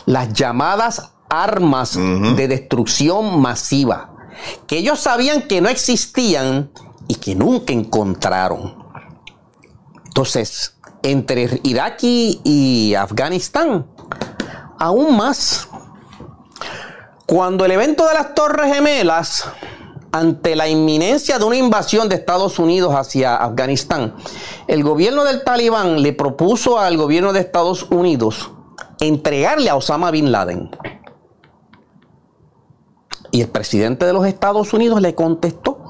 Las 0.06 0.34
llamadas 0.34 1.14
armas 1.30 1.96
de 1.96 2.48
destrucción 2.48 3.40
masiva, 3.40 4.12
que 4.68 4.78
ellos 4.78 5.00
sabían 5.00 5.48
que 5.48 5.62
no 5.62 5.70
existían 5.70 6.70
y 7.08 7.16
que 7.16 7.36
nunca 7.36 7.74
encontraron. 7.74 8.84
Entonces, 10.06 10.76
entre 11.04 11.62
Irak 11.64 12.00
y 12.04 12.94
Afganistán, 12.96 13.86
aún 14.80 15.16
más. 15.18 15.68
Cuando 17.26 17.66
el 17.66 17.72
evento 17.72 18.08
de 18.08 18.14
las 18.14 18.36
Torres 18.36 18.74
Gemelas 18.74 19.48
ante 20.12 20.56
la 20.56 20.68
inminencia 20.68 21.40
de 21.40 21.46
una 21.46 21.58
invasión 21.58 22.08
de 22.08 22.16
Estados 22.16 22.60
Unidos 22.60 22.94
hacia 22.94 23.36
Afganistán, 23.36 24.16
el 24.68 24.84
gobierno 24.84 25.24
del 25.24 25.44
talibán 25.44 26.02
le 26.02 26.14
propuso 26.14 26.80
al 26.80 26.98
gobierno 26.98 27.34
de 27.34 27.40
Estados 27.40 27.88
Unidos 27.90 28.52
entregarle 29.00 29.70
a 29.70 29.76
Osama 29.76 30.12
Bin 30.12 30.32
Laden. 30.32 30.70
Y 33.32 33.42
el 33.42 33.50
presidente 33.50 34.06
de 34.06 34.14
los 34.14 34.26
Estados 34.26 34.74
Unidos 34.74 35.02
le 35.02 35.14
contestó 35.14 35.84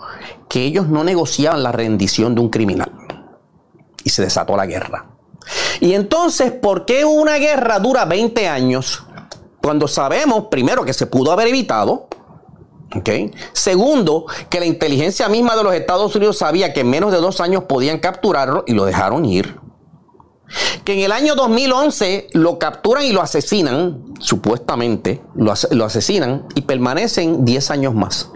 que 0.50 0.64
ellos 0.64 0.88
no 0.88 1.04
negociaban 1.04 1.62
la 1.62 1.72
rendición 1.72 2.34
de 2.34 2.42
un 2.42 2.50
criminal. 2.50 2.92
Y 4.04 4.10
se 4.10 4.24
desató 4.24 4.56
la 4.56 4.66
guerra. 4.66 5.15
Y 5.80 5.94
entonces, 5.94 6.52
¿por 6.52 6.86
qué 6.86 7.06
una 7.06 7.36
guerra 7.36 7.80
dura 7.80 8.06
20 8.06 8.48
años 8.48 9.04
cuando 9.62 9.88
sabemos, 9.88 10.46
primero, 10.50 10.86
que 10.86 10.94
se 10.94 11.06
pudo 11.06 11.32
haber 11.32 11.48
evitado? 11.48 12.08
Segundo, 13.54 14.26
que 14.50 14.60
la 14.60 14.66
inteligencia 14.66 15.28
misma 15.28 15.56
de 15.56 15.64
los 15.64 15.74
Estados 15.74 16.16
Unidos 16.16 16.38
sabía 16.38 16.74
que 16.74 16.82
en 16.82 16.90
menos 16.90 17.12
de 17.12 17.18
dos 17.18 17.42
años 17.42 17.64
podían 17.66 18.00
capturarlo 18.00 18.64
y 18.68 18.74
lo 18.74 18.86
dejaron 18.86 19.26
ir. 19.26 19.60
Que 20.84 20.94
en 20.94 21.00
el 21.00 21.12
año 21.12 21.36
2011 21.36 22.28
lo 22.34 22.60
capturan 22.60 23.04
y 23.04 23.12
lo 23.12 23.22
asesinan, 23.22 24.14
supuestamente, 24.20 25.22
lo, 25.36 25.54
lo 25.72 25.86
asesinan 25.86 26.46
y 26.56 26.62
permanecen 26.62 27.44
10 27.44 27.72
años 27.72 27.94
más. 27.96 28.32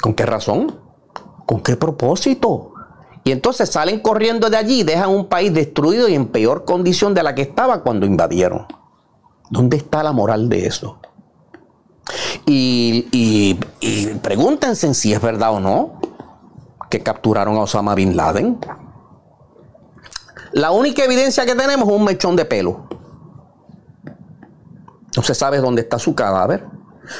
¿Con 0.00 0.14
qué 0.14 0.24
razón? 0.24 0.78
¿Con 1.44 1.60
qué 1.60 1.76
propósito? 1.76 2.72
Y 3.24 3.30
entonces 3.30 3.70
salen 3.70 4.00
corriendo 4.00 4.50
de 4.50 4.56
allí 4.56 4.80
y 4.80 4.84
dejan 4.84 5.10
un 5.10 5.26
país 5.26 5.54
destruido 5.54 6.08
y 6.08 6.14
en 6.14 6.26
peor 6.26 6.64
condición 6.64 7.14
de 7.14 7.22
la 7.22 7.34
que 7.34 7.42
estaba 7.42 7.82
cuando 7.82 8.04
invadieron. 8.04 8.66
¿Dónde 9.50 9.76
está 9.76 10.02
la 10.02 10.12
moral 10.12 10.48
de 10.48 10.66
eso? 10.66 10.98
Y, 12.46 13.58
pregúntense 14.22 14.92
si 14.94 15.12
es 15.12 15.20
verdad 15.20 15.52
o 15.54 15.60
no 15.60 16.00
que 16.90 17.02
capturaron 17.02 17.56
a 17.56 17.60
Osama 17.60 17.94
Bin 17.94 18.16
Laden. 18.16 18.58
La 20.52 20.70
única 20.72 21.04
evidencia 21.04 21.46
que 21.46 21.54
tenemos 21.54 21.88
es 21.88 21.94
un 21.94 22.04
mechón 22.04 22.36
de 22.36 22.44
pelo. 22.44 22.86
No 25.16 25.22
se 25.22 25.34
sabe 25.34 25.58
dónde 25.58 25.82
está 25.82 25.98
su 25.98 26.14
cadáver. 26.14 26.66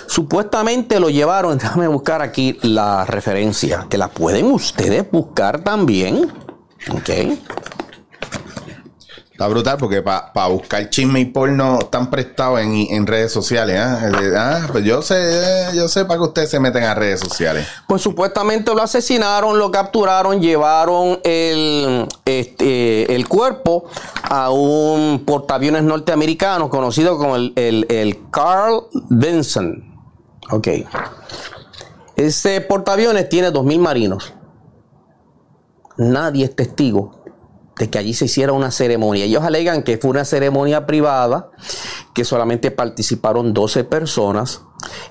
Supuestamente 0.06 1.00
lo 1.00 1.10
llevaron, 1.10 1.58
déjame 1.58 1.88
buscar 1.88 2.22
aquí 2.22 2.58
la 2.62 3.04
referencia, 3.04 3.86
que 3.88 3.98
la 3.98 4.08
pueden 4.08 4.46
ustedes 4.46 5.10
buscar 5.10 5.60
también. 5.62 6.32
¿Ok? 6.90 7.10
Está 9.32 9.48
brutal 9.48 9.78
porque 9.78 10.02
para 10.02 10.46
buscar 10.48 10.90
chisme 10.90 11.18
y 11.20 11.24
porno 11.24 11.78
están 11.80 12.10
prestados 12.10 12.60
en, 12.60 13.06
redes 13.06 13.32
sociales. 13.32 13.78
¿ah? 13.80 14.10
¿ah? 14.36 14.68
pues 14.70 14.84
yo 14.84 15.00
sé, 15.00 15.68
yo 15.74 15.88
sé 15.88 16.04
para 16.04 16.18
que 16.18 16.24
ustedes 16.24 16.50
se 16.50 16.60
meten 16.60 16.84
a 16.84 16.94
redes 16.94 17.20
sociales. 17.20 17.66
Pues 17.88 18.02
supuestamente 18.02 18.74
lo 18.74 18.82
asesinaron, 18.82 19.58
lo 19.58 19.70
capturaron, 19.70 20.42
llevaron 20.42 21.18
el, 21.24 22.06
este, 22.26 23.14
el 23.14 23.26
cuerpo 23.26 23.86
a 24.24 24.50
un 24.50 25.24
portaaviones 25.24 25.82
norteamericano 25.82 26.68
conocido 26.68 27.16
como 27.16 27.36
el, 27.36 27.54
el, 27.56 28.18
Carl 28.30 28.84
Vinson. 29.08 29.96
Ok. 30.50 30.68
Ese 32.16 32.60
portaaviones 32.60 33.30
tiene 33.30 33.50
2.000 33.50 33.78
marinos. 33.78 34.34
Nadie 35.96 36.44
es 36.44 36.54
testigo 36.54 37.21
de 37.78 37.90
que 37.90 37.98
allí 37.98 38.14
se 38.14 38.26
hiciera 38.26 38.52
una 38.52 38.70
ceremonia. 38.70 39.24
Ellos 39.24 39.42
alegan 39.42 39.82
que 39.82 39.98
fue 39.98 40.10
una 40.10 40.24
ceremonia 40.24 40.86
privada, 40.86 41.50
que 42.14 42.24
solamente 42.24 42.70
participaron 42.70 43.54
12 43.54 43.84
personas, 43.84 44.62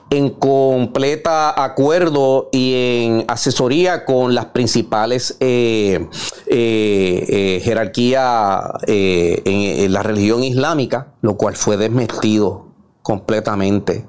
en 0.10 0.30
completa 0.30 1.64
acuerdo 1.64 2.50
y 2.52 2.74
en 2.76 3.26
asesoría 3.28 4.06
con 4.06 4.36
las 4.36 4.48
principales 4.48 5.38
eh, 5.40 6.08
eh, 6.48 7.26
eh, 7.28 7.62
jerarquías 7.64 8.64
en, 8.88 9.94
la 9.94 10.04
religión 10.04 10.44
islámica, 10.44 11.14
lo 11.22 11.38
cual 11.38 11.56
fue 11.56 11.78
desmestido 11.78 12.68
completamente 13.02 14.06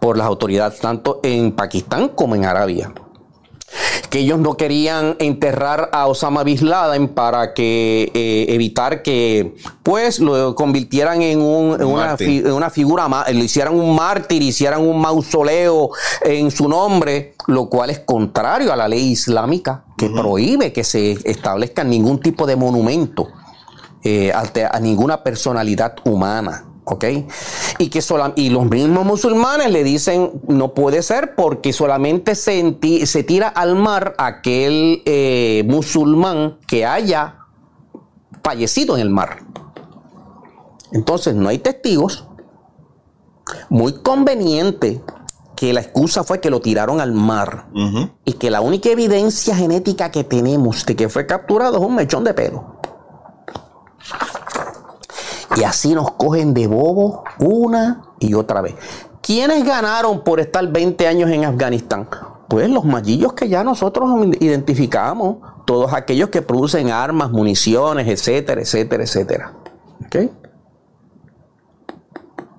por 0.00 0.16
las 0.16 0.26
autoridades 0.26 0.80
tanto 0.80 1.20
en 1.22 1.52
Pakistán 1.52 2.10
como 2.10 2.34
en 2.34 2.44
Arabia 2.44 2.92
que 4.10 4.20
ellos 4.20 4.38
no 4.38 4.56
querían 4.56 5.16
enterrar 5.18 5.90
a 5.92 6.06
Osama 6.06 6.42
Bin 6.42 6.68
Laden 6.68 7.08
para 7.08 7.54
que 7.54 8.10
eh, 8.14 8.46
evitar 8.48 9.02
que 9.02 9.54
pues 9.82 10.18
lo 10.18 10.54
convirtieran 10.54 11.22
en, 11.22 11.40
una, 11.40 12.16
figura 12.70 13.08
más, 13.08 13.32
lo 13.32 13.44
hicieran 13.44 13.74
un 13.74 13.94
mártir, 13.94 14.42
hicieran 14.42 14.80
un 14.80 15.00
mausoleo 15.00 15.90
en 16.22 16.50
su 16.50 16.68
nombre, 16.68 17.34
lo 17.46 17.68
cual 17.68 17.90
es 17.90 18.00
contrario 18.00 18.72
a 18.72 18.76
la 18.76 18.88
ley 18.88 19.10
islámica 19.10 19.84
que 19.96 20.08
prohíbe 20.08 20.72
que 20.72 20.84
se 20.84 21.12
establezca 21.24 21.84
ningún 21.84 22.20
tipo 22.20 22.46
de 22.46 22.56
monumento 22.56 23.28
eh, 24.04 24.32
a 24.32 24.80
ninguna 24.80 25.22
personalidad 25.22 25.96
humana. 26.04 26.67
¿Ok? 26.88 27.04
Y 27.78 27.88
que 27.88 28.02
y 28.36 28.50
los 28.50 28.66
mismos 28.66 29.04
musulmanes 29.04 29.70
le 29.70 29.84
dicen 29.84 30.32
no 30.48 30.74
puede 30.74 31.02
ser 31.02 31.34
porque 31.34 31.72
solamente 31.72 32.34
se, 32.34 32.78
se 33.04 33.22
tira 33.22 33.48
al 33.48 33.76
mar 33.76 34.14
aquel 34.18 35.02
eh, 35.04 35.64
musulmán 35.66 36.58
que 36.66 36.86
haya 36.86 37.36
fallecido 38.42 38.96
en 38.96 39.02
el 39.02 39.10
mar. 39.10 39.40
Entonces 40.92 41.34
no 41.34 41.48
hay 41.48 41.58
testigos. 41.58 42.24
Muy 43.68 43.94
conveniente 44.02 45.00
que 45.56 45.72
la 45.72 45.80
excusa 45.80 46.22
fue 46.22 46.40
que 46.40 46.50
lo 46.50 46.60
tiraron 46.60 47.00
al 47.00 47.12
mar 47.12 47.66
y 48.24 48.34
que 48.34 48.50
la 48.50 48.60
única 48.60 48.90
evidencia 48.90 49.56
genética 49.56 50.10
que 50.10 50.22
tenemos 50.22 50.86
de 50.86 50.94
que 50.94 51.08
fue 51.08 51.26
capturado 51.26 51.78
es 51.78 51.82
un 51.82 51.94
mechón 51.96 52.24
de 52.24 52.32
pelo. 52.32 52.77
Y 55.58 55.64
así 55.64 55.92
nos 55.92 56.12
cogen 56.12 56.54
de 56.54 56.68
bobo 56.68 57.24
una 57.40 58.02
y 58.20 58.34
otra 58.34 58.60
vez. 58.60 58.76
¿Quiénes 59.20 59.64
ganaron 59.64 60.22
por 60.22 60.38
estar 60.38 60.66
20 60.66 61.08
años 61.08 61.30
en 61.30 61.44
Afganistán? 61.44 62.08
Pues 62.48 62.70
los 62.70 62.84
mallillos 62.84 63.32
que 63.32 63.48
ya 63.48 63.64
nosotros 63.64 64.08
identificamos, 64.38 65.38
todos 65.66 65.92
aquellos 65.92 66.28
que 66.28 66.42
producen 66.42 66.90
armas, 66.90 67.32
municiones, 67.32 68.06
etcétera, 68.06 68.60
etcétera, 68.60 69.02
etcétera. 69.02 69.52
¿Ok? 70.06 70.16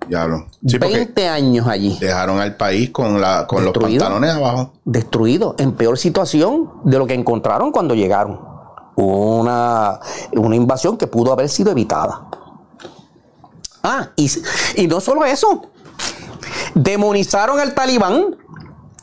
Diablo. 0.09 0.47
20 0.61 1.27
años 1.27 1.67
allí. 1.67 1.97
Dejaron 1.99 2.39
al 2.39 2.57
país 2.57 2.89
con, 2.89 3.21
la, 3.21 3.47
con 3.47 3.63
los 3.63 3.73
pantalones 3.73 4.31
abajo. 4.31 4.73
Destruido, 4.83 5.55
en 5.57 5.71
peor 5.71 5.97
situación 5.97 6.69
de 6.83 6.97
lo 6.97 7.07
que 7.07 7.13
encontraron 7.13 7.71
cuando 7.71 7.95
llegaron. 7.95 8.41
Una, 8.95 9.99
una 10.33 10.55
invasión 10.57 10.97
que 10.97 11.07
pudo 11.07 11.31
haber 11.31 11.47
sido 11.47 11.71
evitada. 11.71 12.25
Ah, 13.83 14.09
y, 14.15 14.87
no 14.87 14.99
solo 14.99 15.25
eso, 15.25 15.71
demonizaron 16.75 17.59
al 17.59 17.73
talibán 17.73 18.37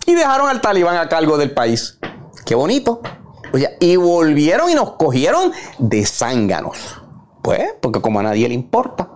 y 0.04 0.14
dejaron 0.14 0.48
al 0.48 0.60
talibán 0.60 0.96
a 0.96 1.08
cargo 1.08 1.38
del 1.38 1.52
país. 1.52 1.98
Qué 2.44 2.54
bonito. 2.54 3.00
y 3.80 3.96
volvieron 3.96 4.70
y 4.70 4.74
nos 4.74 4.92
cogieron 4.92 5.52
de 5.78 6.04
zánganos. 6.04 6.76
Pues, 7.42 7.74
porque 7.80 8.00
como 8.00 8.20
a 8.20 8.24
nadie 8.24 8.48
le 8.48 8.54
importa. 8.54 9.08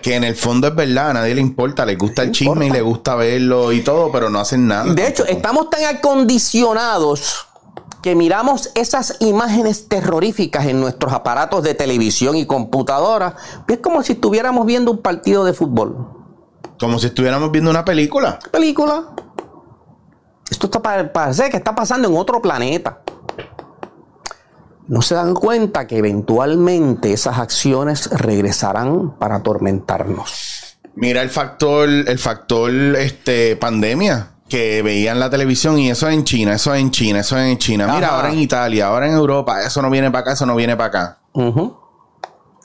Que 0.00 0.14
en 0.14 0.24
el 0.24 0.36
fondo 0.36 0.68
es 0.68 0.74
verdad, 0.74 1.10
a 1.10 1.14
nadie 1.14 1.34
le 1.34 1.40
importa, 1.40 1.84
le 1.84 1.96
gusta 1.96 2.22
el 2.22 2.30
chisme 2.30 2.66
y 2.66 2.70
le 2.70 2.82
gusta 2.82 3.16
verlo 3.16 3.72
y 3.72 3.82
todo, 3.82 4.12
pero 4.12 4.30
no 4.30 4.38
hacen 4.38 4.68
nada. 4.68 4.92
De 4.92 5.08
hecho, 5.08 5.26
estamos 5.26 5.70
tan 5.70 5.84
acondicionados 5.84 7.47
que 8.02 8.14
miramos 8.14 8.70
esas 8.74 9.16
imágenes 9.20 9.88
terroríficas 9.88 10.66
en 10.66 10.80
nuestros 10.80 11.12
aparatos 11.12 11.62
de 11.62 11.74
televisión 11.74 12.36
y 12.36 12.46
computadora, 12.46 13.36
es 13.66 13.78
como 13.78 14.02
si 14.02 14.12
estuviéramos 14.12 14.66
viendo 14.66 14.92
un 14.92 14.98
partido 14.98 15.44
de 15.44 15.52
fútbol. 15.52 16.08
Como 16.78 16.98
si 16.98 17.06
estuviéramos 17.06 17.50
viendo 17.50 17.70
una 17.70 17.84
película. 17.84 18.38
Película. 18.52 19.10
Esto 20.50 20.66
está 20.66 20.80
parece 20.80 21.50
que 21.50 21.56
está 21.56 21.74
pasando 21.74 22.08
en 22.08 22.16
otro 22.16 22.40
planeta. 22.40 23.02
No 24.86 25.02
se 25.02 25.14
dan 25.14 25.34
cuenta 25.34 25.86
que 25.86 25.98
eventualmente 25.98 27.12
esas 27.12 27.38
acciones 27.38 28.10
regresarán 28.10 29.18
para 29.18 29.36
atormentarnos. 29.36 30.78
Mira 30.94 31.20
el 31.22 31.28
factor, 31.28 31.88
el 31.88 32.18
factor 32.18 32.70
este, 32.96 33.54
pandemia 33.56 34.37
que 34.48 34.82
veían 34.82 35.20
la 35.20 35.30
televisión 35.30 35.78
y 35.78 35.90
eso 35.90 36.08
en 36.08 36.24
China, 36.24 36.54
eso 36.54 36.74
en 36.74 36.90
China, 36.90 37.20
eso 37.20 37.38
en 37.38 37.58
China. 37.58 37.92
Mira, 37.94 38.08
ahora 38.08 38.32
en 38.32 38.38
Italia, 38.38 38.88
ahora 38.88 39.06
en 39.06 39.14
Europa, 39.14 39.62
eso 39.62 39.82
no 39.82 39.90
viene 39.90 40.10
para 40.10 40.20
acá, 40.20 40.32
eso 40.32 40.46
no 40.46 40.56
viene 40.56 40.76
para 40.76 40.88
acá. 40.88 41.18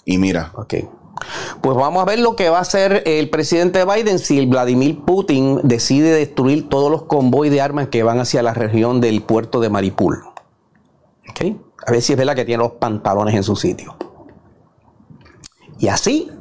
Y 0.06 0.18
mira. 0.18 0.52
Ok. 0.56 0.76
Pues 1.62 1.78
vamos 1.78 2.02
a 2.02 2.06
ver 2.06 2.20
lo 2.20 2.36
que 2.36 2.50
va 2.50 2.58
a 2.58 2.62
hacer 2.62 3.04
el 3.06 3.30
presidente 3.30 3.86
Biden 3.86 4.20
si 4.20 4.46
Vladimir 4.46 5.02
Putin 5.06 5.60
decide 5.64 6.12
destruir 6.12 6.70
todos 6.70 6.92
los 6.92 7.04
convoys 7.04 7.52
de 7.52 7.62
armas 7.62 7.88
que 7.88 8.04
van 8.04 8.20
hacia 8.20 8.42
la 8.42 8.54
región 8.54 9.00
del 9.00 9.22
puerto 9.22 9.60
de 9.60 9.70
Maripul. 9.70 10.24
¿Ok? 11.30 11.42
A 11.86 11.92
ver 11.92 12.02
si 12.02 12.14
es 12.14 12.20
verdad 12.20 12.36
que 12.36 12.46
tiene 12.46 12.64
los 12.64 12.74
pantalones 12.74 13.36
en 13.36 13.44
su 13.44 13.56
sitio. 13.56 13.96
Y 15.80 15.88
así 15.88 16.32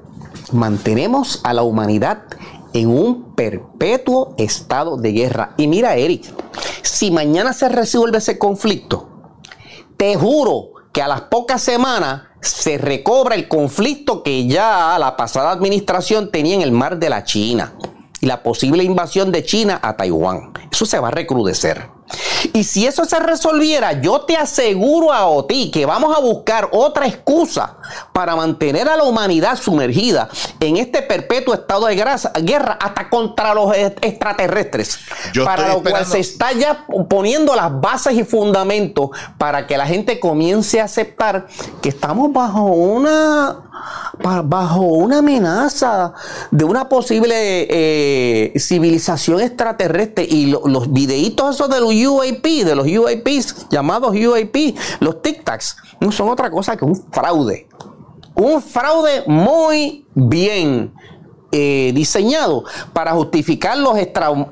mantenemos 0.53 1.41
a 1.45 1.53
la 1.53 1.63
humanidad 1.63 2.25
en 2.73 2.89
un 2.89 3.35
perpetuo 3.35 4.35
estado 4.39 4.97
de 4.97 5.13
guerra. 5.13 5.55
Y 5.57 5.67
mira, 5.67 5.97
Eric, 5.97 6.25
si 6.83 7.11
mañana 7.11 7.53
se 7.53 7.69
resuelve 7.69 8.19
ese 8.19 8.39
conflicto, 8.39 9.09
te 9.97 10.17
juro 10.17 10.71
que 10.93 11.03
a 11.03 11.09
las 11.09 11.23
pocas 11.23 11.63
semanas 11.63 12.23
se 12.41 12.77
recobra 12.77 13.35
el 13.35 13.49
conflicto 13.49 14.23
que 14.23 14.47
ya 14.47 14.97
la 14.99 15.17
pasada 15.17 15.53
administración 15.53 16.31
tenía 16.31 16.57
en 16.57 16.63
el 16.63 16.73
mar 16.73 16.99
de 16.99 17.09
la 17.09 17.25
China 17.25 17.75
y 18.21 18.27
la 18.27 18.43
posible 18.43 18.85
invasión 18.85 19.33
de 19.33 19.45
China 19.45 19.81
a 19.83 19.97
Taiwán. 19.97 20.53
Eso 20.71 20.87
se 20.87 20.99
va 20.99 21.09
a 21.09 21.13
recrudecer. 21.13 21.89
Y 22.53 22.65
si 22.65 22.87
eso 22.87 23.05
se 23.05 23.19
resolviera, 23.19 24.01
yo 24.01 24.23
te 24.23 24.37
aseguro 24.37 25.13
a 25.13 25.47
ti 25.47 25.71
que 25.71 25.87
vamos 25.87 26.17
a 26.17 26.21
buscar 26.21 26.69
otra 26.73 27.07
excusa 27.07 27.77
para 28.13 28.37
mantener 28.37 28.89
a 28.89 28.97
la 28.97 29.05
humanidad 29.05 29.57
sumergida 29.57 30.29
en 30.61 30.77
este 30.77 31.03
perpetuo 31.03 31.55
estado 31.55 31.87
de 31.87 31.95
guerra 31.95 32.79
hasta 32.81 33.09
contra 33.11 33.55
los 33.55 33.75
extraterrestres. 33.77 34.99
para 35.45 35.69
lo 35.69 35.83
cual 35.83 36.07
se 36.07 36.21
está 36.21 36.53
ya 36.53 36.87
poniendo 37.09 37.55
las 37.55 37.81
bases 37.81 38.15
y 38.15 38.25
fundamentos 38.25 39.11
para 39.39 39.67
que 39.67 39.77
la 39.77 39.87
gente 39.87 40.21
comience 40.21 40.81
a 40.81 40.85
aceptar 40.85 41.47
que 41.81 41.89
estamos 41.89 42.33
bajo 42.33 42.65
una 42.65 43.71
bajo 44.45 44.81
una 44.83 45.19
amenaza 45.19 46.13
de 46.51 46.65
una 46.65 46.89
posible 46.89 47.35
eh, 47.71 48.53
civilización 48.59 49.41
extraterrestre 49.41 50.25
y 50.29 50.47
los 50.47 50.93
videitos 50.93 51.57
esos 51.57 51.69
de 51.69 51.81
los 51.81 51.93
UAP, 51.95 52.43
de 52.43 52.75
los 52.75 52.87
UAPs 52.87 53.69
llamados 53.71 54.15
UAP, 54.15 54.77
los 55.01 55.23
Tic 55.23 55.45
Tacs, 55.45 55.77
no 56.01 56.13
son 56.13 56.29
otra 56.29 56.51
cosa 56.51 56.77
que 56.77 56.85
un 56.85 56.97
fraude. 57.11 57.69
Un 58.35 58.63
fraude 58.63 59.25
muy 59.27 60.07
bien 60.15 60.93
eh, 61.51 61.93
diseñado 61.95 62.65
para 62.93 63.13
justificar 63.13 63.77
los 63.77 63.99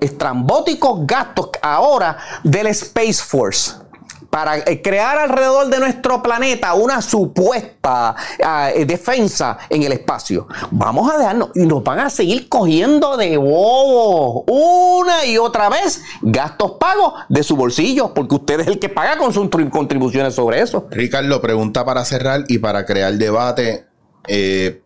estrambóticos 0.01 1.07
gastos 1.07 1.49
ahora 1.63 2.19
del 2.45 2.67
Space 2.67 3.23
Force 3.23 3.90
para 4.31 4.59
eh, 4.59 4.81
crear 4.81 5.19
alrededor 5.19 5.69
de 5.69 5.79
nuestro 5.81 6.23
planeta 6.23 6.75
una 6.75 7.03
supuesta 7.03 8.15
ah, 8.43 8.71
eh, 8.75 8.85
defensa 8.85 9.59
en 9.69 9.83
el 9.83 9.93
espacio. 9.93 10.47
Vamos 10.71 11.13
a 11.13 11.19
dejarnos 11.19 11.51
y 11.55 11.67
nos 11.67 11.83
van 11.83 11.99
a 11.99 12.11
seguir 12.11 12.49
cogiendo 12.49 13.17
de 13.17 13.37
bobo 13.37 14.45
una 14.47 15.27
y 15.27 15.37
otra 15.37 15.69
vez 15.69 16.03
gastos 16.23 16.73
pagos 16.73 17.15
de 17.29 17.43
su 17.43 17.57
bolsillo, 17.57 18.15
porque 18.15 18.37
usted 18.37 18.61
es 18.61 18.69
el 18.69 18.79
que 18.79 18.89
paga 18.89 19.19
con 19.19 19.33
sus 19.33 19.49
contribuciones 19.71 20.35
sobre 20.35 20.61
eso. 20.61 20.87
Ricardo, 20.91 21.41
pregunta 21.41 21.85
para 21.85 22.05
cerrar 22.05 22.45
y 22.49 22.59
para 22.59 22.87
crear 22.87 23.13
debate 23.15 23.87
eh, 24.29 24.83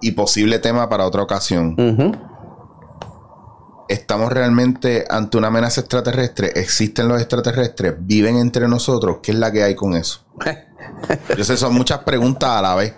y 0.00 0.12
posible 0.12 0.60
tema 0.60 0.88
para 0.88 1.06
otra 1.06 1.22
ocasión 1.22 1.74
estamos 3.88 4.32
realmente 4.32 5.04
ante 5.08 5.38
una 5.38 5.48
amenaza 5.48 5.80
extraterrestre, 5.80 6.52
existen 6.54 7.08
los 7.08 7.20
extraterrestres, 7.20 7.94
viven 7.98 8.36
entre 8.36 8.68
nosotros, 8.68 9.18
¿qué 9.22 9.32
es 9.32 9.38
la 9.38 9.50
que 9.50 9.62
hay 9.62 9.74
con 9.74 9.94
eso? 9.94 10.20
Yo 11.36 11.44
sé, 11.44 11.56
son 11.56 11.74
muchas 11.74 12.00
preguntas 12.00 12.50
a 12.50 12.62
la 12.62 12.74
vez. 12.74 12.94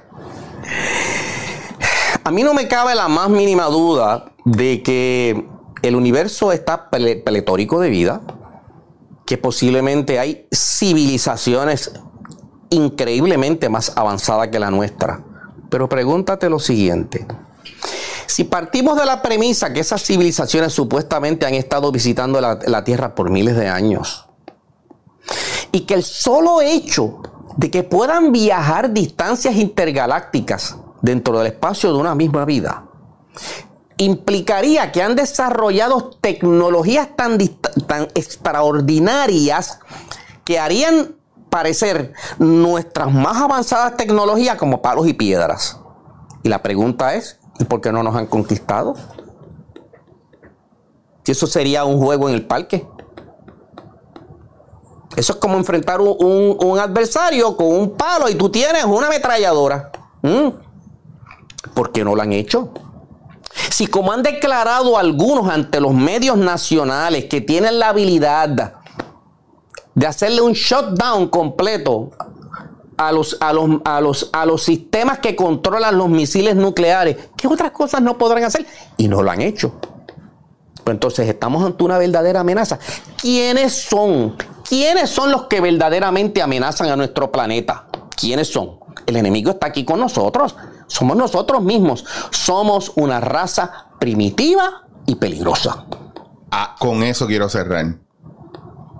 A 2.25 2.31
mí 2.31 2.43
no 2.43 2.55
me 2.55 2.69
cabe 2.69 2.95
la 2.95 3.09
más 3.09 3.31
mínima 3.31 3.65
duda 3.67 4.33
de 4.45 4.83
que 4.83 5.47
el 5.83 5.97
universo 5.97 6.53
está 6.53 6.91
pletórico 6.91 7.81
de 7.81 7.89
vida, 7.89 8.21
que 9.27 9.39
posiblemente 9.39 10.19
hay 10.19 10.47
civilizaciones 10.53 11.93
increíblemente 12.71 13.69
más 13.69 13.93
avanzadas 13.97 14.49
que 14.49 14.59
la 14.59 14.71
nuestra. 14.71 15.23
Pero 15.71 15.89
pregúntate 15.89 16.51
lo 16.51 16.59
siguiente. 16.59 17.27
Si 18.31 18.45
partimos 18.45 18.97
de 18.97 19.05
la 19.05 19.23
premisa 19.23 19.73
que 19.73 19.81
esas 19.81 20.05
civilizaciones 20.05 20.73
supuestamente 20.73 21.47
han 21.47 21.55
estado 21.55 21.91
visitando 21.91 22.41
la, 22.41 22.85
Tierra 22.85 23.17
por 23.17 23.29
miles 23.29 23.57
de 23.57 23.67
años, 23.67 24.29
y 25.73 25.81
que 25.81 25.95
el 25.95 26.05
solo 26.05 26.61
hecho 26.61 27.23
de 27.57 27.73
que 27.73 27.83
puedan 27.83 28.31
viajar 28.31 28.93
distancias 28.93 29.57
intergalácticas 29.57 30.77
dentro 31.03 31.39
del 31.39 31.49
espacio 31.49 31.93
de 31.93 31.99
una 31.99 32.15
misma 32.15 32.45
vida, 32.45 32.85
implicaría 33.97 34.93
que 34.93 35.03
han 35.03 35.17
desarrollado 35.17 36.11
tecnologías 36.21 37.09
tan, 37.17 37.37
tan 37.89 38.05
extraordinarias 38.15 39.81
que 40.45 40.61
harían 40.61 41.17
parecer 41.51 42.13
nuestras 42.39 43.13
más 43.13 43.39
avanzadas 43.39 43.97
tecnologías 43.97 44.55
como 44.55 44.81
palos 44.81 45.09
y 45.09 45.15
piedras. 45.15 45.81
Y 46.45 46.49
la 46.49 46.63
pregunta 46.63 47.17
es, 47.17 47.40
¿Y 47.61 47.65
por 47.65 47.83
qué 47.83 47.93
no 47.93 48.03
nos 48.03 48.17
han 48.17 48.27
conquistado? 48.27 48.95
Si 51.23 51.33
eso 51.33 51.47
sería 51.47 51.85
un 51.85 52.01
juego 52.01 52.29
en 52.29 52.35
el 52.35 52.47
parque. 52.47 52.87
Eso 55.15 55.35
es 55.35 55.39
como 55.39 55.59
enfrentar 55.59 56.01
un, 56.01 56.79
adversario 56.79 57.55
con 57.57 57.67
un 57.67 57.91
palo 57.97 58.31
y 58.31 58.35
tú 58.35 58.49
tienes 58.49 58.85
una 58.85 59.09
ametralladora. 59.09 59.93
¿Mm? 60.23 60.49
¿Por 61.75 61.93
qué 61.93 62.03
no 62.03 62.15
lo 62.15 62.23
han 62.23 62.33
hecho? 62.33 62.73
Si 63.71 63.87
como 63.87 64.13
han 64.13 64.23
declarado 64.23 64.97
algunos 64.97 65.51
ante 65.51 65.81
los 65.81 65.93
medios 65.93 66.39
nacionales 66.39 67.27
que 67.27 67.43
tienen 67.43 67.79
la 67.79 67.91
habilidad 67.91 68.73
de 69.95 70.07
hacerle 70.07 70.41
un 70.41 70.53
shutdown 70.55 71.29
completo 71.29 72.11
a 73.01 73.13
los, 73.13 73.39
a 73.41 73.55
los, 73.55 73.81
a 73.85 74.01
los, 74.03 74.29
a 74.31 74.45
los 74.45 74.63
sistemas 74.63 75.21
que 75.21 75.35
controlan 75.35 75.97
los 75.97 76.11
misiles 76.11 76.55
nucleares, 76.55 77.17
¿qué 77.35 77.49
otras 77.49 77.71
cosas 77.71 78.03
no 78.03 78.19
podrán 78.19 78.45
hacer? 78.45 78.67
Y 78.99 79.09
no 79.09 79.23
lo 79.23 79.31
han 79.31 79.41
hecho. 79.41 79.73
Pues 80.85 80.95
entonces 80.95 81.27
estamos 81.27 81.65
ante 81.65 81.83
una 81.83 81.97
verdadera 81.97 82.41
amenaza. 82.41 82.79
¿Quiénes 83.17 83.73
son? 83.73 84.37
¿Quiénes 84.69 85.09
son 85.09 85.33
los 85.33 85.45
que 85.45 85.63
verdaderamente 85.63 86.43
amenazan 86.43 86.91
a 86.91 86.97
nuestro 86.97 87.33
planeta? 87.33 87.87
¿Quiénes 88.15 88.53
son? 88.53 88.79
El 89.07 89.17
enemigo 89.17 89.53
está 89.53 89.69
aquí 89.69 89.87
con 89.87 89.99
nosotros. 89.99 90.55
Somos 90.87 91.17
nosotros 91.17 91.63
mismos. 91.63 92.05
Somos 92.31 92.93
una 92.97 93.19
raza 93.19 93.87
primitiva 93.99 94.83
y 95.07 95.15
peligrosa. 95.15 95.87
Ah, 96.51 96.77
con 96.79 97.03
eso 97.03 97.27
quiero 97.27 97.49
cerrar. 97.49 97.97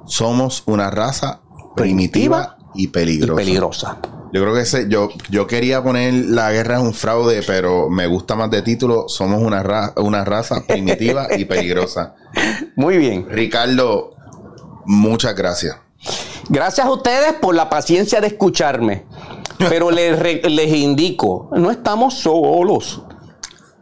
Somos 0.07 0.63
una 0.65 0.91
raza 0.91 1.41
primitiva, 1.77 2.57
y 2.75 2.89
peligrosa. 2.89 3.99
Yo 4.33 4.43
creo 4.43 4.55
que 4.55 4.61
ese, 4.61 4.89
yo, 4.89 5.09
yo 5.29 5.47
quería 5.47 5.83
poner 5.83 6.15
la 6.15 6.53
guerra 6.53 6.77
es 6.77 6.83
un 6.83 6.95
fraude, 6.95 7.43
pero 7.45 7.91
me 7.91 8.07
gusta 8.07 8.37
más 8.37 8.51
de 8.51 8.63
título. 8.63 9.09
Somos 9.09 9.43
una, 9.43 9.93
una 9.97 10.25
raza 10.25 10.65
primitiva 10.69 11.27
y 11.37 11.45
peligrosa. 11.45 12.15
Muy 12.77 12.97
bien. 12.97 13.27
Ricardo, 13.29 14.15
muchas 14.85 15.35
gracias. 15.35 15.77
Gracias 16.49 16.87
a 16.87 16.91
ustedes 16.91 17.35
por 17.35 17.55
la 17.55 17.69
paciencia 17.69 18.21
de 18.21 18.29
escucharme. 18.29 19.05
Pero 19.69 19.91
les, 19.91 20.43
les 20.45 20.75
indico, 20.75 21.51
no 21.53 21.71
estamos 21.71 22.15
solos. 22.15 23.03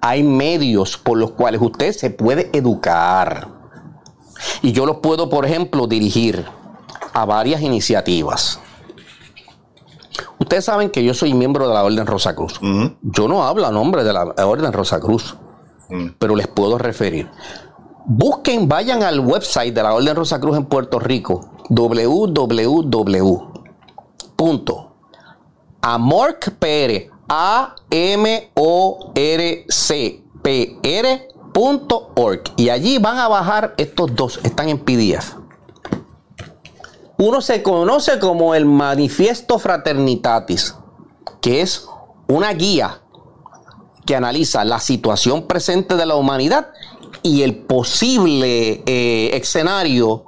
Hay 0.00 0.22
medios 0.22 0.96
por 0.96 1.18
los 1.18 1.32
cuales 1.32 1.60
usted 1.60 1.92
se 1.92 2.10
puede 2.10 2.50
educar. 2.52 3.48
Y 4.62 4.72
yo 4.72 4.86
los 4.86 4.98
puedo, 4.98 5.28
por 5.28 5.44
ejemplo, 5.44 5.86
dirigir 5.86 6.44
a 7.12 7.24
varias 7.24 7.60
iniciativas. 7.60 8.60
Ustedes 10.48 10.64
saben 10.64 10.88
que 10.88 11.04
yo 11.04 11.12
soy 11.12 11.34
miembro 11.34 11.68
de 11.68 11.74
la 11.74 11.84
Orden 11.84 12.06
Rosacruz. 12.06 12.58
Yo 13.02 13.28
no 13.28 13.44
hablo 13.44 13.66
a 13.66 13.70
nombre 13.70 14.02
de 14.02 14.14
la 14.14 14.34
Orden 14.46 14.72
Rosacruz, 14.72 15.36
pero 16.18 16.34
les 16.34 16.48
puedo 16.48 16.78
referir. 16.78 17.28
Busquen, 18.06 18.66
vayan 18.66 19.02
al 19.02 19.20
website 19.20 19.74
de 19.74 19.82
la 19.82 19.92
Orden 19.92 20.16
Rosacruz 20.16 20.56
en 20.56 20.64
Puerto 20.64 20.98
Rico, 21.00 21.50
www.amorcpr, 21.68 22.30
a 27.28 27.74
m 27.90 28.50
o 28.54 29.12
r 29.14 29.66
c 29.68 30.24
p 30.42 30.78
r.org 30.82 32.42
y 32.56 32.70
allí 32.70 32.96
van 32.96 33.18
a 33.18 33.28
bajar 33.28 33.74
estos 33.76 34.16
dos, 34.16 34.40
están 34.44 34.70
en 34.70 34.78
PDF. 34.78 35.36
Uno 37.20 37.40
se 37.40 37.64
conoce 37.64 38.20
como 38.20 38.54
el 38.54 38.64
Manifiesto 38.64 39.58
Fraternitatis, 39.58 40.76
que 41.40 41.62
es 41.62 41.88
una 42.28 42.52
guía 42.52 43.00
que 44.06 44.14
analiza 44.14 44.64
la 44.64 44.78
situación 44.78 45.48
presente 45.48 45.96
de 45.96 46.06
la 46.06 46.14
humanidad 46.14 46.68
y 47.24 47.42
el 47.42 47.56
posible 47.56 48.84
eh, 48.86 49.30
escenario 49.34 50.26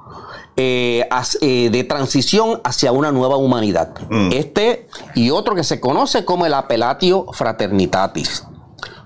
eh, 0.57 1.09
eh, 1.41 1.71
de 1.71 1.85
transición 1.85 2.61
hacia 2.65 2.91
una 2.91 3.13
nueva 3.13 3.37
humanidad. 3.37 3.95
Mm. 4.11 4.33
Este 4.33 4.89
y 5.15 5.31
otro 5.31 5.55
que 5.55 5.63
se 5.63 5.79
conoce 5.79 6.25
como 6.25 6.45
el 6.45 6.55
Apelatio 6.55 7.27
Fraternitatis 7.33 8.49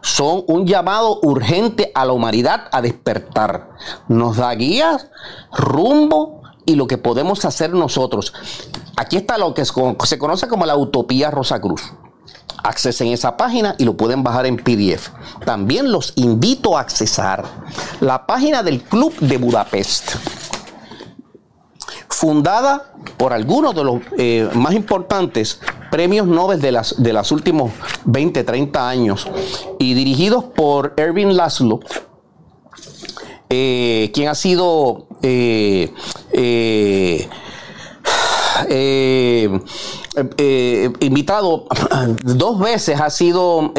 son 0.01 0.43
un 0.47 0.67
llamado 0.67 1.21
urgente 1.21 1.93
a 1.95 2.07
la 2.07 2.15
humanidad 2.15 2.69
a 2.73 2.81
despertar. 2.81 3.69
Nos 4.09 4.39
da 4.39 4.55
guías, 4.55 5.11
rumbo 5.53 6.44
y 6.67 6.75
lo 6.75 6.87
que 6.87 6.99
podemos 6.99 7.45
hacer 7.45 7.73
nosotros. 7.73 8.33
Aquí 8.97 9.17
está 9.17 9.39
lo 9.39 9.55
que 9.55 9.65
se 9.65 10.19
conoce 10.19 10.49
como 10.49 10.67
la 10.67 10.77
Utopía 10.77 11.31
Rosacruz. 11.31 11.83
Accesen 12.63 13.09
esa 13.09 13.37
página 13.37 13.75
y 13.79 13.85
lo 13.85 13.97
pueden 13.97 14.23
bajar 14.23 14.47
en 14.47 14.57
PDF. 14.57 15.11
También 15.45 15.93
los 15.93 16.13
invito 16.17 16.79
a 16.79 16.81
accesar 16.81 17.45
la 18.01 18.27
página 18.27 18.63
del 18.63 18.83
Club 18.83 19.15
de 19.19 19.37
Budapest, 19.37 20.13
fundada 22.09 22.95
por 23.19 23.33
algunos 23.33 23.75
de 23.75 23.85
los 23.85 24.01
eh, 24.17 24.49
más 24.55 24.73
importantes 24.73 25.61
premios 25.91 26.27
Nobel 26.27 26.61
de 26.61 26.73
las 26.73 27.03
de 27.03 27.13
los 27.13 27.31
últimos 27.33 27.73
20, 28.07 28.45
30 28.45 28.89
años 28.89 29.29
y 29.79 29.95
dirigidos 29.95 30.45
por 30.45 30.95
Erwin 30.97 31.37
Laszlo, 31.37 31.81
eh, 33.57 34.11
quien 34.13 34.27
ha 34.29 34.35
sido 34.35 35.07
eh, 35.23 35.93
eh, 36.37 37.29
invitado 40.99 41.67
dos 42.25 42.59
veces, 42.59 43.01
ha 43.01 43.11
sido 43.11 43.73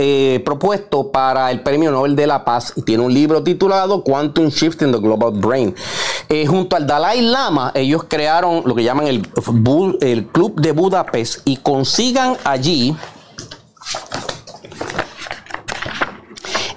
propuesto 0.46 1.12
para 1.12 1.52
el 1.52 1.62
Premio 1.62 1.92
Nobel 1.92 2.16
de 2.16 2.26
la 2.26 2.46
Paz 2.46 2.72
y 2.78 2.84
tiene 2.84 3.04
un 3.04 3.14
libro 3.14 3.44
titulado 3.44 4.02
Quantum 4.02 4.48
Shift 4.48 4.82
in 4.84 4.94
the 4.94 5.00
Global 5.00 5.32
Brain. 5.34 5.76
junto 6.48 6.78
al 6.78 6.88
Dalai 6.88 7.22
Lama, 7.22 7.72
ellos 7.76 8.06
crearon 8.08 8.64
lo 8.66 8.76
que 8.76 8.84
llaman 8.84 9.08
el, 9.08 9.28
el 10.00 10.28
Club 10.28 10.62
de 10.62 10.72
Budapest 10.72 11.40
y 11.44 11.58
consigan 11.58 12.38
allí 12.46 12.96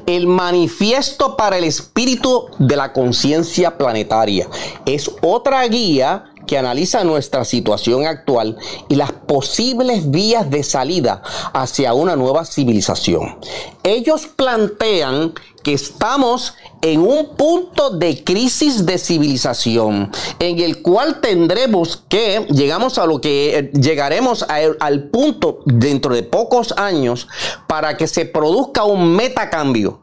el 0.09 0.27
manifiesto 0.27 1.37
para 1.37 1.59
el 1.59 1.65
espíritu 1.65 2.47
de 2.59 2.77
la 2.77 2.95
conciencia 2.95 3.77
planetaria. 3.77 4.49
Es 4.87 5.11
otra 5.21 5.67
guía 5.69 6.25
que 6.49 6.59
analiza 6.59 7.05
nuestra 7.05 7.45
situación 7.45 8.07
actual 8.07 8.57
y 8.89 8.97
las 8.97 9.13
posibles 9.13 10.11
vías 10.11 10.51
de 10.51 10.65
salida 10.65 11.23
hacia 11.53 11.95
una 11.95 12.17
nueva 12.17 12.45
civilización. 12.45 13.39
Ellos 13.85 14.27
plantean 14.27 15.35
que 15.63 15.75
estamos 15.75 16.55
en 16.81 17.01
un 17.01 17.37
punto 17.37 17.91
de 17.91 18.25
crisis 18.25 18.87
de 18.87 18.99
civilización 18.99 20.11
en 20.39 20.59
el 20.61 20.83
cual 20.83 21.21
tendremos 21.21 22.03
que 22.09 22.47
llegamos 22.51 22.99
a 22.99 23.07
lo 23.07 23.21
que 23.21 23.59
eh, 23.59 23.71
llegaremos 23.73 24.47
al 24.49 25.05
punto 25.11 25.61
dentro 25.67 26.15
de 26.15 26.23
pocos 26.23 26.73
años 26.77 27.29
para 27.67 27.97
que 27.97 28.07
se 28.09 28.25
produzca 28.25 28.85
un 28.85 29.15
metacambio 29.15 30.01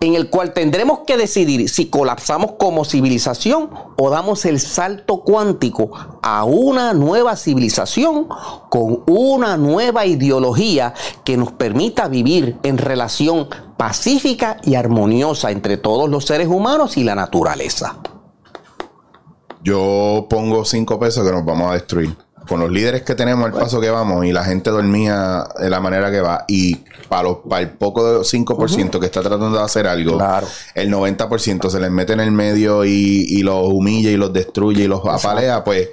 en 0.00 0.14
el 0.14 0.30
cual 0.30 0.54
tendremos 0.54 1.00
que 1.06 1.18
decidir 1.18 1.68
si 1.68 1.86
colapsamos 1.90 2.52
como 2.52 2.86
civilización 2.86 3.70
o 3.96 4.08
damos 4.08 4.46
el 4.46 4.58
salto 4.58 5.20
cuántico 5.20 5.90
a 6.22 6.44
una 6.44 6.94
nueva 6.94 7.36
civilización 7.36 8.26
con 8.70 9.02
una 9.06 9.58
nueva 9.58 10.06
ideología 10.06 10.94
que 11.22 11.36
nos 11.36 11.52
permita 11.52 12.08
vivir 12.08 12.56
en 12.62 12.78
relación 12.78 13.48
pacífica 13.76 14.56
y 14.64 14.74
armoniosa 14.74 15.50
entre 15.50 15.76
todos 15.76 16.08
los 16.08 16.24
seres 16.24 16.48
humanos 16.48 16.96
y 16.96 17.04
la 17.04 17.14
naturaleza. 17.14 17.98
Yo 19.62 20.26
pongo 20.30 20.64
cinco 20.64 20.98
pesos 20.98 21.26
que 21.26 21.32
nos 21.32 21.44
vamos 21.44 21.70
a 21.70 21.74
destruir 21.74 22.16
con 22.50 22.58
los 22.58 22.68
líderes 22.72 23.02
que 23.02 23.14
tenemos, 23.14 23.46
el 23.46 23.52
paso 23.52 23.80
que 23.80 23.90
vamos, 23.90 24.26
y 24.26 24.32
la 24.32 24.42
gente 24.42 24.70
dormía 24.70 25.46
de 25.56 25.70
la 25.70 25.78
manera 25.78 26.10
que 26.10 26.20
va, 26.20 26.46
y 26.48 26.74
para, 27.08 27.22
los, 27.22 27.36
para 27.48 27.62
el 27.62 27.70
poco 27.70 28.14
de 28.14 28.18
5% 28.22 28.98
que 28.98 29.06
está 29.06 29.20
tratando 29.20 29.56
de 29.56 29.62
hacer 29.62 29.86
algo, 29.86 30.18
el 30.74 30.92
90% 30.92 31.70
se 31.70 31.78
les 31.78 31.92
mete 31.92 32.12
en 32.12 32.18
el 32.18 32.32
medio 32.32 32.84
y, 32.84 33.40
los 33.44 33.68
humilla 33.68 34.10
y 34.10 34.16
los 34.16 34.32
destruye 34.32 34.82
y 34.82 34.88
los 34.88 35.00
apalea, 35.06 35.62
pues 35.62 35.90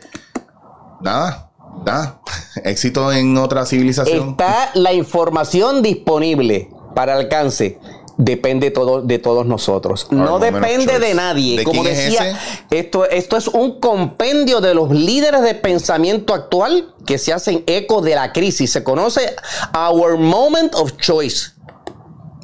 nada, 0.99 1.51
nada. 1.85 2.21
Éxito 2.63 3.13
en 3.13 3.37
otra 3.37 3.63
civilización. 3.67 4.29
Está 4.29 4.71
la 4.73 4.93
información 4.93 5.83
disponible 5.83 6.71
para 6.95 7.13
alcance 7.13 7.77
depende 8.17 8.71
todo, 8.71 9.01
de 9.01 9.19
todos 9.19 9.45
nosotros. 9.45 10.07
No 10.09 10.39
depende 10.39 10.99
de 10.99 11.13
nadie. 11.13 11.63
Como 11.63 11.83
decía, 11.83 12.37
esto, 12.69 13.05
esto 13.05 13.37
es 13.37 13.47
un 13.47 13.79
compendio 13.79 14.59
de 14.59 14.73
los 14.73 14.91
líderes 14.91 15.41
de 15.43 15.53
pensamiento 15.53 16.33
actual 16.33 16.93
que 17.05 17.17
se 17.17 17.31
hacen 17.31 17.63
eco 17.67 18.01
de 18.01 18.15
la 18.15 18.33
crisis. 18.33 18.71
Se 18.71 18.83
conoce 18.83 19.35
Our 19.73 20.17
Moment 20.17 20.73
of 20.75 20.97
Choice. 20.97 21.51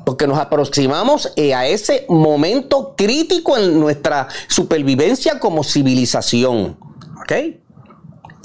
Porque 0.05 0.27
nos 0.27 0.37
aproximamos 0.37 1.31
eh, 1.37 1.53
a 1.53 1.65
ese 1.65 2.05
momento 2.09 2.93
crítico 2.95 3.57
en 3.57 3.79
nuestra 3.79 4.27
supervivencia 4.49 5.39
como 5.39 5.63
civilización. 5.63 6.77
¿Ok? 7.21 7.62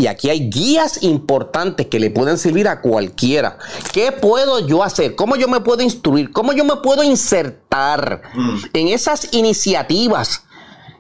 Y 0.01 0.07
aquí 0.07 0.31
hay 0.31 0.49
guías 0.49 1.03
importantes 1.03 1.89
que 1.89 1.99
le 1.99 2.11
pueden 2.11 2.39
servir 2.39 2.69
a 2.69 2.81
cualquiera. 2.81 3.59
¿Qué 3.93 4.13
puedo 4.13 4.65
yo 4.65 4.85
hacer? 4.85 5.17
¿Cómo 5.17 5.35
yo 5.35 5.49
me 5.49 5.59
puedo 5.61 5.83
instruir? 5.83 6.31
¿Cómo 6.31 6.53
yo 6.53 6.65
me 6.65 6.77
puedo 6.77 7.03
insertar 7.03 8.23
mm. 8.33 8.59
en 8.75 8.89
esas 8.89 9.35
iniciativas 9.35 10.45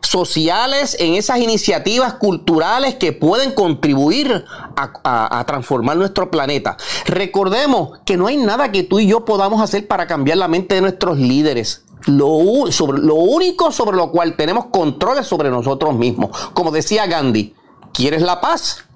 sociales, 0.00 0.96
en 0.98 1.14
esas 1.14 1.38
iniciativas 1.38 2.14
culturales 2.14 2.96
que 2.96 3.12
pueden 3.12 3.52
contribuir 3.52 4.44
a, 4.74 5.44
transformar 5.46 5.96
nuestro 5.96 6.28
planeta? 6.28 6.76
Recordemos 7.06 8.00
que 8.04 8.16
no 8.16 8.26
hay 8.26 8.36
nada 8.36 8.72
que 8.72 8.82
tú 8.82 8.98
y 8.98 9.06
yo 9.06 9.24
podamos 9.24 9.62
hacer 9.62 9.86
para 9.86 10.08
cambiar 10.08 10.38
la 10.38 10.48
mente 10.48 10.74
de 10.74 10.80
nuestros 10.80 11.18
líderes. 11.18 11.84
Lo, 12.06 12.66
sobre, 12.72 12.98
lo 12.98 13.14
único 13.14 13.70
sobre 13.70 13.96
lo 13.96 14.10
cual 14.10 14.34
tenemos 14.34 14.66
control 14.72 15.18
es 15.18 15.28
sobre 15.28 15.50
nosotros 15.50 15.94
mismos. 15.94 16.36
Como 16.52 16.72
decía 16.72 17.06
Gandhi, 17.06 17.54
¿quieres 17.92 18.22
la 18.22 18.40
paz? 18.40 18.87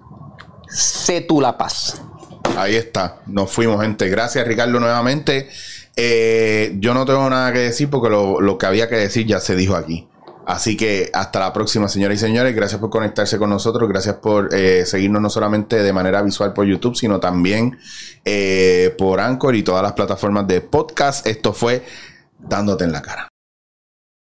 Sé 0.72 1.20
tú 1.20 1.40
la 1.40 1.56
paz. 1.56 2.00
Ahí 2.56 2.76
está, 2.76 3.20
nos 3.26 3.50
fuimos, 3.50 3.80
gente. 3.82 4.08
Gracias, 4.08 4.46
Ricardo, 4.46 4.78
nuevamente. 4.78 5.48
Eh, 5.96 6.74
yo 6.78 6.94
no 6.94 7.04
tengo 7.04 7.28
nada 7.28 7.52
que 7.52 7.60
decir 7.60 7.90
porque 7.90 8.08
lo, 8.10 8.58
que 8.58 8.66
había 8.66 8.88
que 8.88 8.96
decir 8.96 9.26
ya 9.26 9.40
se 9.40 9.56
dijo 9.56 9.76
aquí. 9.76 10.08
Así 10.44 10.76
que 10.76 11.08
hasta 11.12 11.38
la 11.38 11.52
próxima, 11.52 11.88
señoras 11.88 12.18
y 12.18 12.20
señores. 12.20 12.54
Gracias 12.54 12.80
por 12.80 12.90
conectarse 12.90 13.38
con 13.38 13.50
nosotros. 13.50 13.88
Gracias 13.88 14.16
por 14.16 14.52
eh, 14.54 14.84
seguirnos 14.86 15.22
no 15.22 15.30
solamente 15.30 15.82
de 15.82 15.92
manera 15.92 16.20
visual 16.22 16.52
por 16.52 16.66
YouTube, 16.66 16.96
sino 16.96 17.20
también 17.20 17.78
eh, 18.24 18.94
por 18.98 19.20
Anchor 19.20 19.54
y 19.54 19.62
todas 19.62 19.82
las 19.82 19.92
plataformas 19.92 20.46
de 20.48 20.60
podcast. 20.60 21.26
Esto 21.26 21.52
fue 21.52 21.84
Dándote 22.38 22.84
en 22.84 22.92
la 22.92 23.02
cara. 23.02 23.31